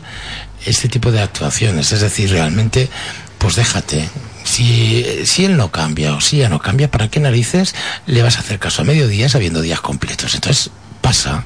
este 0.66 0.88
tipo 0.88 1.12
de 1.12 1.20
actuaciones. 1.20 1.92
Es 1.92 2.00
decir, 2.00 2.30
realmente, 2.30 2.90
pues 3.38 3.56
déjate. 3.56 4.08
Si, 4.54 5.04
si 5.26 5.44
él 5.44 5.56
no 5.56 5.72
cambia 5.72 6.14
o 6.14 6.20
si 6.20 6.36
ella 6.36 6.48
no 6.48 6.60
cambia, 6.60 6.88
¿para 6.88 7.08
qué 7.08 7.18
narices 7.18 7.74
le 8.06 8.22
vas 8.22 8.36
a 8.36 8.38
hacer 8.38 8.60
caso 8.60 8.82
a 8.82 8.84
mediodía 8.84 9.28
sabiendo 9.28 9.60
días 9.60 9.80
completos? 9.80 10.32
Entonces, 10.36 10.70
pasa. 11.00 11.42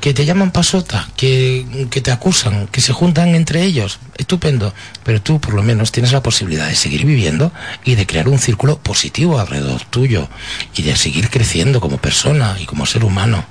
Que 0.00 0.12
te 0.14 0.24
llaman 0.24 0.50
pasota, 0.50 1.08
que, 1.16 1.86
que 1.92 2.00
te 2.00 2.10
acusan, 2.10 2.66
que 2.66 2.80
se 2.80 2.92
juntan 2.92 3.36
entre 3.36 3.62
ellos. 3.62 4.00
Estupendo. 4.18 4.74
Pero 5.04 5.22
tú, 5.22 5.40
por 5.40 5.54
lo 5.54 5.62
menos, 5.62 5.92
tienes 5.92 6.10
la 6.10 6.24
posibilidad 6.24 6.66
de 6.66 6.74
seguir 6.74 7.06
viviendo 7.06 7.52
y 7.84 7.94
de 7.94 8.04
crear 8.04 8.28
un 8.28 8.40
círculo 8.40 8.80
positivo 8.80 9.38
alrededor 9.38 9.82
tuyo 9.84 10.28
y 10.74 10.82
de 10.82 10.96
seguir 10.96 11.30
creciendo 11.30 11.80
como 11.80 11.98
persona 11.98 12.56
y 12.58 12.66
como 12.66 12.84
ser 12.84 13.04
humano. 13.04 13.44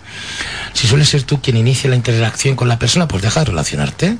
Si 0.73 0.87
suele 0.87 1.05
ser 1.05 1.23
tú 1.23 1.41
quien 1.41 1.55
inicia 1.55 1.89
la 1.89 1.95
interacción 1.95 2.57
con 2.57 2.67
la 2.67 2.79
persona, 2.79 3.07
pues 3.07 3.23
deja 3.23 3.39
de 3.39 3.45
relacionarte. 3.45 4.17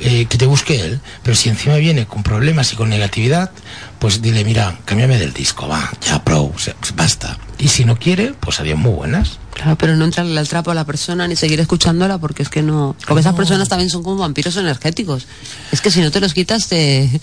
Eh, 0.00 0.26
que 0.26 0.38
te 0.38 0.46
busque 0.46 0.80
él, 0.80 1.00
pero 1.22 1.36
si 1.36 1.48
encima 1.48 1.76
viene 1.76 2.06
con 2.06 2.22
problemas 2.22 2.72
y 2.72 2.76
con 2.76 2.88
negatividad, 2.88 3.50
pues 3.98 4.22
dile, 4.22 4.44
mira, 4.44 4.78
cámbiame 4.84 5.18
del 5.18 5.32
disco, 5.32 5.66
va, 5.66 5.90
ya, 6.06 6.22
pro, 6.24 6.44
o 6.54 6.58
sea, 6.58 6.74
basta. 6.94 7.38
Y 7.58 7.68
si 7.68 7.84
no 7.84 7.98
quiere, 7.98 8.34
pues 8.34 8.60
adiós 8.60 8.78
muy 8.78 8.92
buenas. 8.92 9.38
Claro, 9.54 9.76
pero 9.76 9.96
no 9.96 10.04
entrarle 10.04 10.38
al 10.38 10.48
trapo 10.48 10.70
a 10.70 10.74
la 10.74 10.84
persona 10.84 11.26
ni 11.26 11.34
seguir 11.34 11.58
escuchándola 11.58 12.18
porque 12.18 12.44
es 12.44 12.48
que 12.48 12.62
no. 12.62 12.94
Porque 13.06 13.20
esas 13.20 13.34
personas 13.34 13.68
también 13.68 13.90
son 13.90 14.04
como 14.04 14.18
vampiros 14.18 14.56
energéticos. 14.56 15.26
Es 15.72 15.80
que 15.80 15.90
si 15.90 16.00
no 16.00 16.12
te 16.12 16.20
los 16.20 16.32
quitas, 16.32 16.68
te. 16.68 17.20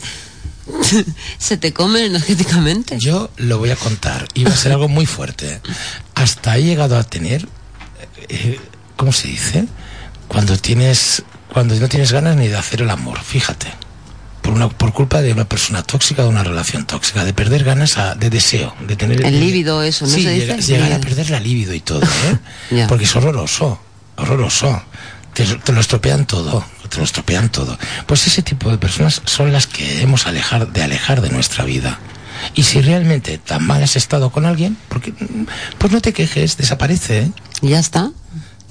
se 1.37 1.57
te 1.57 1.73
comen 1.73 2.05
energéticamente. 2.05 2.97
Yo 2.99 3.29
lo 3.37 3.57
voy 3.57 3.69
a 3.69 3.75
contar 3.75 4.27
y 4.33 4.43
va 4.43 4.51
a 4.51 4.57
ser 4.57 4.73
algo 4.73 4.87
muy 4.87 5.05
fuerte. 5.05 5.61
Hasta 6.13 6.57
he 6.57 6.63
llegado 6.63 6.97
a 6.97 7.03
tener, 7.03 7.47
eh, 8.29 8.59
¿cómo 8.97 9.11
se 9.11 9.27
dice? 9.27 9.65
Cuando 10.27 10.57
tienes, 10.57 11.23
cuando 11.55 11.73
no 11.75 11.87
tienes 11.87 12.11
ganas 12.11 12.35
ni 12.35 12.49
de 12.49 12.57
hacer 12.57 12.81
el 12.81 12.89
amor, 12.89 13.17
fíjate. 13.23 13.67
Por, 14.41 14.53
una, 14.53 14.67
por 14.67 14.91
culpa 14.91 15.21
de 15.21 15.31
una 15.31 15.45
persona 15.45 15.81
tóxica, 15.83 16.21
de 16.23 16.27
una 16.27 16.43
relación 16.43 16.85
tóxica, 16.85 17.23
de 17.23 17.33
perder 17.33 17.63
ganas 17.63 17.97
a- 17.97 18.13
de 18.13 18.29
deseo, 18.29 18.75
de 18.85 18.97
tener... 18.97 19.25
El 19.25 19.39
líbido, 19.39 19.81
eso, 19.81 20.05
¿no 20.05 20.13
Sí, 20.13 20.23
se 20.23 20.31
dice? 20.31 20.45
llega- 20.47 20.57
llegar 20.59 20.91
a 20.91 20.99
perder 20.99 21.29
la 21.29 21.39
libido 21.39 21.73
y 21.73 21.79
todo, 21.79 22.01
¿eh? 22.71 22.85
Porque 22.89 23.05
es 23.05 23.15
horroroso, 23.15 23.79
horroroso. 24.17 24.83
Te, 25.33 25.45
te 25.45 25.71
lo 25.71 25.79
estropean 25.79 26.25
todo, 26.27 26.65
te 26.89 26.97
lo 26.97 27.03
estropean 27.05 27.49
todo. 27.49 27.77
Pues 28.05 28.27
ese 28.27 28.41
tipo 28.41 28.69
de 28.69 28.77
personas 28.77 29.21
son 29.25 29.51
las 29.53 29.65
que 29.67 29.85
debemos 29.95 30.27
alejar, 30.27 30.71
de 30.73 30.83
alejar 30.83 31.21
de 31.21 31.29
nuestra 31.29 31.63
vida. 31.63 31.99
Y 32.53 32.63
si 32.63 32.81
realmente 32.81 33.37
tan 33.37 33.65
mal 33.65 33.81
has 33.81 33.95
estado 33.95 34.29
con 34.29 34.45
alguien, 34.45 34.77
porque, 34.89 35.13
pues 35.77 35.91
no 35.93 36.01
te 36.01 36.11
quejes, 36.13 36.57
desaparece, 36.57 37.19
¿eh? 37.19 37.31
Y 37.61 37.69
ya 37.69 37.79
está. 37.79 38.11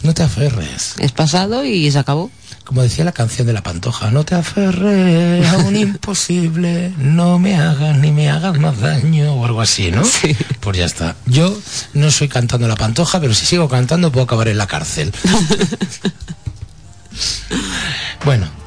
no 0.02 0.12
te 0.14 0.22
aferres. 0.22 0.94
Es 0.98 1.12
pasado 1.12 1.64
y 1.64 1.90
se 1.90 1.98
acabó. 1.98 2.30
Como 2.64 2.82
decía 2.82 3.04
la 3.04 3.12
canción 3.12 3.46
de 3.46 3.52
la 3.52 3.62
Pantoja, 3.62 4.10
no 4.10 4.24
te 4.24 4.34
aferres 4.34 5.46
a 5.46 5.58
un 5.58 5.76
imposible, 5.88 6.94
no 6.96 7.38
me 7.38 7.56
hagas 7.56 7.98
ni 7.98 8.10
me 8.10 8.30
hagas 8.30 8.58
más 8.58 8.80
daño 8.80 9.34
o 9.34 9.44
algo 9.44 9.60
así, 9.60 9.90
¿no? 9.90 10.02
Sí. 10.04 10.34
Pues 10.60 10.78
ya 10.78 10.86
está. 10.86 11.14
Yo 11.26 11.54
no 11.92 12.10
soy 12.10 12.28
cantando 12.28 12.66
la 12.66 12.76
Pantoja, 12.76 13.20
pero 13.20 13.34
si 13.34 13.44
sigo 13.44 13.68
cantando 13.68 14.10
puedo 14.10 14.24
acabar 14.24 14.48
en 14.48 14.56
la 14.56 14.66
cárcel. 14.66 15.12
bueno. 18.24 18.63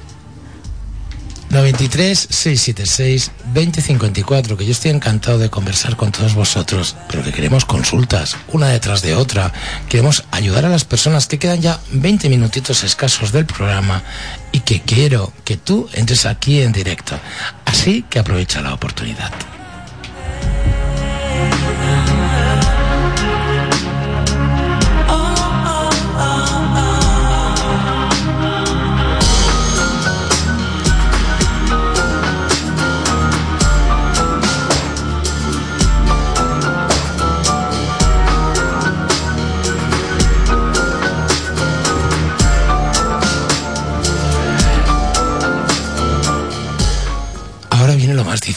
93 1.49 2.27
676 2.29 3.31
2054 3.53 4.57
que 4.57 4.65
yo 4.65 4.71
estoy 4.71 4.91
encantado 4.91 5.37
de 5.37 5.49
conversar 5.49 5.95
con 5.95 6.11
todos 6.11 6.35
vosotros, 6.35 6.95
pero 7.09 7.23
que 7.23 7.31
queremos 7.31 7.65
consultas, 7.65 8.35
una 8.49 8.67
detrás 8.67 9.01
de 9.01 9.15
otra. 9.15 9.53
Queremos 9.89 10.25
ayudar 10.31 10.65
a 10.65 10.69
las 10.69 10.83
personas 10.83 11.27
que 11.27 11.39
quedan 11.39 11.61
ya 11.61 11.79
20 11.91 12.29
minutitos 12.29 12.83
escasos 12.83 13.31
del 13.31 13.45
programa 13.45 14.03
y 14.51 14.59
que 14.61 14.81
quiero 14.81 15.31
que 15.45 15.57
tú 15.57 15.87
entres 15.93 16.25
aquí 16.25 16.61
en 16.61 16.71
directo. 16.71 17.17
Así 17.65 18.03
que 18.09 18.19
aprovecha 18.19 18.61
la 18.61 18.73
oportunidad. 18.73 19.31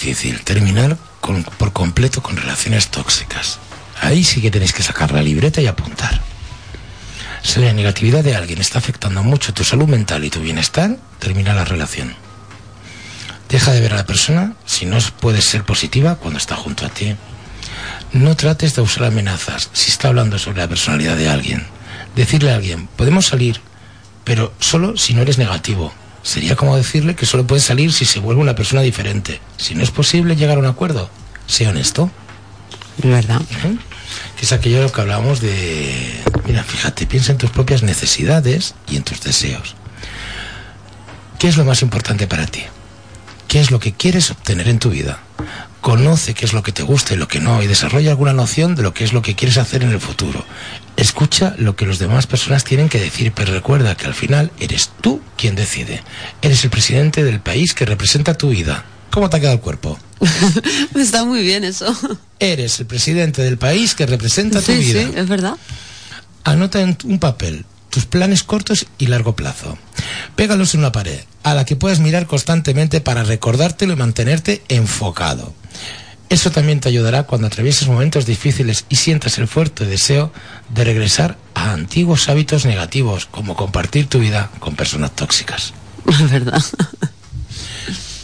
Difícil, 0.00 0.40
terminar 0.42 0.96
con- 1.20 1.44
por 1.44 1.72
completo 1.72 2.22
con 2.22 2.36
relaciones 2.36 2.88
tóxicas. 2.88 3.58
Ahí 4.00 4.24
sí 4.24 4.40
que 4.40 4.50
tenéis 4.50 4.72
que 4.72 4.82
sacar 4.82 5.12
la 5.12 5.22
libreta 5.22 5.60
y 5.60 5.66
apuntar. 5.66 6.20
Si 7.42 7.60
la 7.60 7.72
negatividad 7.72 8.22
de 8.24 8.36
alguien 8.36 8.60
está 8.60 8.78
afectando 8.78 9.22
mucho 9.22 9.52
tu 9.54 9.64
salud 9.64 9.86
mental 9.88 10.24
y 10.24 10.30
tu 10.30 10.40
bienestar, 10.40 10.96
termina 11.18 11.54
la 11.54 11.64
relación. 11.64 12.14
Deja 13.48 13.72
de 13.72 13.80
ver 13.80 13.92
a 13.94 13.96
la 13.96 14.06
persona 14.06 14.54
si 14.64 14.86
no 14.86 14.98
puede 15.20 15.42
ser 15.42 15.64
positiva 15.64 16.16
cuando 16.16 16.38
está 16.38 16.54
junto 16.56 16.86
a 16.86 16.88
ti. 16.90 17.16
No 18.12 18.36
trates 18.36 18.74
de 18.74 18.82
usar 18.82 19.04
amenazas 19.04 19.70
si 19.72 19.90
está 19.90 20.08
hablando 20.08 20.38
sobre 20.38 20.58
la 20.58 20.68
personalidad 20.68 21.16
de 21.16 21.28
alguien. 21.28 21.66
Decirle 22.16 22.52
a 22.52 22.56
alguien, 22.56 22.88
podemos 22.96 23.26
salir, 23.26 23.60
pero 24.24 24.52
solo 24.60 24.96
si 24.96 25.14
no 25.14 25.22
eres 25.22 25.38
negativo. 25.38 25.92
Sería 26.22 26.56
como 26.56 26.76
decirle 26.76 27.14
que 27.14 27.26
solo 27.26 27.46
puede 27.46 27.60
salir 27.60 27.92
si 27.92 28.04
se 28.04 28.20
vuelve 28.20 28.42
una 28.42 28.54
persona 28.54 28.82
diferente. 28.82 29.40
Si 29.56 29.74
no 29.74 29.82
es 29.82 29.90
posible 29.90 30.36
llegar 30.36 30.56
a 30.56 30.60
un 30.60 30.66
acuerdo, 30.66 31.08
sé 31.46 31.66
honesto. 31.66 32.10
¿Verdad? 33.02 33.40
¿Eh? 33.64 33.76
Que 34.36 34.44
es 34.44 34.52
aquello 34.52 34.78
de 34.78 34.82
lo 34.84 34.92
que 34.92 35.00
hablábamos 35.00 35.40
de... 35.40 36.22
Mira, 36.46 36.62
fíjate, 36.64 37.06
piensa 37.06 37.32
en 37.32 37.38
tus 37.38 37.50
propias 37.50 37.82
necesidades 37.82 38.74
y 38.88 38.96
en 38.96 39.02
tus 39.02 39.20
deseos. 39.20 39.76
¿Qué 41.38 41.48
es 41.48 41.56
lo 41.56 41.64
más 41.64 41.80
importante 41.82 42.26
para 42.26 42.46
ti? 42.46 42.62
¿Qué 43.48 43.60
es 43.60 43.70
lo 43.70 43.80
que 43.80 43.92
quieres 43.92 44.30
obtener 44.30 44.68
en 44.68 44.78
tu 44.78 44.90
vida? 44.90 45.20
Conoce 45.80 46.34
qué 46.34 46.44
es 46.44 46.52
lo 46.52 46.62
que 46.62 46.72
te 46.72 46.82
gusta 46.82 47.14
y 47.14 47.16
lo 47.16 47.28
que 47.28 47.40
no 47.40 47.62
y 47.62 47.66
desarrolla 47.66 48.10
alguna 48.10 48.34
noción 48.34 48.74
de 48.74 48.82
lo 48.82 48.92
que 48.92 49.04
es 49.04 49.14
lo 49.14 49.22
que 49.22 49.34
quieres 49.34 49.56
hacer 49.56 49.82
en 49.82 49.90
el 49.90 50.00
futuro. 50.00 50.44
Escucha 51.00 51.54
lo 51.58 51.76
que 51.76 51.86
las 51.86 51.98
demás 51.98 52.26
personas 52.26 52.62
tienen 52.62 52.90
que 52.90 53.00
decir, 53.00 53.32
pero 53.34 53.52
recuerda 53.54 53.96
que 53.96 54.04
al 54.06 54.12
final 54.14 54.52
eres 54.60 54.90
tú 55.00 55.20
quien 55.36 55.54
decide. 55.54 56.02
Eres 56.42 56.62
el 56.64 56.70
presidente 56.70 57.24
del 57.24 57.40
país 57.40 57.72
que 57.72 57.86
representa 57.86 58.36
tu 58.36 58.50
vida. 58.50 58.84
¿Cómo 59.10 59.30
te 59.30 59.38
ha 59.38 59.40
quedado 59.40 59.56
el 59.56 59.62
cuerpo? 59.62 59.98
Está 60.94 61.24
muy 61.24 61.42
bien 61.42 61.64
eso. 61.64 61.86
Eres 62.38 62.78
el 62.80 62.86
presidente 62.86 63.40
del 63.42 63.56
país 63.56 63.94
que 63.94 64.04
representa 64.04 64.60
tu 64.60 64.72
Sí, 64.72 64.78
vida. 64.78 65.02
sí, 65.02 65.12
es 65.16 65.26
verdad. 65.26 65.54
Anota 66.44 66.82
en 66.82 66.96
un 67.04 67.18
papel 67.18 67.64
tus 67.88 68.04
planes 68.04 68.42
cortos 68.44 68.86
y 68.98 69.06
largo 69.06 69.34
plazo. 69.34 69.78
Pégalos 70.36 70.74
en 70.74 70.80
una 70.80 70.92
pared, 70.92 71.20
a 71.42 71.54
la 71.54 71.64
que 71.64 71.76
puedas 71.76 71.98
mirar 71.98 72.26
constantemente 72.26 73.00
para 73.00 73.24
recordártelo 73.24 73.94
y 73.94 73.96
mantenerte 73.96 74.62
enfocado. 74.68 75.54
Eso 76.30 76.52
también 76.52 76.78
te 76.78 76.88
ayudará 76.88 77.24
cuando 77.24 77.48
atravieses 77.48 77.88
momentos 77.88 78.24
difíciles 78.24 78.84
y 78.88 78.94
sientas 78.94 79.36
el 79.38 79.48
fuerte 79.48 79.84
deseo 79.84 80.32
de 80.72 80.84
regresar 80.84 81.36
a 81.54 81.72
antiguos 81.72 82.28
hábitos 82.28 82.64
negativos, 82.64 83.26
como 83.26 83.56
compartir 83.56 84.06
tu 84.06 84.20
vida 84.20 84.48
con 84.60 84.76
personas 84.76 85.14
tóxicas. 85.16 85.74
Es 86.08 86.30
verdad. 86.30 86.62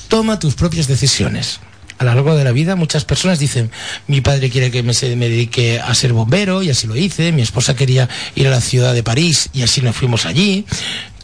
Toma 0.09 0.39
tus 0.39 0.55
propias 0.55 0.87
decisiones. 0.87 1.59
A 1.99 2.05
lo 2.05 2.15
largo 2.15 2.37
de 2.37 2.45
la 2.45 2.53
vida 2.53 2.77
muchas 2.77 3.05
personas 3.05 3.41
dicen, 3.41 3.73
mi 4.07 4.21
padre 4.21 4.51
quiere 4.51 4.71
que 4.71 4.85
me, 4.85 4.93
me 5.17 5.29
dedique 5.29 5.81
a 5.81 5.93
ser 5.97 6.13
bombero 6.13 6.63
y 6.63 6.71
así 6.71 6.87
lo 6.87 6.95
hice, 6.95 7.33
mi 7.33 7.43
esposa 7.43 7.75
quería 7.75 8.09
ir 8.37 8.47
a 8.47 8.51
la 8.51 8.61
ciudad 8.61 8.95
de 8.95 9.03
París 9.03 9.49
y 9.53 9.63
así 9.63 9.81
nos 9.83 9.97
fuimos 9.97 10.27
allí. 10.27 10.65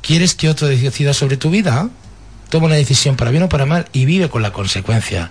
¿Quieres 0.01 0.35
que 0.35 0.49
otro 0.49 0.67
decida 0.67 1.15
sobre 1.15 1.37
tu 1.37 1.51
vida? 1.51 1.91
Toma 2.53 2.67
una 2.67 2.75
decisión 2.75 3.17
para 3.17 3.31
bien 3.31 3.45
o 3.45 3.49
para 3.49 3.65
mal 3.65 3.87
y 3.95 4.05
vive 4.05 4.29
con 4.29 4.43
la 4.43 4.53
consecuencia. 4.53 5.31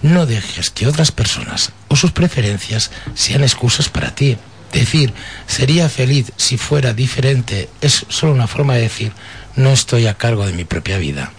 No 0.00 0.26
dejes 0.26 0.70
que 0.70 0.86
otras 0.86 1.10
personas 1.10 1.72
o 1.88 1.96
sus 1.96 2.12
preferencias 2.12 2.92
sean 3.16 3.42
excusas 3.42 3.88
para 3.88 4.14
ti. 4.14 4.36
Decir, 4.72 5.12
sería 5.48 5.88
feliz 5.88 6.30
si 6.36 6.58
fuera 6.58 6.92
diferente 6.92 7.68
es 7.80 8.06
solo 8.08 8.32
una 8.32 8.46
forma 8.46 8.74
de 8.74 8.82
decir, 8.82 9.10
no 9.56 9.70
estoy 9.70 10.06
a 10.06 10.14
cargo 10.14 10.46
de 10.46 10.52
mi 10.52 10.62
propia 10.62 10.98
vida. 10.98 11.32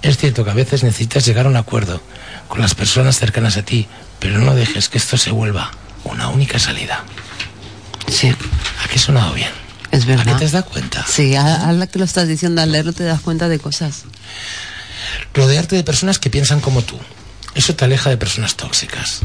Es 0.00 0.16
cierto 0.16 0.42
que 0.42 0.52
a 0.52 0.54
veces 0.54 0.82
necesitas 0.82 1.26
llegar 1.26 1.44
a 1.44 1.50
un 1.50 1.56
acuerdo 1.56 2.02
con 2.48 2.62
las 2.62 2.74
personas 2.74 3.18
cercanas 3.18 3.58
a 3.58 3.66
ti, 3.66 3.88
pero 4.20 4.38
no 4.38 4.54
dejes 4.54 4.88
que 4.88 4.96
esto 4.96 5.18
se 5.18 5.32
vuelva 5.32 5.70
una 6.04 6.28
única 6.28 6.58
salida. 6.58 7.04
Sí, 8.08 8.30
¿A 8.82 8.88
qué 8.88 8.96
ha 8.96 8.98
sonado 8.98 9.34
bien? 9.34 9.61
Es 9.92 10.02
¿A 10.02 10.06
qué 10.06 10.16
verdad. 10.16 10.38
te 10.38 10.48
dado 10.48 10.64
cuenta? 10.66 11.06
Sí, 11.06 11.36
a, 11.36 11.68
a 11.68 11.72
la 11.72 11.86
que 11.86 11.98
lo 12.00 12.04
estás 12.04 12.26
diciendo 12.26 12.60
al 12.60 12.72
leerlo 12.72 12.92
te 12.92 13.04
das 13.04 13.20
cuenta 13.20 13.48
de 13.48 13.58
cosas. 13.60 14.02
Rodearte 15.34 15.76
de 15.76 15.84
personas 15.84 16.18
que 16.18 16.30
piensan 16.30 16.60
como 16.60 16.82
tú. 16.82 16.98
Eso 17.54 17.74
te 17.76 17.84
aleja 17.84 18.10
de 18.10 18.16
personas 18.16 18.56
tóxicas. 18.56 19.20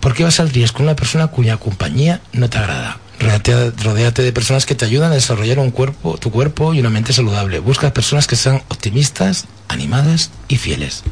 ¿Por 0.00 0.14
qué 0.14 0.24
vas 0.24 0.40
al 0.40 0.50
riesgo 0.50 0.76
con 0.78 0.86
una 0.86 0.96
persona 0.96 1.28
cuya 1.28 1.56
compañía 1.56 2.20
no 2.32 2.50
te 2.50 2.58
agrada? 2.58 2.98
Rodéate 3.18 4.22
de 4.22 4.32
personas 4.32 4.66
que 4.66 4.74
te 4.74 4.84
ayudan 4.84 5.10
a 5.10 5.14
desarrollar 5.14 5.58
un 5.58 5.70
cuerpo, 5.70 6.18
tu 6.18 6.30
cuerpo 6.30 6.74
y 6.74 6.80
una 6.80 6.90
mente 6.90 7.12
saludable. 7.12 7.60
Busca 7.60 7.92
personas 7.94 8.26
que 8.26 8.36
sean 8.36 8.62
optimistas, 8.68 9.46
animadas 9.68 10.30
y 10.48 10.56
fieles. 10.56 11.02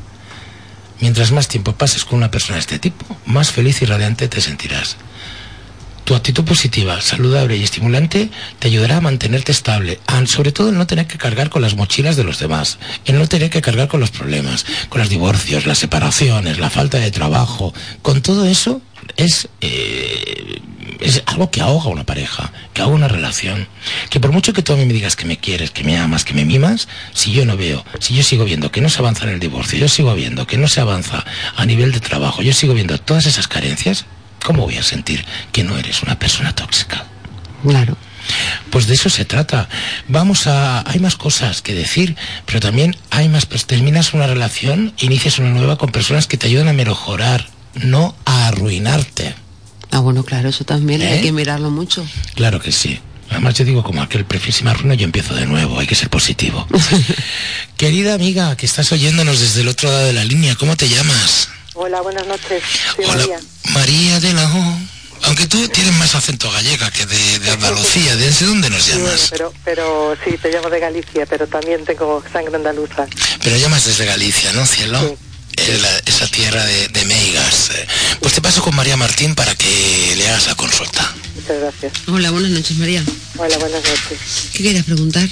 Mientras 1.00 1.32
más 1.32 1.48
tiempo 1.48 1.72
pases 1.72 2.04
con 2.04 2.18
una 2.18 2.30
persona 2.30 2.54
de 2.56 2.60
este 2.60 2.78
tipo, 2.78 3.04
más 3.26 3.50
feliz 3.50 3.80
y 3.82 3.86
radiante 3.86 4.28
te 4.28 4.40
sentirás. 4.40 4.96
Tu 6.04 6.14
actitud 6.14 6.44
positiva, 6.44 7.00
saludable 7.00 7.56
y 7.56 7.62
estimulante 7.62 8.30
te 8.58 8.68
ayudará 8.68 8.98
a 8.98 9.00
mantenerte 9.00 9.52
estable, 9.52 9.98
sobre 10.26 10.52
todo 10.52 10.68
en 10.68 10.76
no 10.76 10.86
tener 10.86 11.06
que 11.06 11.16
cargar 11.16 11.48
con 11.48 11.62
las 11.62 11.76
mochilas 11.76 12.16
de 12.16 12.24
los 12.24 12.38
demás, 12.38 12.78
en 13.06 13.18
no 13.18 13.26
tener 13.26 13.48
que 13.48 13.62
cargar 13.62 13.88
con 13.88 14.00
los 14.00 14.10
problemas, 14.10 14.66
con 14.90 15.00
los 15.00 15.08
divorcios, 15.08 15.64
las 15.64 15.78
separaciones, 15.78 16.58
la 16.58 16.68
falta 16.68 16.98
de 16.98 17.10
trabajo. 17.10 17.72
Con 18.02 18.20
todo 18.20 18.44
eso 18.44 18.82
es, 19.16 19.48
eh, 19.62 20.60
es 21.00 21.22
algo 21.24 21.50
que 21.50 21.62
ahoga 21.62 21.88
una 21.88 22.04
pareja, 22.04 22.52
que 22.74 22.82
ahoga 22.82 22.96
una 22.96 23.08
relación. 23.08 23.66
Que 24.10 24.20
por 24.20 24.30
mucho 24.30 24.52
que 24.52 24.62
tú 24.62 24.74
a 24.74 24.76
mí 24.76 24.84
me 24.84 24.92
digas 24.92 25.16
que 25.16 25.24
me 25.24 25.38
quieres, 25.38 25.70
que 25.70 25.84
me 25.84 25.96
amas, 25.96 26.24
que 26.24 26.34
me 26.34 26.44
mimas, 26.44 26.86
si 27.14 27.32
yo 27.32 27.46
no 27.46 27.56
veo, 27.56 27.82
si 27.98 28.14
yo 28.14 28.22
sigo 28.22 28.44
viendo 28.44 28.70
que 28.70 28.82
no 28.82 28.90
se 28.90 28.98
avanza 28.98 29.24
en 29.24 29.30
el 29.30 29.40
divorcio, 29.40 29.78
yo 29.78 29.88
sigo 29.88 30.14
viendo 30.14 30.46
que 30.46 30.58
no 30.58 30.68
se 30.68 30.82
avanza 30.82 31.24
a 31.56 31.64
nivel 31.64 31.92
de 31.92 32.00
trabajo, 32.00 32.42
yo 32.42 32.52
sigo 32.52 32.74
viendo 32.74 32.98
todas 32.98 33.24
esas 33.24 33.48
carencias, 33.48 34.04
¿cómo 34.44 34.62
voy 34.62 34.76
a 34.76 34.82
sentir 34.84 35.24
que 35.50 35.64
no 35.64 35.76
eres 35.76 36.02
una 36.02 36.18
persona 36.18 36.54
tóxica? 36.54 37.04
Claro. 37.66 37.96
Pues 38.70 38.86
de 38.86 38.94
eso 38.94 39.10
se 39.10 39.24
trata. 39.24 39.68
Vamos 40.08 40.46
a... 40.46 40.88
Hay 40.88 41.00
más 41.00 41.16
cosas 41.16 41.62
que 41.62 41.74
decir, 41.74 42.16
pero 42.46 42.60
también 42.60 42.96
hay 43.10 43.28
más... 43.28 43.46
Pues 43.46 43.66
terminas 43.66 44.14
una 44.14 44.26
relación, 44.26 44.92
inicias 44.98 45.38
una 45.38 45.50
nueva 45.50 45.78
con 45.78 45.90
personas 45.90 46.26
que 46.26 46.36
te 46.36 46.46
ayudan 46.46 46.68
a 46.68 46.72
mejorar, 46.72 47.48
no 47.74 48.14
a 48.24 48.48
arruinarte. 48.48 49.34
Ah, 49.90 50.00
bueno, 50.00 50.24
claro, 50.24 50.48
eso 50.48 50.64
también 50.64 51.02
¿Eh? 51.02 51.08
hay 51.08 51.22
que 51.22 51.32
mirarlo 51.32 51.70
mucho. 51.70 52.06
Claro 52.34 52.60
que 52.60 52.72
sí. 52.72 53.00
Además 53.30 53.54
yo 53.54 53.64
digo 53.64 53.82
como 53.82 54.02
aquel 54.02 54.26
me 54.62 54.70
arruino 54.70 54.94
yo 54.94 55.04
empiezo 55.04 55.34
de 55.34 55.46
nuevo, 55.46 55.78
hay 55.78 55.86
que 55.86 55.94
ser 55.94 56.10
positivo. 56.10 56.66
Querida 57.76 58.14
amiga, 58.14 58.56
que 58.56 58.66
estás 58.66 58.92
oyéndonos 58.92 59.40
desde 59.40 59.62
el 59.62 59.68
otro 59.68 59.90
lado 59.90 60.04
de 60.06 60.12
la 60.12 60.24
línea, 60.24 60.54
¿cómo 60.56 60.76
te 60.76 60.88
llamas? 60.88 61.48
Hola, 61.74 62.00
buenas 62.02 62.26
noches. 62.26 62.62
Soy 62.96 63.04
Hola, 63.04 63.16
María. 63.16 63.40
María 63.72 64.20
de 64.20 64.32
la 64.32 64.44
O. 64.44 64.78
Aunque 65.24 65.46
tú 65.46 65.66
tienes 65.68 65.92
más 65.94 66.14
acento 66.14 66.50
gallega 66.50 66.90
que 66.90 67.06
de, 67.06 67.38
de 67.38 67.50
Andalucía, 67.50 68.14
¿desde 68.16 68.44
dónde 68.46 68.68
nos 68.68 68.82
Sí, 68.84 68.92
llamas? 68.92 69.28
pero, 69.30 69.52
pero 69.64 70.16
sí, 70.22 70.36
te 70.36 70.50
llamo 70.52 70.68
de 70.68 70.80
Galicia, 70.80 71.24
pero 71.24 71.46
también 71.46 71.82
tengo 71.84 72.22
sangre 72.30 72.54
andaluza. 72.56 73.06
Pero 73.42 73.56
llamas 73.56 73.84
desde 73.86 74.04
Galicia, 74.04 74.52
¿no, 74.52 74.66
cielo? 74.66 75.00
Sí. 75.00 75.16
La- 75.80 75.98
esa 76.04 76.26
tierra 76.26 76.64
de, 76.66 76.88
de 76.88 77.04
meigas. 77.06 77.70
Pues 78.20 78.34
te 78.34 78.42
paso 78.42 78.60
con 78.60 78.74
María 78.76 78.96
Martín 78.96 79.34
para 79.34 79.54
que 79.54 80.14
le 80.16 80.28
hagas 80.28 80.46
la 80.48 80.54
consulta. 80.56 81.14
Muchas 81.36 81.58
gracias. 81.60 81.92
Hola, 82.08 82.30
buenas 82.30 82.50
noches, 82.50 82.76
María. 82.76 83.02
Hola, 83.38 83.56
buenas 83.58 83.82
noches. 83.82 84.18
¿Qué 84.52 84.62
querías 84.62 84.84
preguntar? 84.84 85.26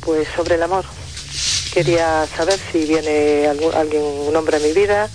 Pues 0.00 0.28
sobre 0.36 0.54
el 0.54 0.62
amor. 0.62 0.84
Quería 1.76 2.26
saber 2.34 2.58
si 2.72 2.86
viene 2.86 3.46
algún, 3.48 3.74
alguien, 3.74 4.00
un 4.00 4.34
hombre 4.34 4.56
a 4.56 4.60
mi 4.60 4.72
vida 4.72 5.10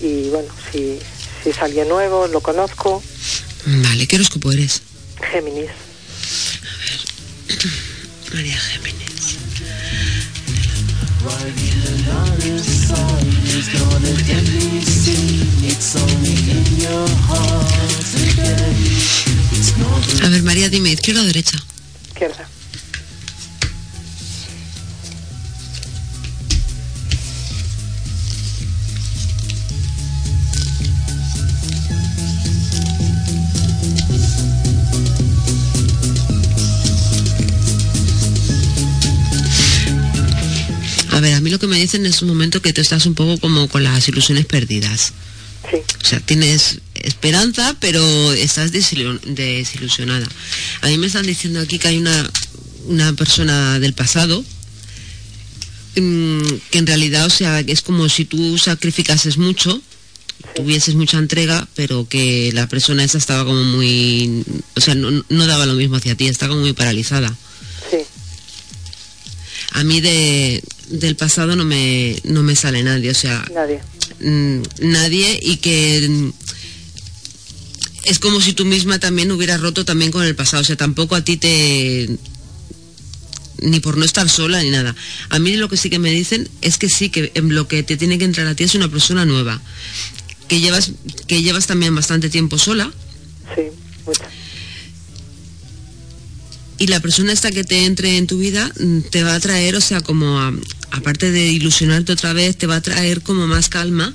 y 0.00 0.28
bueno, 0.28 0.48
si, 0.72 0.98
si 1.40 1.50
es 1.50 1.58
alguien 1.62 1.88
nuevo, 1.88 2.26
lo 2.26 2.40
conozco. 2.40 3.00
Vale, 3.64 4.04
¿qué 4.08 4.16
horóscopo 4.16 4.50
eres? 4.50 4.82
Géminis. 5.30 5.70
María 8.34 8.58
Géminis. 8.58 9.36
A 20.24 20.28
ver, 20.28 20.42
María, 20.42 20.68
dime, 20.68 20.90
¿izquierda 20.90 21.22
o 21.22 21.24
derecha? 21.24 21.56
Izquierda. 22.08 22.48
A 41.14 41.20
ver, 41.20 41.34
a 41.34 41.40
mí 41.40 41.48
lo 41.50 41.58
que 41.60 41.68
me 41.68 41.78
dicen 41.78 42.04
es 42.06 42.22
un 42.22 42.28
momento 42.28 42.60
que 42.60 42.72
tú 42.72 42.80
estás 42.80 43.06
un 43.06 43.14
poco 43.14 43.38
como 43.38 43.68
con 43.68 43.84
las 43.84 44.08
ilusiones 44.08 44.46
perdidas. 44.46 45.12
Sí. 45.70 45.76
O 46.02 46.04
sea, 46.04 46.18
tienes 46.20 46.80
esperanza, 46.94 47.76
pero 47.80 48.32
estás 48.32 48.72
desilu- 48.72 49.20
desilusionada. 49.22 50.26
A 50.80 50.88
mí 50.88 50.98
me 50.98 51.06
están 51.06 51.24
diciendo 51.26 51.60
aquí 51.60 51.78
que 51.78 51.88
hay 51.88 51.98
una, 51.98 52.30
una 52.86 53.12
persona 53.12 53.78
del 53.78 53.92
pasado 53.94 54.44
mm, 55.96 56.42
que 56.70 56.78
en 56.78 56.86
realidad, 56.86 57.26
o 57.26 57.30
sea, 57.30 57.60
es 57.60 57.82
como 57.82 58.08
si 58.08 58.24
tú 58.24 58.58
sacrificases 58.58 59.38
mucho, 59.38 59.80
tuvieses 60.56 60.96
mucha 60.96 61.18
entrega, 61.18 61.68
pero 61.76 62.08
que 62.08 62.50
la 62.54 62.68
persona 62.68 63.04
esa 63.04 63.18
estaba 63.18 63.44
como 63.44 63.62
muy... 63.62 64.42
O 64.76 64.80
sea, 64.80 64.94
no, 64.96 65.24
no 65.28 65.46
daba 65.46 65.64
lo 65.66 65.74
mismo 65.74 65.96
hacia 65.96 66.16
ti, 66.16 66.26
estaba 66.26 66.50
como 66.50 66.62
muy 66.62 66.72
paralizada. 66.72 67.34
Sí. 67.90 67.98
A 69.72 69.82
mí 69.84 70.00
de, 70.00 70.62
del 70.88 71.16
pasado 71.16 71.56
no 71.56 71.64
me, 71.64 72.16
no 72.24 72.42
me 72.42 72.54
sale 72.56 72.82
nadie, 72.82 73.10
o 73.10 73.14
sea, 73.14 73.44
Nadie. 73.54 73.80
mm, 74.20 74.62
nadie 74.80 75.38
y 75.42 75.56
que 75.58 76.06
mm, 76.08 76.30
es 78.04 78.18
como 78.18 78.40
si 78.40 78.52
tú 78.52 78.64
misma 78.64 78.98
también 78.98 79.32
hubieras 79.32 79.60
roto 79.60 79.84
también 79.84 80.10
con 80.12 80.24
el 80.24 80.34
pasado, 80.34 80.62
o 80.62 80.64
sea, 80.64 80.76
tampoco 80.76 81.14
a 81.14 81.24
ti 81.24 81.36
te 81.36 82.08
ni 83.62 83.80
por 83.80 83.96
no 83.96 84.04
estar 84.04 84.28
sola 84.28 84.62
ni 84.62 84.68
nada. 84.70 84.94
A 85.30 85.38
mí 85.38 85.56
lo 85.56 85.70
que 85.70 85.78
sí 85.78 85.88
que 85.88 85.98
me 85.98 86.10
dicen 86.10 86.48
es 86.60 86.76
que 86.76 86.88
sí, 86.90 87.08
que 87.08 87.32
en 87.34 87.54
lo 87.54 87.66
que 87.66 87.82
te 87.82 87.96
tiene 87.96 88.18
que 88.18 88.24
entrar 88.26 88.46
a 88.46 88.54
ti 88.54 88.64
es 88.64 88.74
una 88.74 88.88
persona 88.88 89.24
nueva, 89.24 89.62
que 90.48 90.60
llevas, 90.60 90.90
que 91.26 91.40
llevas 91.42 91.66
también 91.66 91.94
bastante 91.94 92.28
tiempo 92.28 92.58
sola. 92.58 92.92
Sí, 93.54 93.62
mucho. 94.04 94.20
Y 96.84 96.86
la 96.88 97.00
persona 97.00 97.32
esta 97.32 97.50
que 97.50 97.64
te 97.64 97.86
entre 97.86 98.18
en 98.18 98.26
tu 98.26 98.36
vida 98.36 98.70
mm, 98.78 99.00
te 99.10 99.22
va 99.22 99.34
a 99.34 99.40
traer, 99.40 99.74
o 99.74 99.80
sea, 99.80 100.02
como 100.02 100.38
a- 100.38 100.52
aparte 100.90 101.30
de 101.32 101.46
ilusionarte 101.46 102.12
otra 102.12 102.34
vez, 102.34 102.58
te 102.58 102.66
va 102.66 102.76
a 102.76 102.82
traer 102.82 103.22
como 103.22 103.46
más 103.46 103.70
calma, 103.70 104.12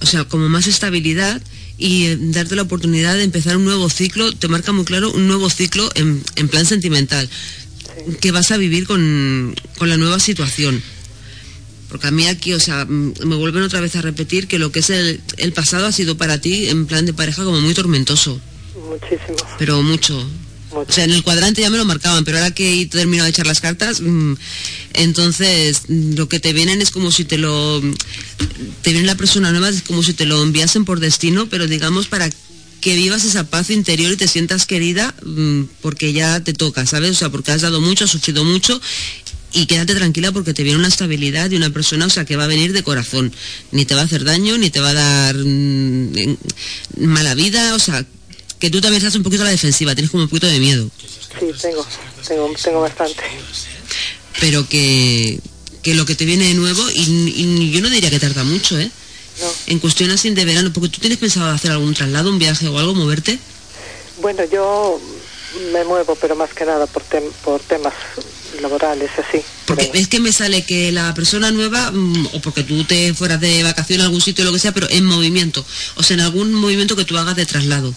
o 0.00 0.06
sea, 0.06 0.24
como 0.24 0.48
más 0.48 0.66
estabilidad 0.66 1.42
y 1.76 2.06
eh, 2.06 2.16
darte 2.18 2.56
la 2.56 2.62
oportunidad 2.62 3.16
de 3.16 3.24
empezar 3.24 3.58
un 3.58 3.66
nuevo 3.66 3.90
ciclo, 3.90 4.32
te 4.32 4.48
marca 4.48 4.72
muy 4.72 4.86
claro 4.86 5.12
un 5.12 5.28
nuevo 5.28 5.50
ciclo 5.50 5.90
en, 5.94 6.22
en 6.36 6.48
plan 6.48 6.64
sentimental, 6.64 7.28
que 8.22 8.30
vas 8.32 8.50
a 8.50 8.56
vivir 8.56 8.86
con, 8.86 9.54
con 9.76 9.90
la 9.90 9.98
nueva 9.98 10.20
situación. 10.20 10.82
Porque 11.90 12.06
a 12.06 12.10
mí 12.12 12.28
aquí, 12.28 12.54
o 12.54 12.60
sea, 12.60 12.86
me 12.86 13.36
vuelven 13.36 13.62
otra 13.62 13.80
vez 13.82 13.94
a 13.96 14.00
repetir 14.00 14.46
que 14.48 14.58
lo 14.58 14.72
que 14.72 14.78
es 14.78 14.88
el, 14.88 15.20
el 15.36 15.52
pasado 15.52 15.84
ha 15.84 15.92
sido 15.92 16.16
para 16.16 16.40
ti 16.40 16.68
en 16.68 16.86
plan 16.86 17.04
de 17.04 17.12
pareja 17.12 17.44
como 17.44 17.60
muy 17.60 17.74
tormentoso, 17.74 18.40
Muchísimo. 18.88 19.36
pero 19.58 19.82
mucho. 19.82 20.26
O 20.72 20.86
sea, 20.88 21.04
en 21.04 21.10
el 21.10 21.22
cuadrante 21.22 21.60
ya 21.60 21.70
me 21.70 21.78
lo 21.78 21.84
marcaban, 21.84 22.24
pero 22.24 22.38
ahora 22.38 22.54
que 22.54 22.80
he 22.80 22.86
terminado 22.86 23.24
de 23.24 23.30
echar 23.30 23.46
las 23.46 23.60
cartas, 23.60 24.00
mm, 24.00 24.34
entonces 24.94 25.82
mm, 25.88 26.14
lo 26.14 26.28
que 26.28 26.40
te 26.40 26.52
vienen 26.52 26.80
es 26.80 26.90
como 26.90 27.10
si 27.10 27.24
te 27.24 27.38
lo... 27.38 27.80
Te 28.82 28.92
viene 28.92 29.06
la 29.06 29.16
persona 29.16 29.50
nueva, 29.50 29.68
es 29.68 29.82
como 29.82 30.02
si 30.02 30.12
te 30.12 30.26
lo 30.26 30.42
enviasen 30.42 30.84
por 30.84 31.00
destino, 31.00 31.48
pero 31.48 31.66
digamos 31.66 32.06
para 32.06 32.30
que 32.80 32.94
vivas 32.94 33.24
esa 33.24 33.44
paz 33.44 33.70
interior 33.70 34.12
y 34.12 34.16
te 34.16 34.28
sientas 34.28 34.64
querida 34.64 35.14
mm, 35.24 35.62
porque 35.82 36.12
ya 36.12 36.40
te 36.40 36.52
toca, 36.52 36.86
¿sabes? 36.86 37.10
O 37.10 37.14
sea, 37.14 37.30
porque 37.30 37.52
has 37.52 37.62
dado 37.62 37.80
mucho, 37.80 38.04
has 38.04 38.10
sufrido 38.10 38.44
mucho 38.44 38.80
y 39.52 39.66
quédate 39.66 39.94
tranquila 39.94 40.32
porque 40.32 40.54
te 40.54 40.62
viene 40.62 40.78
una 40.78 40.88
estabilidad 40.88 41.50
de 41.50 41.56
una 41.56 41.70
persona, 41.70 42.06
o 42.06 42.10
sea, 42.10 42.24
que 42.24 42.36
va 42.36 42.44
a 42.44 42.48
venir 42.48 42.72
de 42.72 42.82
corazón. 42.82 43.32
Ni 43.72 43.84
te 43.84 43.94
va 43.94 44.02
a 44.02 44.04
hacer 44.04 44.24
daño, 44.24 44.56
ni 44.58 44.70
te 44.70 44.80
va 44.80 44.90
a 44.90 44.94
dar 44.94 45.36
mala 46.96 47.34
vida, 47.34 47.74
o 47.74 47.78
sea, 47.78 48.06
que 48.60 48.70
tú 48.70 48.80
también 48.80 48.98
estás 49.02 49.16
un 49.16 49.22
poquito 49.22 49.42
a 49.42 49.46
la 49.46 49.50
defensiva, 49.52 49.94
tienes 49.94 50.10
como 50.10 50.22
un 50.24 50.28
poquito 50.28 50.46
de 50.46 50.60
miedo, 50.60 50.88
Sí, 51.38 51.46
tengo, 51.60 51.86
tengo, 52.26 52.52
tengo 52.62 52.80
bastante. 52.80 53.22
pero 54.40 54.68
que, 54.68 55.38
que 55.82 55.94
lo 55.94 56.04
que 56.06 56.14
te 56.14 56.24
viene 56.24 56.46
de 56.48 56.54
nuevo, 56.54 56.82
y, 56.90 57.00
y 57.34 57.70
yo 57.70 57.80
no 57.80 57.88
diría 57.90 58.10
que 58.10 58.18
tarda 58.20 58.44
mucho, 58.44 58.78
¿eh? 58.78 58.90
En 59.68 59.78
cuestión 59.78 60.10
así 60.10 60.28
de 60.30 60.44
verano, 60.44 60.70
porque 60.72 60.90
tú 60.90 61.00
tienes 61.00 61.18
pensado 61.18 61.50
hacer 61.50 61.70
algún 61.70 61.94
traslado, 61.94 62.28
un 62.30 62.38
viaje 62.38 62.68
o 62.68 62.78
algo, 62.78 62.94
moverte. 62.94 63.38
Bueno, 64.20 64.42
yo 64.52 65.00
me 65.72 65.82
muevo, 65.84 66.14
pero 66.16 66.36
más 66.36 66.50
que 66.52 66.66
nada 66.66 66.86
por, 66.86 67.02
tem- 67.08 67.30
por 67.42 67.60
temas 67.62 67.94
laborales, 68.60 69.10
así. 69.16 69.40
Porque 69.64 69.90
es 69.94 70.08
que 70.08 70.20
me 70.20 70.32
sale 70.32 70.66
que 70.66 70.92
la 70.92 71.14
persona 71.14 71.50
nueva, 71.52 71.90
mm, 71.90 72.26
o 72.34 72.40
porque 72.42 72.64
tú 72.64 72.84
te 72.84 73.14
fueras 73.14 73.40
de 73.40 73.62
vacaciones 73.62 74.02
a 74.02 74.06
algún 74.06 74.20
sitio 74.20 74.42
o 74.44 74.46
lo 74.46 74.52
que 74.52 74.58
sea, 74.58 74.72
pero 74.72 74.90
en 74.90 75.06
movimiento. 75.06 75.64
O 75.94 76.02
sea, 76.02 76.14
en 76.14 76.20
algún 76.20 76.52
movimiento 76.52 76.94
que 76.94 77.06
tú 77.06 77.16
hagas 77.16 77.36
de 77.36 77.46
traslado. 77.46 77.94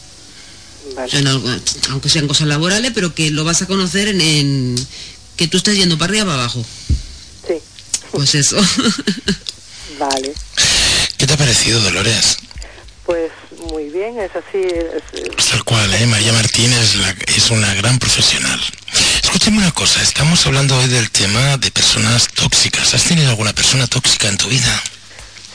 En 1.11 1.27
algo- 1.27 1.49
aunque 1.89 2.09
sean 2.09 2.27
cosas 2.27 2.47
laborales, 2.47 2.91
pero 2.93 3.13
que 3.13 3.29
lo 3.31 3.43
vas 3.43 3.61
a 3.61 3.65
conocer 3.67 4.07
en, 4.09 4.21
en- 4.21 4.87
que 5.37 5.47
tú 5.47 5.57
estés 5.57 5.75
yendo 5.77 5.97
para 5.97 6.09
arriba 6.11 6.25
para 6.25 6.35
abajo. 6.43 6.63
Sí. 7.47 7.55
Pues 8.11 8.35
eso. 8.35 8.57
Vale. 9.99 10.33
¿Qué 11.17 11.27
te 11.27 11.33
ha 11.33 11.37
parecido, 11.37 11.79
Dolores? 11.81 12.37
Pues 13.05 13.31
muy 13.71 13.89
bien, 13.89 14.17
es 14.19 14.31
así. 14.35 14.57
es- 14.59 15.19
es- 15.37 15.49
Tal 15.49 15.63
cual, 15.63 15.93
¿eh? 15.93 16.05
María 16.05 16.31
Martínez 16.33 16.79
es, 16.79 16.95
la- 16.95 17.15
es 17.35 17.49
una 17.51 17.73
gran 17.75 17.99
profesional. 17.99 18.59
Escúchame 19.23 19.57
una 19.57 19.71
cosa, 19.71 20.01
estamos 20.03 20.45
hablando 20.45 20.77
hoy 20.77 20.87
del 20.87 21.09
tema 21.09 21.57
de 21.57 21.71
personas 21.71 22.27
tóxicas. 22.33 22.93
¿Has 22.93 23.03
tenido 23.03 23.29
alguna 23.29 23.53
persona 23.53 23.87
tóxica 23.87 24.27
en 24.29 24.37
tu 24.37 24.47
vida? 24.47 24.83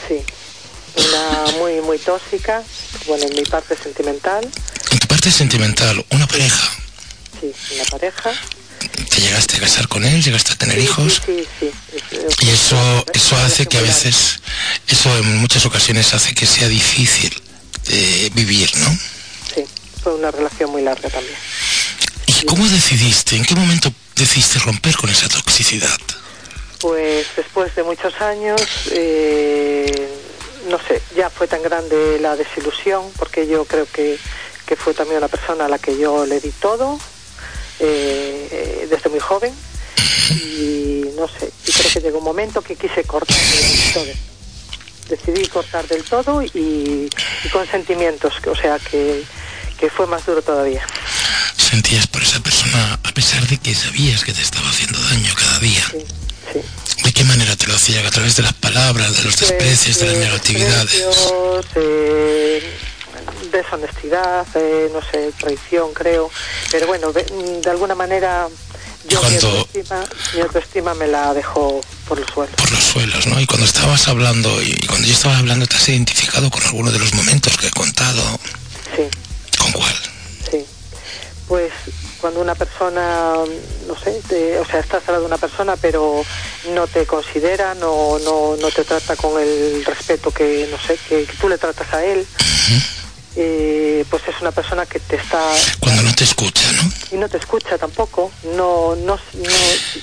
sí. 0.09 0.17
Una 0.99 1.59
muy, 1.59 1.81
muy 1.81 1.99
tóxica, 1.99 2.63
bueno, 3.07 3.25
en 3.25 3.35
mi 3.37 3.43
parte 3.43 3.77
sentimental, 3.77 4.49
En 4.91 4.99
tu 4.99 5.07
parte 5.07 5.31
sentimental, 5.31 6.05
una 6.11 6.27
pareja, 6.27 6.71
sí, 7.41 7.53
una 7.75 7.85
pareja. 7.85 8.33
¿te 9.09 9.21
llegaste 9.21 9.57
a 9.57 9.61
casar 9.61 9.89
con 9.89 10.05
él? 10.05 10.23
¿Llegaste 10.23 10.53
a 10.53 10.57
tener 10.57 10.79
hijos? 10.79 11.21
Sí, 11.25 11.45
sí. 11.59 11.71
Y 12.41 12.49
eso, 12.49 12.77
eso 13.13 13.37
hace 13.37 13.67
que 13.67 13.79
a 13.79 13.83
veces, 13.83 14.41
eso 14.87 15.17
en 15.19 15.39
muchas 15.39 15.67
ocasiones 15.67 16.15
hace 16.15 16.35
que 16.35 16.47
sea 16.47 16.69
difícil 16.69 17.33
eh, 17.89 18.31
vivir, 18.35 18.71
¿no? 18.77 18.91
Sí, 19.55 19.65
fue 20.03 20.15
una 20.15 20.31
relación 20.31 20.71
muy 20.71 20.83
larga 20.83 21.09
también. 21.09 21.37
¿Y 22.27 22.45
cómo 22.47 22.69
decidiste, 22.69 23.37
en 23.37 23.45
qué 23.45 23.55
momento 23.55 23.93
decidiste 24.15 24.59
romper 24.61 24.97
con 24.97 25.11
esa 25.11 25.29
toxicidad? 25.29 25.99
Pues 26.81 27.27
después 27.37 27.75
de 27.75 27.83
muchos 27.83 28.15
años, 28.21 28.61
eh, 28.93 30.09
no 30.69 30.79
sé, 30.79 31.03
ya 31.17 31.31
fue 31.31 31.47
tan 31.49 31.63
grande 31.63 32.19
la 32.21 32.37
desilusión, 32.37 33.11
porque 33.17 33.47
yo 33.47 33.65
creo 33.65 33.87
que, 33.93 34.19
que 34.67 34.77
fue 34.77 34.95
también 34.95 35.19
una 35.19 35.29
persona 35.29 35.65
a 35.67 35.69
la 35.69 35.79
que 35.79 35.97
yo 35.99 36.27
le 36.27 36.41
di 36.41 36.51
todo, 36.53 36.99
eh, 37.81 38.87
desde 38.91 39.09
muy 39.09 39.21
joven, 39.21 39.53
y 40.31 41.05
no 41.17 41.27
sé, 41.29 41.51
y 41.67 41.73
creo 41.73 41.93
que 41.93 42.01
llegó 42.01 42.19
un 42.19 42.25
momento 42.25 42.63
que 42.63 42.77
quise 42.77 43.05
cortar 43.05 43.37
del 43.37 43.93
todo. 43.95 44.13
Decidí 45.09 45.47
cortar 45.49 45.87
del 45.89 46.05
todo 46.05 46.43
y, 46.43 47.09
y 47.45 47.49
con 47.51 47.67
sentimientos, 47.67 48.35
que- 48.43 48.51
o 48.51 48.57
sea 48.57 48.79
que, 48.79 49.25
que 49.79 49.89
fue 49.89 50.07
más 50.07 50.27
duro 50.27 50.43
todavía. 50.43 50.87
Sentías 51.57 52.07
por 52.07 52.23
esa 52.23 52.41
persona 52.41 52.99
a 53.03 53.13
pesar 53.13 53.47
de 53.47 53.57
que 53.59 53.75
sabías 53.75 54.23
que 54.25 54.33
te 54.33 54.43
estaba 54.43 54.69
haciendo 54.69 54.99
daño 55.01 55.33
cada 55.35 55.59
día. 55.61 55.85
¿De 57.05 57.13
qué 57.13 57.25
manera 57.25 57.57
te 57.57 57.67
lo 57.67 57.75
hacía? 57.75 58.07
¿A 58.07 58.11
través 58.11 58.37
de 58.37 58.43
las 58.43 58.53
palabras, 58.55 59.17
de 59.17 59.25
los 59.25 59.39
desprecios, 59.39 59.99
de 59.99 60.07
las 60.07 60.17
negatividades? 60.19 61.05
Eh, 61.75 62.79
deshonestidad, 63.51 64.47
eh, 64.55 64.91
no 64.93 65.01
sé, 65.03 65.33
traición 65.39 65.93
creo, 65.93 66.31
pero 66.71 66.87
bueno, 66.87 67.13
de, 67.13 67.25
de 67.63 67.71
alguna 67.71 67.95
manera 67.95 68.49
yo 69.09 69.23
mi, 69.23 69.37
autoestima, 69.37 70.05
mi 70.35 70.41
autoestima 70.41 70.95
me 70.95 71.07
la 71.07 71.33
dejó 71.33 71.81
por 72.07 72.19
los 72.19 72.31
suelos. 72.31 72.55
Por 72.57 72.71
los 72.71 72.85
suelos, 72.85 73.27
¿no? 73.27 73.41
Y 73.41 73.47
cuando 73.47 73.67
estabas 73.67 74.07
hablando, 74.09 74.63
y 74.63 74.75
cuando 74.87 75.07
yo 75.07 75.15
estaba 75.15 75.39
hablando, 75.39 75.67
¿te 75.67 75.77
has 75.77 75.89
identificado 75.89 76.51
con 76.51 76.63
alguno 76.63 76.91
de 76.91 76.99
los 76.99 77.15
momentos 77.15 77.57
que 77.57 77.69
he 77.69 77.71
contado? 77.71 78.23
Sí. 78.95 79.09
¿Con 79.57 79.73
cuál? 79.73 79.95
Sí. 80.51 80.65
Pues 81.47 81.73
cuando 82.21 82.41
una 82.41 82.55
persona, 82.55 83.35
no 83.87 83.97
sé, 84.03 84.21
te- 84.29 84.59
o 84.59 84.67
sea, 84.67 84.81
estás 84.81 85.03
al 85.07 85.15
lado 85.15 85.21
de 85.21 85.27
una 85.27 85.39
persona 85.39 85.77
pero 85.77 86.25
no 86.75 86.87
te 86.87 87.07
considera, 87.07 87.75
no, 87.75 88.19
no, 88.19 88.57
no 88.57 88.71
te 88.71 88.85
trata 88.85 89.17
con 89.17 89.41
el 89.41 89.85
respeto 89.85 90.31
que, 90.31 90.69
no 90.71 90.79
sé, 90.87 90.99
que, 91.09 91.25
que 91.25 91.33
tú 91.41 91.49
le 91.49 91.59
tratas 91.59 91.93
a 91.95 92.05
él, 92.05 92.27
eh, 93.37 94.05
pues 94.11 94.23
es 94.27 94.41
una 94.41 94.51
persona 94.53 94.85
que 94.87 94.99
te 94.99 95.17
está... 95.17 95.41
Cuando 95.79 96.03
no 96.03 96.15
te 96.15 96.25
escucha, 96.25 96.73
¿no? 96.73 96.91
Y 97.13 97.17
no 97.17 97.29
te 97.29 97.37
escucha 97.37 97.79
tampoco, 97.79 98.33
no, 98.57 98.97
no, 98.97 99.17
no 99.17 99.51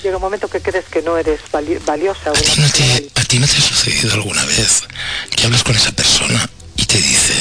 llega 0.02 0.16
un 0.16 0.22
momento 0.22 0.48
que 0.48 0.60
crees 0.62 0.86
que 0.86 1.02
no 1.02 1.18
eres 1.18 1.40
vali- 1.52 1.78
valiosa. 1.84 2.32
¿No 2.56 2.70
te- 2.70 3.10
¿A 3.14 3.24
ti 3.24 3.38
no 3.38 3.46
te 3.46 3.56
ha 3.56 3.60
sucedido 3.60 4.14
alguna 4.14 4.44
vez 4.46 4.84
que 5.36 5.44
hablas 5.44 5.62
con 5.64 5.76
esa 5.76 5.92
persona 5.92 6.48
y 6.76 6.84
te 6.86 6.98
dice, 6.98 7.34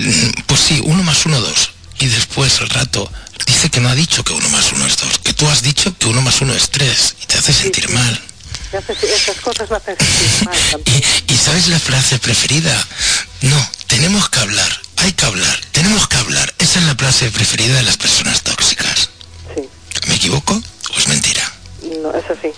"Mm, 0.00 0.30
pues 0.46 0.60
sí, 0.60 0.82
uno 0.84 1.02
más 1.02 1.24
uno, 1.26 1.40
dos, 1.40 1.72
y 1.98 2.06
después 2.08 2.60
al 2.60 2.68
rato 2.68 3.10
dice 3.46 3.70
que 3.70 3.80
no 3.80 3.88
ha 3.88 3.94
dicho 3.94 4.24
que 4.24 4.32
uno 4.32 4.48
más 4.50 4.72
uno 4.72 4.86
es 4.86 4.96
dos, 4.96 5.18
que 5.18 5.32
tú 5.32 5.48
has 5.48 5.62
dicho 5.62 5.96
que 5.98 6.06
uno 6.08 6.20
más 6.22 6.40
uno 6.40 6.54
es 6.54 6.70
tres, 6.70 7.14
y 7.22 7.26
te 7.26 7.38
hace 7.38 7.52
sentir 7.52 7.88
mal? 7.90 8.22
Me 8.72 8.78
hace- 8.78 8.92
esas 9.14 9.36
cosas 9.40 9.70
me 9.70 9.76
hacen 9.76 9.96
sentir 9.98 10.44
mal. 10.46 10.82
¿Y 11.28 11.36
sabes 11.36 11.68
la 11.68 11.78
frase 11.78 12.18
preferida? 12.18 12.86
No, 13.42 13.70
tenemos 13.86 14.28
que 14.30 14.40
hablar, 14.40 14.80
hay 14.96 15.12
que 15.12 15.24
hablar, 15.26 15.60
tenemos 15.72 16.06
que 16.08 16.16
hablar. 16.16 16.54
Esa 16.58 16.78
es 16.78 16.84
la 16.86 16.94
frase 16.94 17.30
preferida 17.30 17.74
de 17.76 17.82
las 17.82 17.96
personas 17.96 18.42
tóxicas. 18.42 19.10
Sí. 19.54 19.68
¿Me 20.08 20.14
equivoco 20.14 20.54
o 20.94 20.98
es 20.98 21.08
mentira? 21.08 21.52
No, 22.02 22.10
es 22.16 22.24
así. 22.30 22.48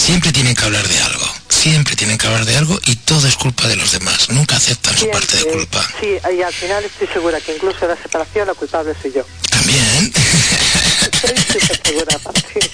Siempre 0.00 0.32
tienen 0.32 0.54
que 0.54 0.64
hablar 0.64 0.86
de 0.86 0.98
algo, 1.00 1.26
siempre 1.60 1.94
tienen 1.94 2.16
que 2.16 2.26
hablar 2.26 2.44
de 2.46 2.56
algo 2.56 2.78
y 2.86 2.96
todo 2.96 3.26
es 3.28 3.36
culpa 3.36 3.68
de 3.68 3.76
los 3.76 3.92
demás, 3.92 4.30
nunca 4.30 4.56
aceptan 4.56 4.96
su 4.96 5.10
parte 5.10 5.36
de 5.36 5.44
culpa. 5.52 5.86
Sí, 6.00 6.16
y 6.36 6.42
al 6.42 6.52
final 6.54 6.82
estoy 6.84 7.06
segura 7.08 7.38
que 7.40 7.54
incluso 7.54 7.86
la 7.86 7.96
separación 7.96 8.46
la 8.46 8.54
culpable 8.54 8.94
soy 9.00 9.12
yo. 9.12 9.26
También. 9.50 10.12
Estoy 11.22 11.60
súper 11.60 11.80
segura, 11.84 12.16
aparte. 12.16 12.70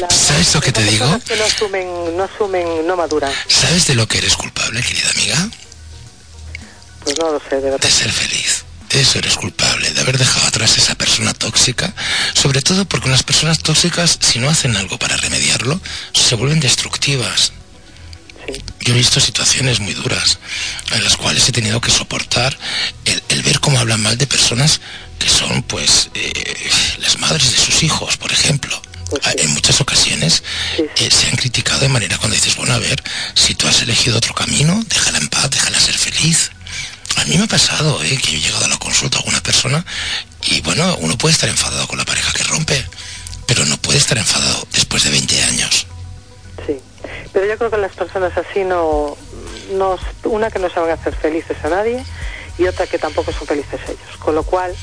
La- 0.00 0.08
¿Sabes 0.10 0.54
lo 0.54 0.60
que 0.62 0.72
te 0.72 0.82
digo? 0.84 1.20
que 1.26 1.36
no 1.36 1.44
asumen, 1.44 2.16
no 2.16 2.24
asumen, 2.24 2.86
no 2.86 2.96
maduran. 2.96 3.32
¿Sabes 3.46 3.86
de 3.86 3.94
lo 3.94 4.08
que 4.08 4.18
eres 4.18 4.34
culpable, 4.34 4.82
querida 4.82 5.10
amiga? 5.10 5.48
Pues 7.04 7.18
no 7.18 7.32
lo 7.32 7.40
sé, 7.40 7.56
de 7.56 7.62
verdad. 7.70 7.80
De 7.80 7.90
ser 7.90 8.10
feliz. 8.10 8.64
Eso 8.92 9.18
eres 9.18 9.36
culpable, 9.36 9.90
de 9.90 10.00
haber 10.00 10.18
dejado 10.18 10.46
atrás 10.46 10.76
esa 10.76 10.94
persona 10.94 11.32
tóxica, 11.32 11.94
sobre 12.34 12.60
todo 12.60 12.84
porque 12.84 13.08
las 13.08 13.22
personas 13.22 13.58
tóxicas, 13.60 14.18
si 14.20 14.38
no 14.38 14.50
hacen 14.50 14.76
algo 14.76 14.98
para 14.98 15.16
remediarlo, 15.16 15.80
se 16.12 16.34
vuelven 16.34 16.60
destructivas. 16.60 17.52
Yo 18.80 18.92
he 18.92 18.96
visto 18.96 19.20
situaciones 19.20 19.80
muy 19.80 19.94
duras 19.94 20.38
en 20.90 21.04
las 21.04 21.16
cuales 21.16 21.48
he 21.48 21.52
tenido 21.52 21.80
que 21.80 21.90
soportar 21.90 22.58
el, 23.04 23.22
el 23.28 23.42
ver 23.42 23.60
cómo 23.60 23.78
hablan 23.78 24.02
mal 24.02 24.18
de 24.18 24.26
personas 24.26 24.80
que 25.18 25.28
son, 25.28 25.62
pues, 25.62 26.10
eh, 26.14 26.32
las 26.98 27.18
madres 27.18 27.52
de 27.52 27.56
sus 27.56 27.82
hijos, 27.84 28.16
por 28.16 28.32
ejemplo. 28.32 28.80
Pues 29.08 29.22
sí. 29.24 29.30
En 29.38 29.50
muchas 29.52 29.80
ocasiones 29.80 30.42
sí. 30.76 30.84
eh, 30.96 31.10
se 31.10 31.28
han 31.28 31.36
criticado 31.36 31.80
de 31.80 31.88
manera 31.88 32.18
cuando 32.18 32.34
dices, 32.34 32.56
bueno, 32.56 32.74
a 32.74 32.78
ver, 32.78 33.02
si 33.34 33.54
tú 33.54 33.68
has 33.68 33.80
elegido 33.82 34.16
otro 34.16 34.34
camino, 34.34 34.82
déjala 34.88 35.18
en 35.18 35.28
paz, 35.28 35.50
déjala 35.50 35.78
ser 35.78 35.96
feliz. 35.96 36.50
A 37.22 37.24
mí 37.26 37.36
me 37.38 37.44
ha 37.44 37.46
pasado, 37.46 38.02
¿eh? 38.02 38.18
que 38.18 38.34
he 38.34 38.40
llegado 38.40 38.64
a 38.64 38.68
la 38.68 38.78
consulta 38.78 39.16
a 39.16 39.20
alguna 39.20 39.40
persona 39.40 39.84
y 40.44 40.60
bueno, 40.62 40.96
uno 40.98 41.16
puede 41.16 41.32
estar 41.32 41.48
enfadado 41.48 41.86
con 41.86 41.96
la 41.96 42.04
pareja 42.04 42.32
que 42.32 42.42
rompe, 42.42 42.84
pero 43.46 43.64
no 43.64 43.76
puede 43.76 44.00
estar 44.00 44.18
enfadado 44.18 44.66
después 44.72 45.04
de 45.04 45.10
20 45.10 45.42
años. 45.44 45.86
Sí, 46.66 46.80
pero 47.32 47.46
yo 47.46 47.56
creo 47.58 47.70
que 47.70 47.78
las 47.78 47.92
personas 47.92 48.36
así 48.36 48.64
no, 48.64 49.16
no, 49.74 50.00
una 50.24 50.50
que 50.50 50.58
no 50.58 50.68
saben 50.68 50.90
hacer 50.90 51.14
felices 51.14 51.56
a 51.62 51.68
nadie 51.68 52.04
y 52.58 52.66
otra 52.66 52.88
que 52.88 52.98
tampoco 52.98 53.30
son 53.32 53.46
felices 53.46 53.78
ellos. 53.86 54.16
Con 54.18 54.34
lo 54.34 54.42
cual, 54.42 54.74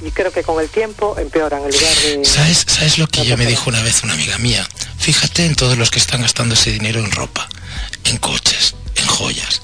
y 0.00 0.10
creo 0.10 0.32
que 0.32 0.42
con 0.42 0.60
el 0.60 0.68
tiempo 0.68 1.16
empeoran 1.16 1.62
en 1.62 1.70
lugar 1.70 1.94
de... 1.94 2.24
¿Sabes, 2.24 2.64
¿Sabes 2.66 2.98
lo 2.98 3.06
que 3.06 3.24
yo 3.24 3.36
me 3.36 3.46
dijo 3.46 3.70
una 3.70 3.82
vez 3.84 4.02
una 4.02 4.14
amiga 4.14 4.36
mía? 4.38 4.68
Fíjate 4.98 5.46
en 5.46 5.54
todos 5.54 5.78
los 5.78 5.92
que 5.92 6.00
están 6.00 6.22
gastando 6.22 6.54
ese 6.54 6.72
dinero 6.72 6.98
en 6.98 7.12
ropa, 7.12 7.48
en 8.02 8.16
coches, 8.16 8.74
en 8.96 9.06
joyas. 9.06 9.57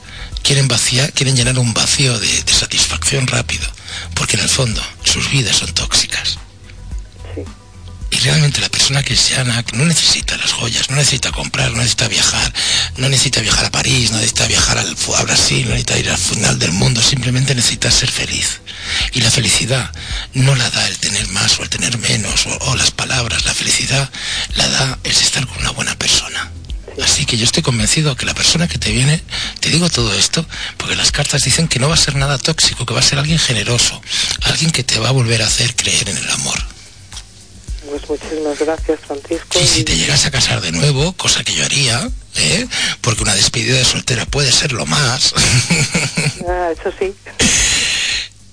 Quieren 0.54 0.68
vaciar, 0.68 1.12
quieren 1.12 1.34
llenar 1.34 1.58
un 1.58 1.74
vacío 1.74 2.16
de, 2.16 2.28
de 2.44 2.52
satisfacción 2.52 3.26
rápido, 3.26 3.66
porque 4.14 4.36
en 4.36 4.44
el 4.44 4.48
fondo 4.48 4.80
sus 5.02 5.28
vidas 5.28 5.56
son 5.56 5.74
tóxicas. 5.74 6.38
Sí, 7.34 7.42
Y 8.12 8.16
realmente 8.18 8.60
la 8.60 8.68
persona 8.68 9.02
que 9.02 9.16
no 9.72 9.84
necesita 9.84 10.36
las 10.36 10.52
joyas, 10.52 10.90
no 10.90 10.96
necesita 10.96 11.32
comprar, 11.32 11.72
no 11.72 11.78
necesita 11.78 12.06
viajar, 12.06 12.54
no 12.98 13.08
necesita 13.08 13.40
viajar 13.40 13.64
a 13.64 13.70
París, 13.72 14.12
no 14.12 14.18
necesita 14.18 14.46
viajar 14.46 14.78
al, 14.78 14.96
a 15.16 15.22
Brasil, 15.24 15.64
no 15.64 15.70
necesita 15.70 15.98
ir 15.98 16.08
al 16.08 16.18
final 16.18 16.56
del 16.60 16.70
mundo, 16.70 17.02
simplemente 17.02 17.56
necesita 17.56 17.90
ser 17.90 18.12
feliz. 18.12 18.60
Y 19.12 19.22
la 19.22 19.32
felicidad 19.32 19.90
no 20.34 20.54
la 20.54 20.70
da 20.70 20.86
el 20.86 20.96
tener 20.98 21.26
más 21.30 21.58
o 21.58 21.64
el 21.64 21.68
tener 21.68 21.98
menos 21.98 22.46
o, 22.46 22.56
o 22.70 22.76
las 22.76 22.92
palabras, 22.92 23.44
la 23.44 23.54
felicidad 23.54 24.08
la 24.54 24.68
da 24.68 24.98
el 25.02 25.10
estar 25.10 25.44
con 25.48 25.58
una 25.58 25.72
buena 25.72 25.98
persona. 25.98 26.53
Así 27.02 27.26
que 27.26 27.36
yo 27.36 27.44
estoy 27.44 27.62
convencido 27.62 28.16
que 28.16 28.26
la 28.26 28.34
persona 28.34 28.68
que 28.68 28.78
te 28.78 28.90
viene, 28.90 29.22
te 29.60 29.70
digo 29.70 29.90
todo 29.90 30.12
esto, 30.14 30.46
porque 30.76 30.96
las 30.96 31.10
cartas 31.12 31.42
dicen 31.44 31.68
que 31.68 31.78
no 31.78 31.88
va 31.88 31.94
a 31.94 31.98
ser 31.98 32.16
nada 32.16 32.38
tóxico, 32.38 32.86
que 32.86 32.94
va 32.94 33.00
a 33.00 33.02
ser 33.02 33.18
alguien 33.18 33.38
generoso, 33.38 34.00
alguien 34.42 34.70
que 34.70 34.84
te 34.84 34.98
va 34.98 35.08
a 35.08 35.12
volver 35.12 35.42
a 35.42 35.46
hacer 35.46 35.74
creer 35.74 36.08
en 36.08 36.16
el 36.16 36.30
amor. 36.30 36.58
pues 37.88 38.08
muchísimas 38.08 38.58
gracias 38.58 39.00
Francisco. 39.06 39.60
Y 39.60 39.66
si 39.66 39.84
te 39.84 39.96
llegas 39.96 40.26
a 40.26 40.30
casar 40.30 40.60
de 40.60 40.72
nuevo, 40.72 41.12
cosa 41.14 41.42
que 41.44 41.54
yo 41.54 41.64
haría, 41.64 42.08
¿eh? 42.36 42.66
porque 43.00 43.22
una 43.22 43.34
despedida 43.34 43.76
de 43.76 43.84
soltera 43.84 44.26
puede 44.26 44.52
ser 44.52 44.72
lo 44.72 44.86
más, 44.86 45.34
Ah, 46.48 46.70
eso 46.72 46.92
sí. 46.98 47.14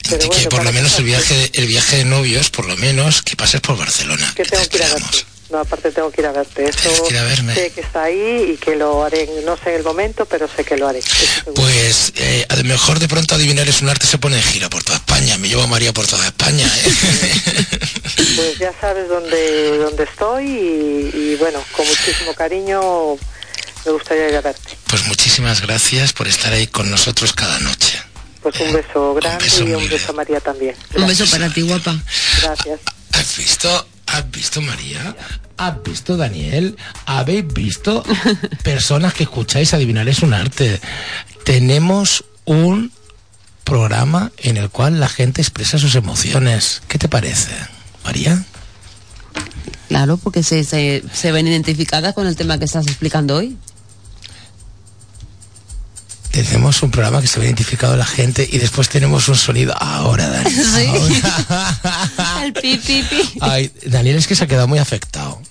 Pero 0.10 0.24
de 0.24 0.30
que 0.30 0.36
bueno, 0.36 0.50
por 0.50 0.64
lo 0.66 0.74
menos 0.74 0.98
el 0.98 1.06
viaje, 1.06 1.52
el 1.54 1.68
viaje 1.68 1.98
de 1.98 2.06
novios, 2.06 2.50
por 2.50 2.66
lo 2.66 2.76
menos 2.78 3.22
que 3.22 3.36
pases 3.36 3.62
por 3.62 3.78
Barcelona. 3.78 4.30
Que 4.36 4.44
que 4.44 4.50
te 4.50 4.58
tengo 4.58 4.70
que 4.70 4.78
ir 4.78 4.84
a 4.84 4.86
esperamos. 4.88 5.12
verte. 5.12 5.31
No, 5.52 5.60
aparte 5.60 5.91
tengo 5.91 6.10
que 6.12 6.22
ir 6.22 6.28
a 6.28 6.32
verte. 6.32 6.64
Eso 6.64 6.80
Tienes 6.80 7.02
que 7.02 7.14
ir 7.14 7.20
a 7.20 7.24
verme. 7.24 7.54
sé 7.56 7.72
que 7.72 7.82
está 7.82 8.04
ahí 8.04 8.54
y 8.54 8.58
que 8.58 8.76
lo 8.78 9.04
haré, 9.04 9.28
no 9.45 9.58
sé 9.58 9.76
el 9.76 9.84
momento, 9.84 10.26
pero 10.26 10.47
sé 10.47 10.64
que 10.64 10.78
lo 10.78 10.88
haré. 10.88 11.02
Pues 11.56 12.14
eh, 12.16 12.45
a 12.47 12.56
lo 12.56 12.64
mejor 12.64 12.99
de 12.99 13.08
pronto 13.10 13.36
adivinar 13.36 13.68
es 13.68 13.82
un 13.82 13.89
arte 13.89 14.08
se 14.08 14.18
pone 14.18 14.38
de 14.38 14.41
gira 14.41 14.70
por 14.70 14.84
toda 14.84 14.97
España. 14.97 15.38
Me 15.38 15.49
llevo 15.49 15.64
a 15.64 15.68
María 15.68 15.91
por 15.93 16.08
toda 16.08 16.26
España. 16.26 16.66
¿eh? 16.86 16.91
Pues 18.36 18.60
ya 18.60 18.72
sabes 18.80 19.08
dónde, 19.10 19.78
dónde 19.78 20.04
estoy 20.04 20.45
y, 20.45 21.12
y 21.14 21.36
bueno, 21.39 21.60
con 21.76 21.86
muchísimo 21.88 22.34
cariño 22.34 23.18
me 23.86 23.91
gustaría 23.91 24.30
ir 24.30 24.36
a 24.36 24.41
verte. 24.41 24.78
pues 24.88 25.06
muchísimas 25.08 25.62
gracias 25.62 26.14
por 26.14 26.28
estar 26.28 26.54
ahí 26.54 26.68
con 26.68 26.89
nosotros 26.91 27.34
cada 27.34 27.60
noche. 27.60 27.99
Pues 28.41 28.56
un 28.60 28.74
beso 28.74 29.14
grande 29.16 29.43
beso 29.43 29.64
y 29.64 29.74
un 29.74 29.89
beso 29.89 30.12
a. 30.12 30.14
María 30.16 30.39
también. 30.39 30.76
Un 30.95 31.08
beso 31.08 31.26
para 31.30 31.49
ti, 31.49 31.62
guapa. 31.62 31.95
Gracias. 32.41 32.80
¿Has 33.14 33.38
visto? 33.38 33.88
¿Has 34.08 34.30
visto 34.32 34.62
María? 34.62 35.16
¿Has 35.58 35.84
visto 35.84 36.18
Daniel? 36.18 36.76
¿Habéis 37.06 37.47
visto 37.47 38.04
personas 38.64 39.14
que 39.14 39.24
escucháis 39.24 39.74
adivinar 39.74 40.08
es 40.10 40.22
un 40.22 40.34
arte? 40.34 40.82
Tenemos 41.45 42.26
un 42.45 42.91
programa 43.64 44.32
en 44.38 44.58
el 44.58 44.70
cual 44.70 44.99
la 44.99 45.08
gente 45.08 45.41
expresa 45.41 45.78
sus 45.78 45.95
emociones. 45.95 46.82
¿Qué 46.88 46.97
te 46.97 47.08
parece, 47.08 47.52
María? 48.04 48.43
Claro, 49.88 50.18
porque 50.18 50.43
se, 50.43 50.64
se, 50.64 51.04
se 51.14 51.32
ven 51.32 51.47
identificadas 51.47 52.14
con 52.14 52.28
el 52.28 52.36
tema 52.36 52.58
que 52.58 52.66
estás 52.66 52.88
explicando 52.88 53.36
hoy. 53.38 53.58
Tenemos 56.32 56.82
un 56.82 56.91
programa 56.91 57.22
que 57.22 57.28
se 57.28 57.39
ve 57.39 57.45
identificado 57.45 57.97
la 57.97 58.06
gente 58.06 58.47
y 58.49 58.58
después 58.58 58.88
tenemos 58.88 59.28
un 59.28 59.36
sonido. 59.36 59.76
Ahora, 59.78 60.30
Daniel. 60.30 60.66
Sí. 60.76 60.88
ahora. 60.88 62.11
Pi, 62.54 62.78
pi, 62.78 63.04
pi. 63.10 63.38
Ay, 63.41 63.72
Daniel 63.86 64.18
es 64.18 64.28
que 64.28 64.36
se 64.36 64.43
ha 64.43 64.47
quedado 64.47 64.68
muy 64.68 64.80
afectado. 64.80 65.41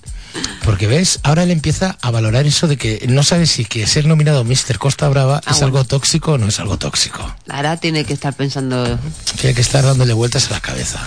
Porque 0.64 0.86
ves, 0.86 1.18
ahora 1.24 1.42
él 1.42 1.50
empieza 1.50 1.98
a 2.00 2.10
valorar 2.12 2.46
eso 2.46 2.68
de 2.68 2.76
que 2.76 3.04
no 3.08 3.22
sabe 3.24 3.46
si 3.46 3.64
que 3.64 3.86
ser 3.86 4.06
nominado 4.06 4.44
Mr. 4.44 4.78
Costa 4.78 5.08
Brava 5.08 5.38
Ah, 5.38 5.50
es 5.50 5.52
bueno. 5.58 5.66
algo 5.66 5.84
tóxico 5.84 6.32
o 6.32 6.38
no 6.38 6.46
es 6.46 6.60
algo 6.60 6.78
tóxico. 6.78 7.34
Ahora 7.48 7.76
tiene 7.78 8.04
que 8.04 8.12
estar 8.12 8.34
pensando. 8.34 8.98
Tiene 9.40 9.54
que 9.54 9.60
estar 9.60 9.82
dándole 9.84 10.12
vueltas 10.12 10.46
a 10.48 10.50
la 10.52 10.60
cabeza. 10.60 11.00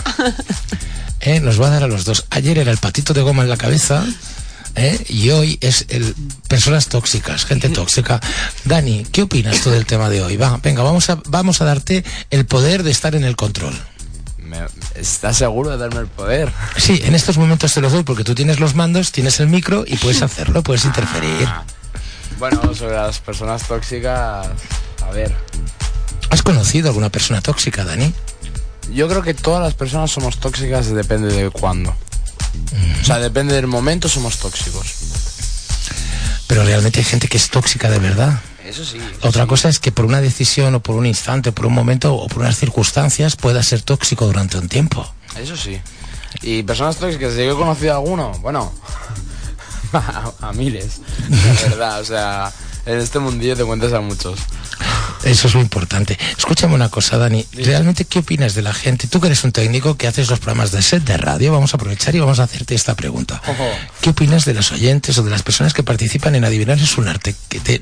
¿Eh? 1.22 1.40
Nos 1.40 1.62
va 1.62 1.68
a 1.68 1.70
dar 1.70 1.84
a 1.84 1.88
los 1.88 2.04
dos. 2.04 2.26
Ayer 2.32 2.58
era 2.58 2.72
el 2.72 2.78
patito 2.80 3.14
de 3.14 3.22
goma 3.22 3.44
en 3.44 3.50
la 3.50 3.56
cabeza. 3.58 4.06
¿eh? 4.76 5.02
Y 5.08 5.30
hoy 5.30 5.58
es 5.62 5.86
el 5.90 6.14
personas 6.50 6.88
tóxicas, 6.88 7.46
gente 7.46 7.70
tóxica. 7.70 8.20
Dani, 8.66 9.06
¿qué 9.12 9.22
opinas 9.22 9.62
tú 9.62 9.70
del 9.70 9.86
tema 9.86 10.10
de 10.10 10.22
hoy? 10.22 10.36
Va, 10.36 10.60
venga, 10.62 10.84
vamos 10.84 11.10
a, 11.10 11.20
vamos 11.28 11.62
a 11.62 11.66
darte 11.66 12.04
el 12.30 12.46
poder 12.46 12.84
de 12.84 12.92
estar 12.92 13.16
en 13.16 13.24
el 13.24 13.38
control. 13.38 13.74
Me- 14.54 15.02
¿Estás 15.02 15.38
seguro 15.38 15.72
de 15.72 15.78
darme 15.78 16.02
el 16.02 16.08
poder? 16.08 16.52
Sí, 16.78 17.02
en 17.04 17.16
estos 17.16 17.38
momentos 17.38 17.74
te 17.74 17.82
los 17.82 17.92
doy 17.92 18.04
porque 18.04 18.24
tú 18.24 18.36
tienes 18.36 18.60
los 18.60 18.76
mandos, 18.76 19.12
tienes 19.12 19.40
el 19.40 19.48
micro 19.48 19.84
y 19.88 19.98
puedes 19.98 20.22
hacerlo, 20.22 20.62
puedes 20.62 20.86
interferir. 20.86 21.48
Bueno, 22.38 22.74
sobre 22.76 22.96
las 22.96 23.20
personas 23.20 23.64
tóxicas, 23.68 24.48
a 25.02 25.12
ver, 25.12 25.34
¿Has 26.30 26.42
conocido 26.42 26.90
alguna 26.90 27.10
persona 27.10 27.42
tóxica, 27.42 27.84
Dani? 27.84 28.12
yo 28.92 29.08
creo 29.08 29.22
que 29.24 29.34
todas 29.34 29.62
las 29.64 29.74
personas 29.76 30.12
somos 30.12 30.40
tóxicas, 30.40 30.88
depende 30.94 31.34
de 31.34 31.50
cuándo. 31.50 31.96
O 33.02 33.06
sea, 33.06 33.18
depende 33.20 33.56
del 33.56 33.68
momento, 33.68 34.08
somos 34.10 34.38
tóxicos. 34.38 34.88
Pero 36.48 36.64
realmente 36.64 37.00
hay 37.00 37.06
gente 37.06 37.28
que 37.28 37.38
es 37.38 37.50
tóxica 37.50 37.90
de 37.90 38.00
verdad. 38.00 38.40
Eso 38.74 38.84
sí. 38.86 38.98
Otra 39.22 39.46
cosa 39.46 39.70
es 39.70 39.78
que 39.80 39.92
por 39.92 40.06
una 40.06 40.20
decisión 40.20 40.74
o 40.76 40.80
por 40.82 40.96
un 40.96 41.06
instante, 41.06 41.52
por 41.52 41.68
un 41.68 41.74
momento 41.74 42.16
o 42.16 42.28
por 42.28 42.40
unas 42.42 42.58
circunstancias 42.58 43.36
pueda 43.36 43.62
ser 43.62 43.82
tóxico 43.84 44.26
durante 44.26 44.58
un 44.58 44.68
tiempo. 44.68 45.08
Eso 45.38 45.56
sí. 45.56 45.80
Y 46.42 46.64
personas 46.64 46.98
tóxicas, 46.98 47.36
yo 47.36 47.52
he 47.52 47.56
conocido 47.56 47.94
a 47.94 47.98
alguno, 47.98 48.32
bueno, 48.42 48.74
a, 49.94 50.32
a 50.42 50.54
miles, 50.54 51.02
de 51.30 51.70
verdad, 51.70 52.02
o 52.02 52.06
sea, 52.06 52.52
en 52.86 52.98
este 53.00 53.20
mundillo 53.20 53.56
te 53.56 53.64
cuentas 53.64 53.94
a 53.94 54.02
muchos. 54.02 54.40
Eso 55.24 55.48
es 55.48 55.54
muy 55.56 55.64
importante. 55.64 56.18
Escúchame 56.38 56.76
una 56.76 56.90
cosa, 56.90 57.18
Dani. 57.18 57.46
¿Realmente 57.54 58.04
qué 58.04 58.20
opinas 58.20 58.56
de 58.56 58.62
la 58.62 58.74
gente? 58.74 59.08
Tú 59.08 59.22
que 59.22 59.28
eres 59.28 59.44
un 59.46 59.54
técnico 59.54 59.96
que 59.96 60.08
haces 60.08 60.30
los 60.30 60.40
programas 60.40 60.72
de 60.74 60.82
set 60.82 61.04
de 61.06 61.16
radio, 61.16 61.54
vamos 61.54 61.74
a 61.74 61.78
aprovechar 61.78 62.14
y 62.16 62.20
vamos 62.20 62.40
a 62.40 62.44
hacerte 62.44 62.76
esta 62.76 62.94
pregunta. 62.96 63.42
¿Qué 64.02 64.10
opinas 64.10 64.44
de 64.44 64.54
los 64.54 64.72
oyentes 64.74 65.18
o 65.18 65.24
de 65.24 65.30
las 65.30 65.44
personas 65.44 65.74
que 65.74 65.82
participan 65.84 66.36
en 66.36 66.44
Adivinar 66.44 66.78
es 66.78 66.98
un 66.98 67.08
arte? 67.08 67.36
¿Qué, 67.48 67.60
te- 67.62 67.82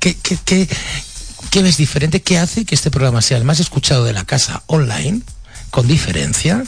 qué- 0.00 0.16
qué- 0.16 0.38
qué- 0.44 0.68
qué 1.50 1.62
ves 1.62 1.76
diferente? 1.76 2.20
¿Qué 2.22 2.38
hace 2.38 2.64
que 2.64 2.74
este 2.74 2.90
programa 2.90 3.22
sea 3.22 3.36
el 3.38 3.44
más 3.44 3.60
escuchado 3.60 4.04
de 4.04 4.12
la 4.12 4.24
casa 4.24 4.62
online, 4.66 5.20
con 5.70 5.86
diferencia 5.86 6.64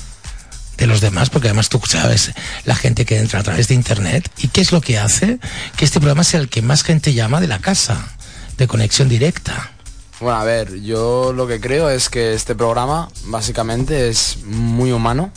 de 0.76 0.87
los 0.87 1.01
demás? 1.01 1.30
Porque 1.30 1.49
además 1.49 1.68
tú 1.68 1.80
sabes 1.89 2.30
la 2.64 2.74
gente 2.76 3.05
que 3.05 3.18
entra 3.18 3.41
a 3.41 3.43
través 3.43 3.68
de 3.68 3.74
Internet. 3.74 4.30
¿Y 4.39 4.49
qué 4.49 4.61
es 4.61 4.70
lo 4.72 4.80
que 4.80 4.99
hace 4.99 5.39
que 5.76 5.85
este 5.85 5.99
programa 6.01 6.24
sea 6.24 6.41
el 6.41 6.49
que 6.49 6.62
más 6.62 6.83
gente 6.83 7.12
llama 7.14 7.41
de 7.41 7.49
la 7.49 7.59
casa, 7.59 8.07
de 8.59 8.66
conexión 8.68 9.09
directa? 9.09 9.70
Bueno, 10.20 10.39
a 10.39 10.45
ver, 10.45 10.80
yo 10.83 11.33
lo 11.33 11.49
que 11.49 11.61
creo 11.61 11.91
es 11.91 12.09
que 12.09 12.35
este 12.35 12.55
programa 12.55 13.09
básicamente 13.24 14.09
es 14.09 14.39
muy 14.45 14.93
humano. 14.93 15.33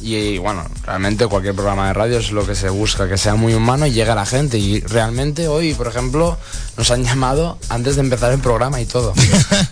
Y 0.00 0.38
bueno, 0.38 0.64
realmente 0.84 1.26
cualquier 1.26 1.54
programa 1.54 1.88
de 1.88 1.92
radio 1.92 2.18
es 2.18 2.32
lo 2.32 2.46
que 2.46 2.54
se 2.54 2.70
busca, 2.70 3.08
que 3.08 3.18
sea 3.18 3.34
muy 3.34 3.52
humano 3.54 3.86
y 3.86 3.92
llegue 3.92 4.10
a 4.10 4.14
la 4.14 4.24
gente. 4.24 4.58
Y 4.58 4.80
realmente 4.80 5.46
hoy, 5.48 5.74
por 5.74 5.88
ejemplo, 5.88 6.38
nos 6.76 6.90
han 6.90 7.04
llamado 7.10 7.58
antes 7.68 7.96
de 7.96 8.02
empezar 8.02 8.32
el 8.32 8.40
programa 8.40 8.80
y 8.80 8.86
todo. 8.86 9.12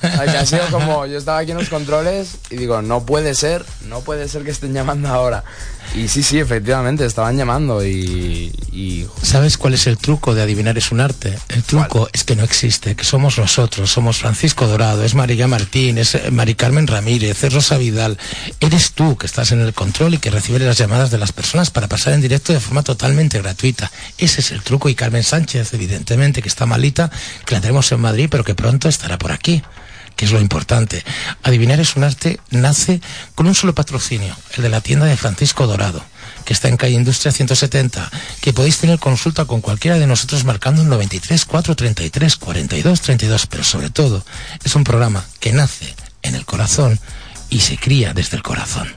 Que 0.01 0.07
ha 0.07 0.47
sido 0.47 0.67
como, 0.71 1.07
yo 1.07 1.19
estaba 1.19 1.39
aquí 1.39 1.53
en 1.53 1.59
los 1.59 1.69
controles 1.69 2.37
y 2.51 2.57
digo, 2.57 2.83
no 2.83 3.05
puede 3.07 3.35
ser, 3.35 3.65
no 3.89 4.01
puede 4.01 4.29
ser 4.29 4.45
que 4.45 4.51
estén 4.51 4.75
llamando 4.75 5.09
ahora. 5.09 5.45
Y 5.95 6.09
sí, 6.09 6.23
sí, 6.23 6.39
efectivamente, 6.39 7.05
estaban 7.07 7.37
llamando 7.37 7.85
y... 7.85 8.53
y 8.73 9.07
¿Sabes 9.23 9.57
cuál 9.57 9.75
es 9.75 9.87
el 9.87 9.97
truco 9.97 10.35
de 10.35 10.43
adivinar 10.43 10.77
es 10.77 10.93
un 10.93 11.01
arte? 11.01 11.39
El 11.49 11.63
truco 11.63 12.09
es 12.13 12.25
que 12.25 12.37
no 12.37 12.45
existe, 12.45 12.95
que 12.95 13.05
somos 13.05 13.39
nosotros, 13.39 13.91
somos 13.91 14.19
Francisco 14.19 14.67
Dorado, 14.67 15.03
es 15.03 15.15
María 15.15 15.49
Martín, 15.49 15.99
es 15.99 16.15
eh, 16.15 16.31
Mari 16.31 16.55
Carmen 16.55 16.87
Ramírez, 16.87 17.43
es 17.43 17.53
Rosa 17.53 17.79
Vidal. 17.79 18.19
Eres 18.61 18.93
tú 18.93 19.17
que 19.17 19.27
estás 19.27 19.51
en 19.53 19.61
el 19.61 19.73
control 19.73 20.15
y 20.15 20.18
que 20.19 20.31
recibe 20.31 20.59
las 20.59 20.79
llamadas 20.79 21.11
de 21.11 21.19
las 21.19 21.33
personas 21.33 21.71
para 21.71 21.89
pasar 21.89 22.13
en 22.13 22.21
directo 22.21 22.53
de 22.53 22.61
forma 22.61 22.83
totalmente 22.83 23.41
gratuita. 23.41 23.91
Ese 24.19 24.41
es 24.41 24.51
el 24.51 24.63
truco 24.63 24.89
y 24.89 24.95
Carmen 24.95 25.23
Sánchez, 25.23 25.75
evidentemente, 25.75 26.43
que 26.43 26.49
está 26.49 26.67
malita, 26.67 27.11
que 27.45 27.55
la 27.55 27.61
tenemos 27.61 27.91
en 27.93 28.01
Madrid, 28.01 28.29
pero 28.31 28.45
que 28.45 28.55
pronto 28.55 28.89
estará 28.89 29.19
por 29.19 29.33
aquí 29.33 29.63
que 30.19 30.25
es 30.25 30.33
lo 30.33 30.41
importante. 30.41 31.05
Adivinar 31.45 31.79
es 31.79 31.95
un 31.95 32.03
arte, 32.03 32.41
nace 32.51 33.01
con 33.37 33.47
un 33.47 33.55
solo 33.55 33.73
patrocinio, 33.73 34.37
el 34.57 34.65
de 34.65 34.69
la 34.69 34.81
tienda 34.81 35.07
de 35.07 35.17
Francisco 35.17 35.69
Dorado, 35.69 36.05
que 36.45 36.53
está 36.53 36.67
en 36.67 36.77
calle 36.77 36.95
Industria 36.95 37.31
170, 37.31 38.11
que 38.41 38.53
podéis 38.53 38.79
tener 38.79 38.99
consulta 38.99 39.45
con 39.45 39.61
cualquiera 39.61 39.97
de 39.97 40.09
nosotros 40.09 40.45
marcando 40.45 40.83
el 40.83 40.89
93 40.89 41.45
433 41.45 42.37
42 42.37 43.01
32, 43.01 43.47
pero 43.47 43.63
sobre 43.63 43.91
todo 43.91 44.25
es 44.65 44.75
un 44.75 44.83
programa 44.83 45.25
que 45.39 45.53
nace 45.53 45.95
en 46.23 46.35
el 46.35 46.45
corazón 46.45 46.99
y 47.49 47.61
se 47.61 47.79
cría 47.79 48.13
desde 48.13 48.37
el 48.37 48.43
corazón. 48.43 48.93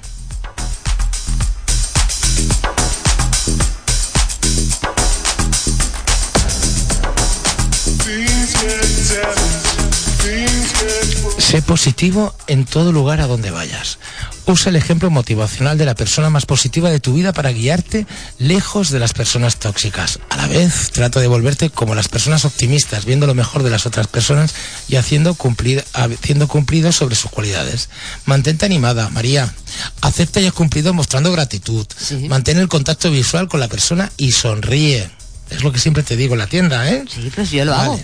Sé 11.37 11.61
positivo 11.61 12.33
en 12.47 12.63
todo 12.65 12.93
lugar 12.93 13.19
a 13.19 13.27
donde 13.27 13.51
vayas. 13.51 13.99
Usa 14.45 14.69
el 14.69 14.75
ejemplo 14.75 15.09
motivacional 15.09 15.77
de 15.77 15.85
la 15.85 15.95
persona 15.95 16.29
más 16.29 16.45
positiva 16.45 16.89
de 16.89 16.99
tu 16.99 17.13
vida 17.13 17.31
para 17.31 17.51
guiarte 17.51 18.05
lejos 18.39 18.89
de 18.89 18.99
las 18.99 19.13
personas 19.13 19.57
tóxicas. 19.57 20.19
A 20.29 20.37
la 20.37 20.47
vez, 20.47 20.91
trata 20.91 21.19
de 21.19 21.27
volverte 21.27 21.69
como 21.69 21.95
las 21.95 22.09
personas 22.09 22.43
optimistas, 22.45 23.05
viendo 23.05 23.27
lo 23.27 23.35
mejor 23.35 23.63
de 23.63 23.69
las 23.69 23.85
otras 23.85 24.07
personas 24.07 24.53
y 24.87 24.95
haciendo 24.95 25.35
cumplir, 25.35 25.85
haciendo 25.93 26.47
cumplido 26.47 26.91
sobre 26.91 27.15
sus 27.15 27.31
cualidades. 27.31 27.89
Mantente 28.25 28.65
animada, 28.65 29.09
María. 29.09 29.53
Acepta 30.01 30.41
y 30.41 30.47
has 30.47 30.53
cumplido 30.53 30.93
mostrando 30.93 31.31
gratitud. 31.31 31.85
Mantén 32.27 32.57
el 32.57 32.67
contacto 32.67 33.11
visual 33.11 33.47
con 33.47 33.59
la 33.59 33.67
persona 33.67 34.11
y 34.17 34.31
sonríe. 34.31 35.20
Es 35.52 35.64
lo 35.64 35.72
que 35.72 35.80
siempre 35.80 36.04
te 36.04 36.16
digo 36.16 36.34
en 36.34 36.39
la 36.39 36.47
tienda, 36.47 36.89
¿eh? 36.89 37.04
Sí, 37.14 37.30
pues 37.34 37.52
yo 37.52 37.66
lo 37.66 37.76
hago. 37.76 37.99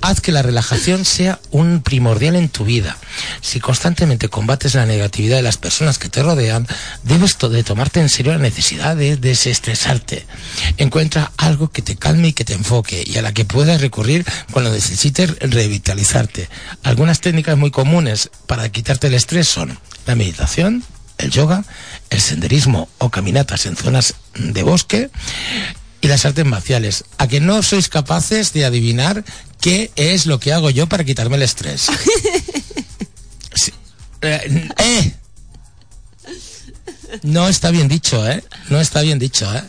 Haz 0.00 0.20
que 0.20 0.32
la 0.32 0.42
relajación 0.42 1.04
sea 1.04 1.40
un 1.50 1.82
primordial 1.82 2.36
en 2.36 2.48
tu 2.48 2.64
vida. 2.64 2.96
Si 3.40 3.60
constantemente 3.60 4.28
combates 4.28 4.74
la 4.74 4.86
negatividad 4.86 5.36
de 5.36 5.42
las 5.42 5.56
personas 5.56 5.98
que 5.98 6.08
te 6.08 6.22
rodean, 6.22 6.66
debes 7.02 7.38
de 7.38 7.64
tomarte 7.64 8.00
en 8.00 8.08
serio 8.08 8.32
la 8.32 8.38
necesidad 8.38 8.96
de 8.96 9.16
desestresarte. 9.16 10.26
Encuentra 10.76 11.32
algo 11.36 11.70
que 11.70 11.82
te 11.82 11.96
calme 11.96 12.28
y 12.28 12.32
que 12.32 12.44
te 12.44 12.54
enfoque 12.54 13.04
y 13.06 13.16
a 13.16 13.22
la 13.22 13.32
que 13.32 13.44
puedas 13.44 13.80
recurrir 13.80 14.26
cuando 14.50 14.70
necesites 14.70 15.38
revitalizarte. 15.38 16.48
Algunas 16.82 17.20
técnicas 17.20 17.56
muy 17.56 17.70
comunes 17.70 18.30
para 18.46 18.68
quitarte 18.70 19.06
el 19.06 19.14
estrés 19.14 19.48
son 19.48 19.78
la 20.06 20.14
meditación, 20.14 20.84
el 21.18 21.30
yoga, 21.30 21.64
el 22.10 22.20
senderismo 22.20 22.88
o 22.98 23.10
caminatas 23.10 23.66
en 23.66 23.76
zonas 23.76 24.14
de 24.34 24.62
bosque, 24.62 25.10
y 26.02 26.08
las 26.08 26.26
artes 26.26 26.44
marciales. 26.44 27.04
A 27.16 27.28
que 27.28 27.40
no 27.40 27.62
sois 27.62 27.88
capaces 27.88 28.52
de 28.52 28.66
adivinar 28.66 29.24
qué 29.60 29.90
es 29.96 30.26
lo 30.26 30.38
que 30.38 30.52
hago 30.52 30.68
yo 30.68 30.86
para 30.88 31.04
quitarme 31.04 31.36
el 31.36 31.42
estrés. 31.42 31.86
Eh, 34.24 34.70
eh. 34.78 35.14
No 37.24 37.48
está 37.48 37.72
bien 37.72 37.88
dicho, 37.88 38.24
¿eh? 38.30 38.44
No 38.70 38.80
está 38.80 39.00
bien 39.00 39.18
dicho, 39.18 39.52
¿eh? 39.52 39.64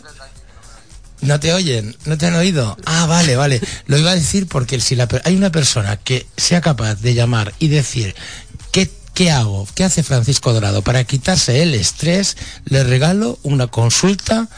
¿No 1.22 1.40
te 1.40 1.52
oyen? 1.52 1.96
¿No 2.04 2.16
te 2.16 2.26
han 2.26 2.36
oído? 2.36 2.76
Ah, 2.84 3.06
vale, 3.06 3.34
vale. 3.34 3.60
Lo 3.86 3.98
iba 3.98 4.12
a 4.12 4.14
decir 4.14 4.46
porque 4.46 4.78
si 4.80 4.94
la, 4.94 5.08
hay 5.24 5.34
una 5.34 5.50
persona 5.50 5.96
que 5.96 6.28
sea 6.36 6.60
capaz 6.60 7.00
de 7.00 7.14
llamar 7.14 7.52
y 7.58 7.66
decir, 7.66 8.14
¿qué, 8.70 8.88
¿qué 9.12 9.32
hago? 9.32 9.66
¿Qué 9.74 9.82
hace 9.82 10.04
Francisco 10.04 10.52
Dorado? 10.52 10.82
Para 10.82 11.02
quitarse 11.02 11.62
el 11.62 11.74
estrés, 11.74 12.36
le 12.64 12.84
regalo 12.84 13.40
una 13.42 13.66
consulta 13.66 14.48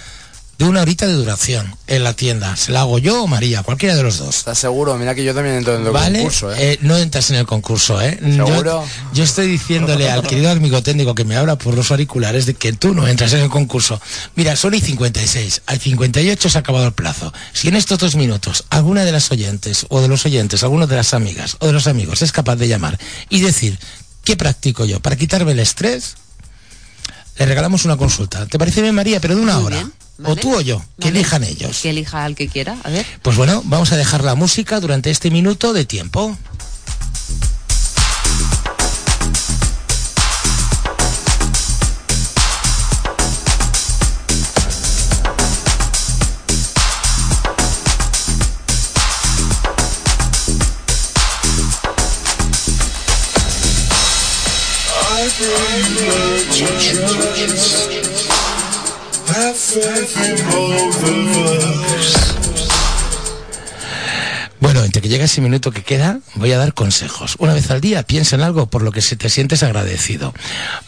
de 0.59 0.65
una 0.65 0.83
horita 0.83 1.07
de 1.07 1.13
duración 1.13 1.77
en 1.87 2.05
la 2.05 2.15
tienda. 2.15 2.57
¿Se 2.57 2.73
la 2.73 2.81
hago 2.81 2.99
yo 2.99 3.23
o 3.23 3.27
María? 3.27 3.63
Cualquiera 3.63 3.95
de 3.95 4.03
los 4.03 4.19
dos. 4.19 4.39
¿Estás 4.39 4.59
seguro? 4.59 4.97
Mira 4.97 5.15
que 5.15 5.25
yo 5.25 5.35
también 5.35 5.57
entro 5.57 5.77
en 5.77 5.87
el 5.87 5.93
concurso, 5.93 6.53
¿eh? 6.53 6.73
¿eh? 6.73 6.79
No 6.81 6.97
entras 6.97 7.31
en 7.31 7.37
el 7.37 7.47
concurso, 7.47 8.01
¿eh? 8.01 8.19
¿Seguro? 8.21 8.85
Yo, 9.13 9.25
estoy 9.25 9.49
diciéndole 9.49 10.11
al 10.11 10.23
querido 10.23 10.51
amigo 10.51 10.83
técnico 10.83 11.15
que 11.15 11.25
me 11.25 11.37
habla 11.37 11.57
por 11.57 11.75
los 11.75 11.91
auriculares 11.91 12.47
de 12.47 12.55
que 12.55 12.73
tú 12.73 12.95
no 12.95 13.07
entras 13.07 13.33
en 13.35 13.41
el 13.41 13.51
concurso. 13.51 14.01
Mira, 14.35 14.57
son 14.57 14.75
y 14.75 14.81
56. 14.81 15.63
Al 15.67 15.79
58 15.79 16.49
se 16.49 16.59
ha 16.59 16.61
acabado 16.61 16.87
el 16.87 16.93
plazo. 16.93 17.33
Si 17.53 17.69
en 17.69 17.77
estos 17.77 17.99
dos 17.99 18.17
minutos 18.17 18.65
alguna 18.71 19.05
de 19.05 19.13
las 19.13 19.31
oyentes 19.31 19.87
o 19.91 20.01
de 20.01 20.09
los 20.09 20.25
oyentes, 20.25 20.63
alguna 20.63 20.87
de 20.87 20.97
las 20.97 21.15
amigas 21.15 21.57
o 21.61 21.67
de 21.67 21.73
los 21.73 21.87
amigos 21.87 22.23
es 22.23 22.33
capaz 22.33 22.57
de 22.57 22.69
llamar 22.69 22.99
y 23.29 23.41
decir, 23.41 23.79
¿qué 24.25 24.37
practico 24.37 24.85
yo 24.85 25.01
para 25.01 25.17
quitarme 25.17 25.53
el 25.53 25.59
estrés? 25.59 26.17
Le 27.39 27.47
regalamos 27.47 27.85
una 27.85 27.97
consulta. 27.97 28.47
¿Te 28.47 28.59
parece 28.59 28.83
bien, 28.83 28.95
María? 28.95 29.21
Pero 29.21 29.37
de 29.37 29.43
una 29.43 29.59
hora. 29.59 29.89
O 30.25 30.35
tú 30.35 30.57
o 30.57 30.61
yo, 30.63 30.83
que 30.99 31.09
elijan 31.09 31.45
ellos. 31.45 31.81
Que 31.83 31.91
elija 31.91 32.25
al 32.25 32.35
que 32.35 32.49
quiera, 32.49 32.77
a 32.85 32.89
ver. 32.89 33.05
Pues 33.21 33.37
bueno, 33.37 33.63
vamos 33.67 33.93
a 33.93 33.97
dejar 33.97 34.25
la 34.25 34.35
música 34.35 34.81
durante 34.81 35.11
este 35.11 35.31
minuto 35.31 35.75
de 35.75 35.85
tiempo. 35.85 36.37
Have 56.59 56.73
faith 59.59 60.17
in 60.17 60.41
all 60.57 60.91
the 60.91 62.26
Bueno, 64.67 64.83
entre 64.83 65.01
que 65.01 65.09
llega 65.09 65.27
ese 65.27 65.41
minuto 65.41 65.71
que 65.71 65.85
queda, 65.85 66.19
voy 66.35 66.51
a 66.51 66.59
dar 66.59 66.75
consejos. 66.75 67.37
Una 67.39 67.55
vez 67.55 67.71
al 67.71 67.81
día, 67.81 68.03
piensa 68.03 68.35
en 68.35 68.43
algo 68.43 68.67
por 68.67 68.83
lo 68.83 68.91
que 68.91 69.01
se 69.01 69.15
te 69.15 69.31
sientes 69.31 69.63
agradecido. 69.63 70.35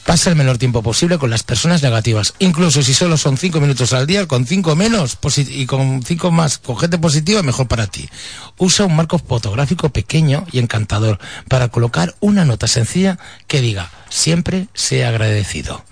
Pasa 0.04 0.30
el 0.30 0.34
menor 0.34 0.58
tiempo 0.58 0.82
posible 0.82 1.16
con 1.16 1.30
las 1.30 1.44
personas 1.44 1.80
negativas. 1.80 2.34
Incluso 2.40 2.82
si 2.82 2.92
solo 2.92 3.16
son 3.16 3.36
cinco 3.36 3.60
minutos 3.60 3.92
al 3.92 4.08
día, 4.08 4.26
con 4.26 4.46
cinco 4.46 4.74
menos 4.74 5.16
y 5.36 5.66
con 5.66 6.02
cinco 6.02 6.32
más 6.32 6.58
con 6.58 6.76
gente 6.76 6.98
positiva, 6.98 7.44
mejor 7.44 7.68
para 7.68 7.86
ti. 7.86 8.08
Usa 8.56 8.84
un 8.84 8.96
marco 8.96 9.16
fotográfico 9.20 9.90
pequeño 9.90 10.44
y 10.50 10.58
encantador 10.58 11.20
para 11.46 11.68
colocar 11.68 12.16
una 12.18 12.44
nota 12.44 12.66
sencilla 12.66 13.16
que 13.46 13.60
diga 13.60 13.92
siempre 14.10 14.68
sea 14.74 15.08
agradecido. 15.08 15.84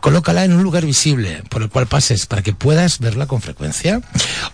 Colócala 0.00 0.44
en 0.44 0.52
un 0.52 0.62
lugar 0.62 0.84
visible 0.84 1.42
por 1.48 1.62
el 1.62 1.68
cual 1.68 1.86
pases 1.86 2.26
para 2.26 2.42
que 2.42 2.52
puedas 2.52 2.98
verla 2.98 3.26
con 3.26 3.40
frecuencia. 3.40 4.00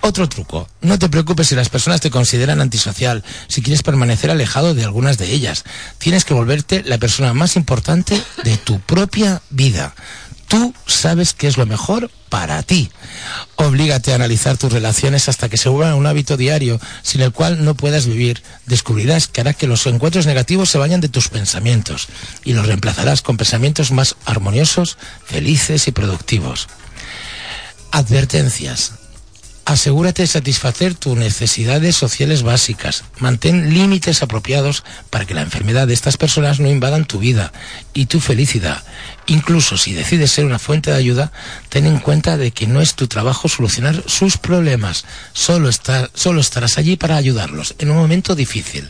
Otro 0.00 0.28
truco, 0.28 0.68
no 0.80 0.98
te 0.98 1.08
preocupes 1.08 1.48
si 1.48 1.54
las 1.54 1.68
personas 1.68 2.00
te 2.00 2.10
consideran 2.10 2.60
antisocial, 2.78 3.24
si 3.48 3.60
quieres 3.60 3.82
permanecer 3.82 4.30
alejado 4.30 4.74
de 4.74 4.84
algunas 4.84 5.18
de 5.18 5.32
ellas. 5.32 5.64
Tienes 5.98 6.24
que 6.24 6.34
volverte 6.34 6.82
la 6.84 6.98
persona 6.98 7.34
más 7.34 7.56
importante 7.56 8.20
de 8.44 8.56
tu 8.56 8.80
propia 8.80 9.42
vida. 9.50 9.94
Tú 10.46 10.72
sabes 10.86 11.34
qué 11.34 11.46
es 11.46 11.58
lo 11.58 11.66
mejor 11.66 12.10
para 12.30 12.62
ti. 12.62 12.90
Oblígate 13.56 14.12
a 14.12 14.14
analizar 14.14 14.56
tus 14.56 14.72
relaciones 14.72 15.28
hasta 15.28 15.48
que 15.48 15.58
se 15.58 15.68
vuelvan 15.68 15.94
un 15.94 16.06
hábito 16.06 16.38
diario 16.38 16.80
sin 17.02 17.20
el 17.20 17.32
cual 17.32 17.64
no 17.64 17.74
puedas 17.74 18.06
vivir. 18.06 18.42
Descubrirás 18.64 19.28
que 19.28 19.42
hará 19.42 19.52
que 19.52 19.66
los 19.66 19.86
encuentros 19.86 20.24
negativos 20.24 20.70
se 20.70 20.78
vayan 20.78 21.02
de 21.02 21.10
tus 21.10 21.28
pensamientos 21.28 22.08
y 22.44 22.54
los 22.54 22.66
reemplazarás 22.66 23.20
con 23.20 23.36
pensamientos 23.36 23.90
más 23.90 24.16
armoniosos, 24.24 24.96
felices 25.26 25.86
y 25.86 25.92
productivos. 25.92 26.68
Advertencias. 27.90 28.92
Asegúrate 29.68 30.22
de 30.22 30.28
satisfacer 30.28 30.94
tus 30.94 31.14
necesidades 31.14 31.94
sociales 31.94 32.42
básicas. 32.42 33.04
Mantén 33.18 33.74
límites 33.74 34.22
apropiados 34.22 34.82
para 35.10 35.26
que 35.26 35.34
la 35.34 35.42
enfermedad 35.42 35.86
de 35.86 35.92
estas 35.92 36.16
personas 36.16 36.58
no 36.58 36.70
invadan 36.70 37.04
tu 37.04 37.18
vida 37.18 37.52
y 37.92 38.06
tu 38.06 38.18
felicidad. 38.18 38.82
Incluso 39.26 39.76
si 39.76 39.92
decides 39.92 40.32
ser 40.32 40.46
una 40.46 40.58
fuente 40.58 40.90
de 40.90 40.96
ayuda, 40.96 41.32
ten 41.68 41.84
en 41.84 41.98
cuenta 41.98 42.38
de 42.38 42.50
que 42.50 42.66
no 42.66 42.80
es 42.80 42.94
tu 42.94 43.08
trabajo 43.08 43.46
solucionar 43.46 44.02
sus 44.06 44.38
problemas. 44.38 45.04
Solo, 45.34 45.68
solo 46.14 46.40
estarás 46.40 46.78
allí 46.78 46.96
para 46.96 47.16
ayudarlos 47.16 47.74
en 47.78 47.90
un 47.90 47.98
momento 47.98 48.34
difícil. 48.34 48.88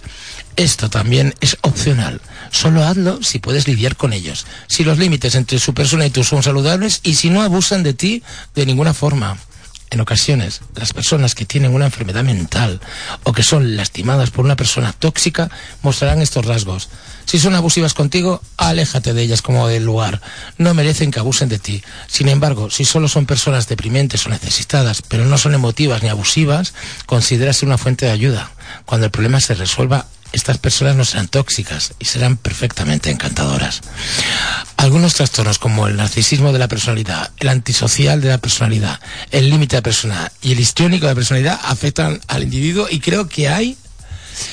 Esto 0.54 0.88
también 0.88 1.34
es 1.40 1.58
opcional. 1.62 2.20
Solo 2.52 2.84
hazlo 2.84 3.20
si 3.24 3.40
puedes 3.40 3.66
lidiar 3.66 3.96
con 3.96 4.12
ellos. 4.12 4.46
Si 4.68 4.84
los 4.84 4.96
límites 4.96 5.34
entre 5.34 5.58
su 5.58 5.74
persona 5.74 6.06
y 6.06 6.10
tú 6.10 6.22
son 6.22 6.44
saludables 6.44 7.00
y 7.02 7.16
si 7.16 7.30
no 7.30 7.42
abusan 7.42 7.82
de 7.82 7.94
ti 7.94 8.22
de 8.54 8.64
ninguna 8.64 8.94
forma. 8.94 9.38
En 9.90 10.00
ocasiones, 10.00 10.60
las 10.74 10.92
personas 10.92 11.34
que 11.34 11.46
tienen 11.46 11.74
una 11.74 11.86
enfermedad 11.86 12.22
mental 12.22 12.80
o 13.22 13.32
que 13.32 13.42
son 13.42 13.76
lastimadas 13.76 14.30
por 14.30 14.44
una 14.44 14.56
persona 14.56 14.92
tóxica 14.92 15.50
mostrarán 15.82 16.20
estos 16.20 16.44
rasgos. 16.44 16.90
Si 17.24 17.38
son 17.38 17.54
abusivas 17.54 17.94
contigo, 17.94 18.42
aléjate 18.56 19.14
de 19.14 19.22
ellas 19.22 19.42
como 19.42 19.66
del 19.66 19.84
lugar. 19.84 20.20
No 20.58 20.74
merecen 20.74 21.10
que 21.10 21.20
abusen 21.20 21.48
de 21.48 21.58
ti. 21.58 21.82
Sin 22.06 22.28
embargo, 22.28 22.70
si 22.70 22.84
solo 22.84 23.08
son 23.08 23.26
personas 23.26 23.68
deprimentes 23.68 24.26
o 24.26 24.30
necesitadas, 24.30 25.02
pero 25.02 25.24
no 25.24 25.38
son 25.38 25.54
emotivas 25.54 26.02
ni 26.02 26.08
abusivas, 26.08 26.74
considérase 27.06 27.64
una 27.64 27.78
fuente 27.78 28.06
de 28.06 28.12
ayuda. 28.12 28.50
Cuando 28.84 29.06
el 29.06 29.10
problema 29.10 29.40
se 29.40 29.54
resuelva 29.54 30.06
estas 30.32 30.58
personas 30.58 30.96
no 30.96 31.04
serán 31.04 31.28
tóxicas 31.28 31.94
y 31.98 32.04
serán 32.04 32.36
perfectamente 32.36 33.10
encantadoras. 33.10 33.80
Algunos 34.76 35.14
trastornos 35.14 35.58
como 35.58 35.86
el 35.86 35.96
narcisismo 35.96 36.52
de 36.52 36.58
la 36.58 36.68
personalidad, 36.68 37.30
el 37.38 37.48
antisocial 37.48 38.20
de 38.20 38.28
la 38.28 38.38
personalidad, 38.38 39.00
el 39.30 39.50
límite 39.50 39.76
de 39.76 39.82
personalidad 39.82 40.32
y 40.42 40.52
el 40.52 40.60
histriónico 40.60 41.06
de 41.06 41.12
la 41.12 41.16
personalidad 41.16 41.60
afectan 41.64 42.20
al 42.28 42.44
individuo 42.44 42.86
y 42.90 43.00
creo 43.00 43.28
que 43.28 43.48
hay 43.48 43.76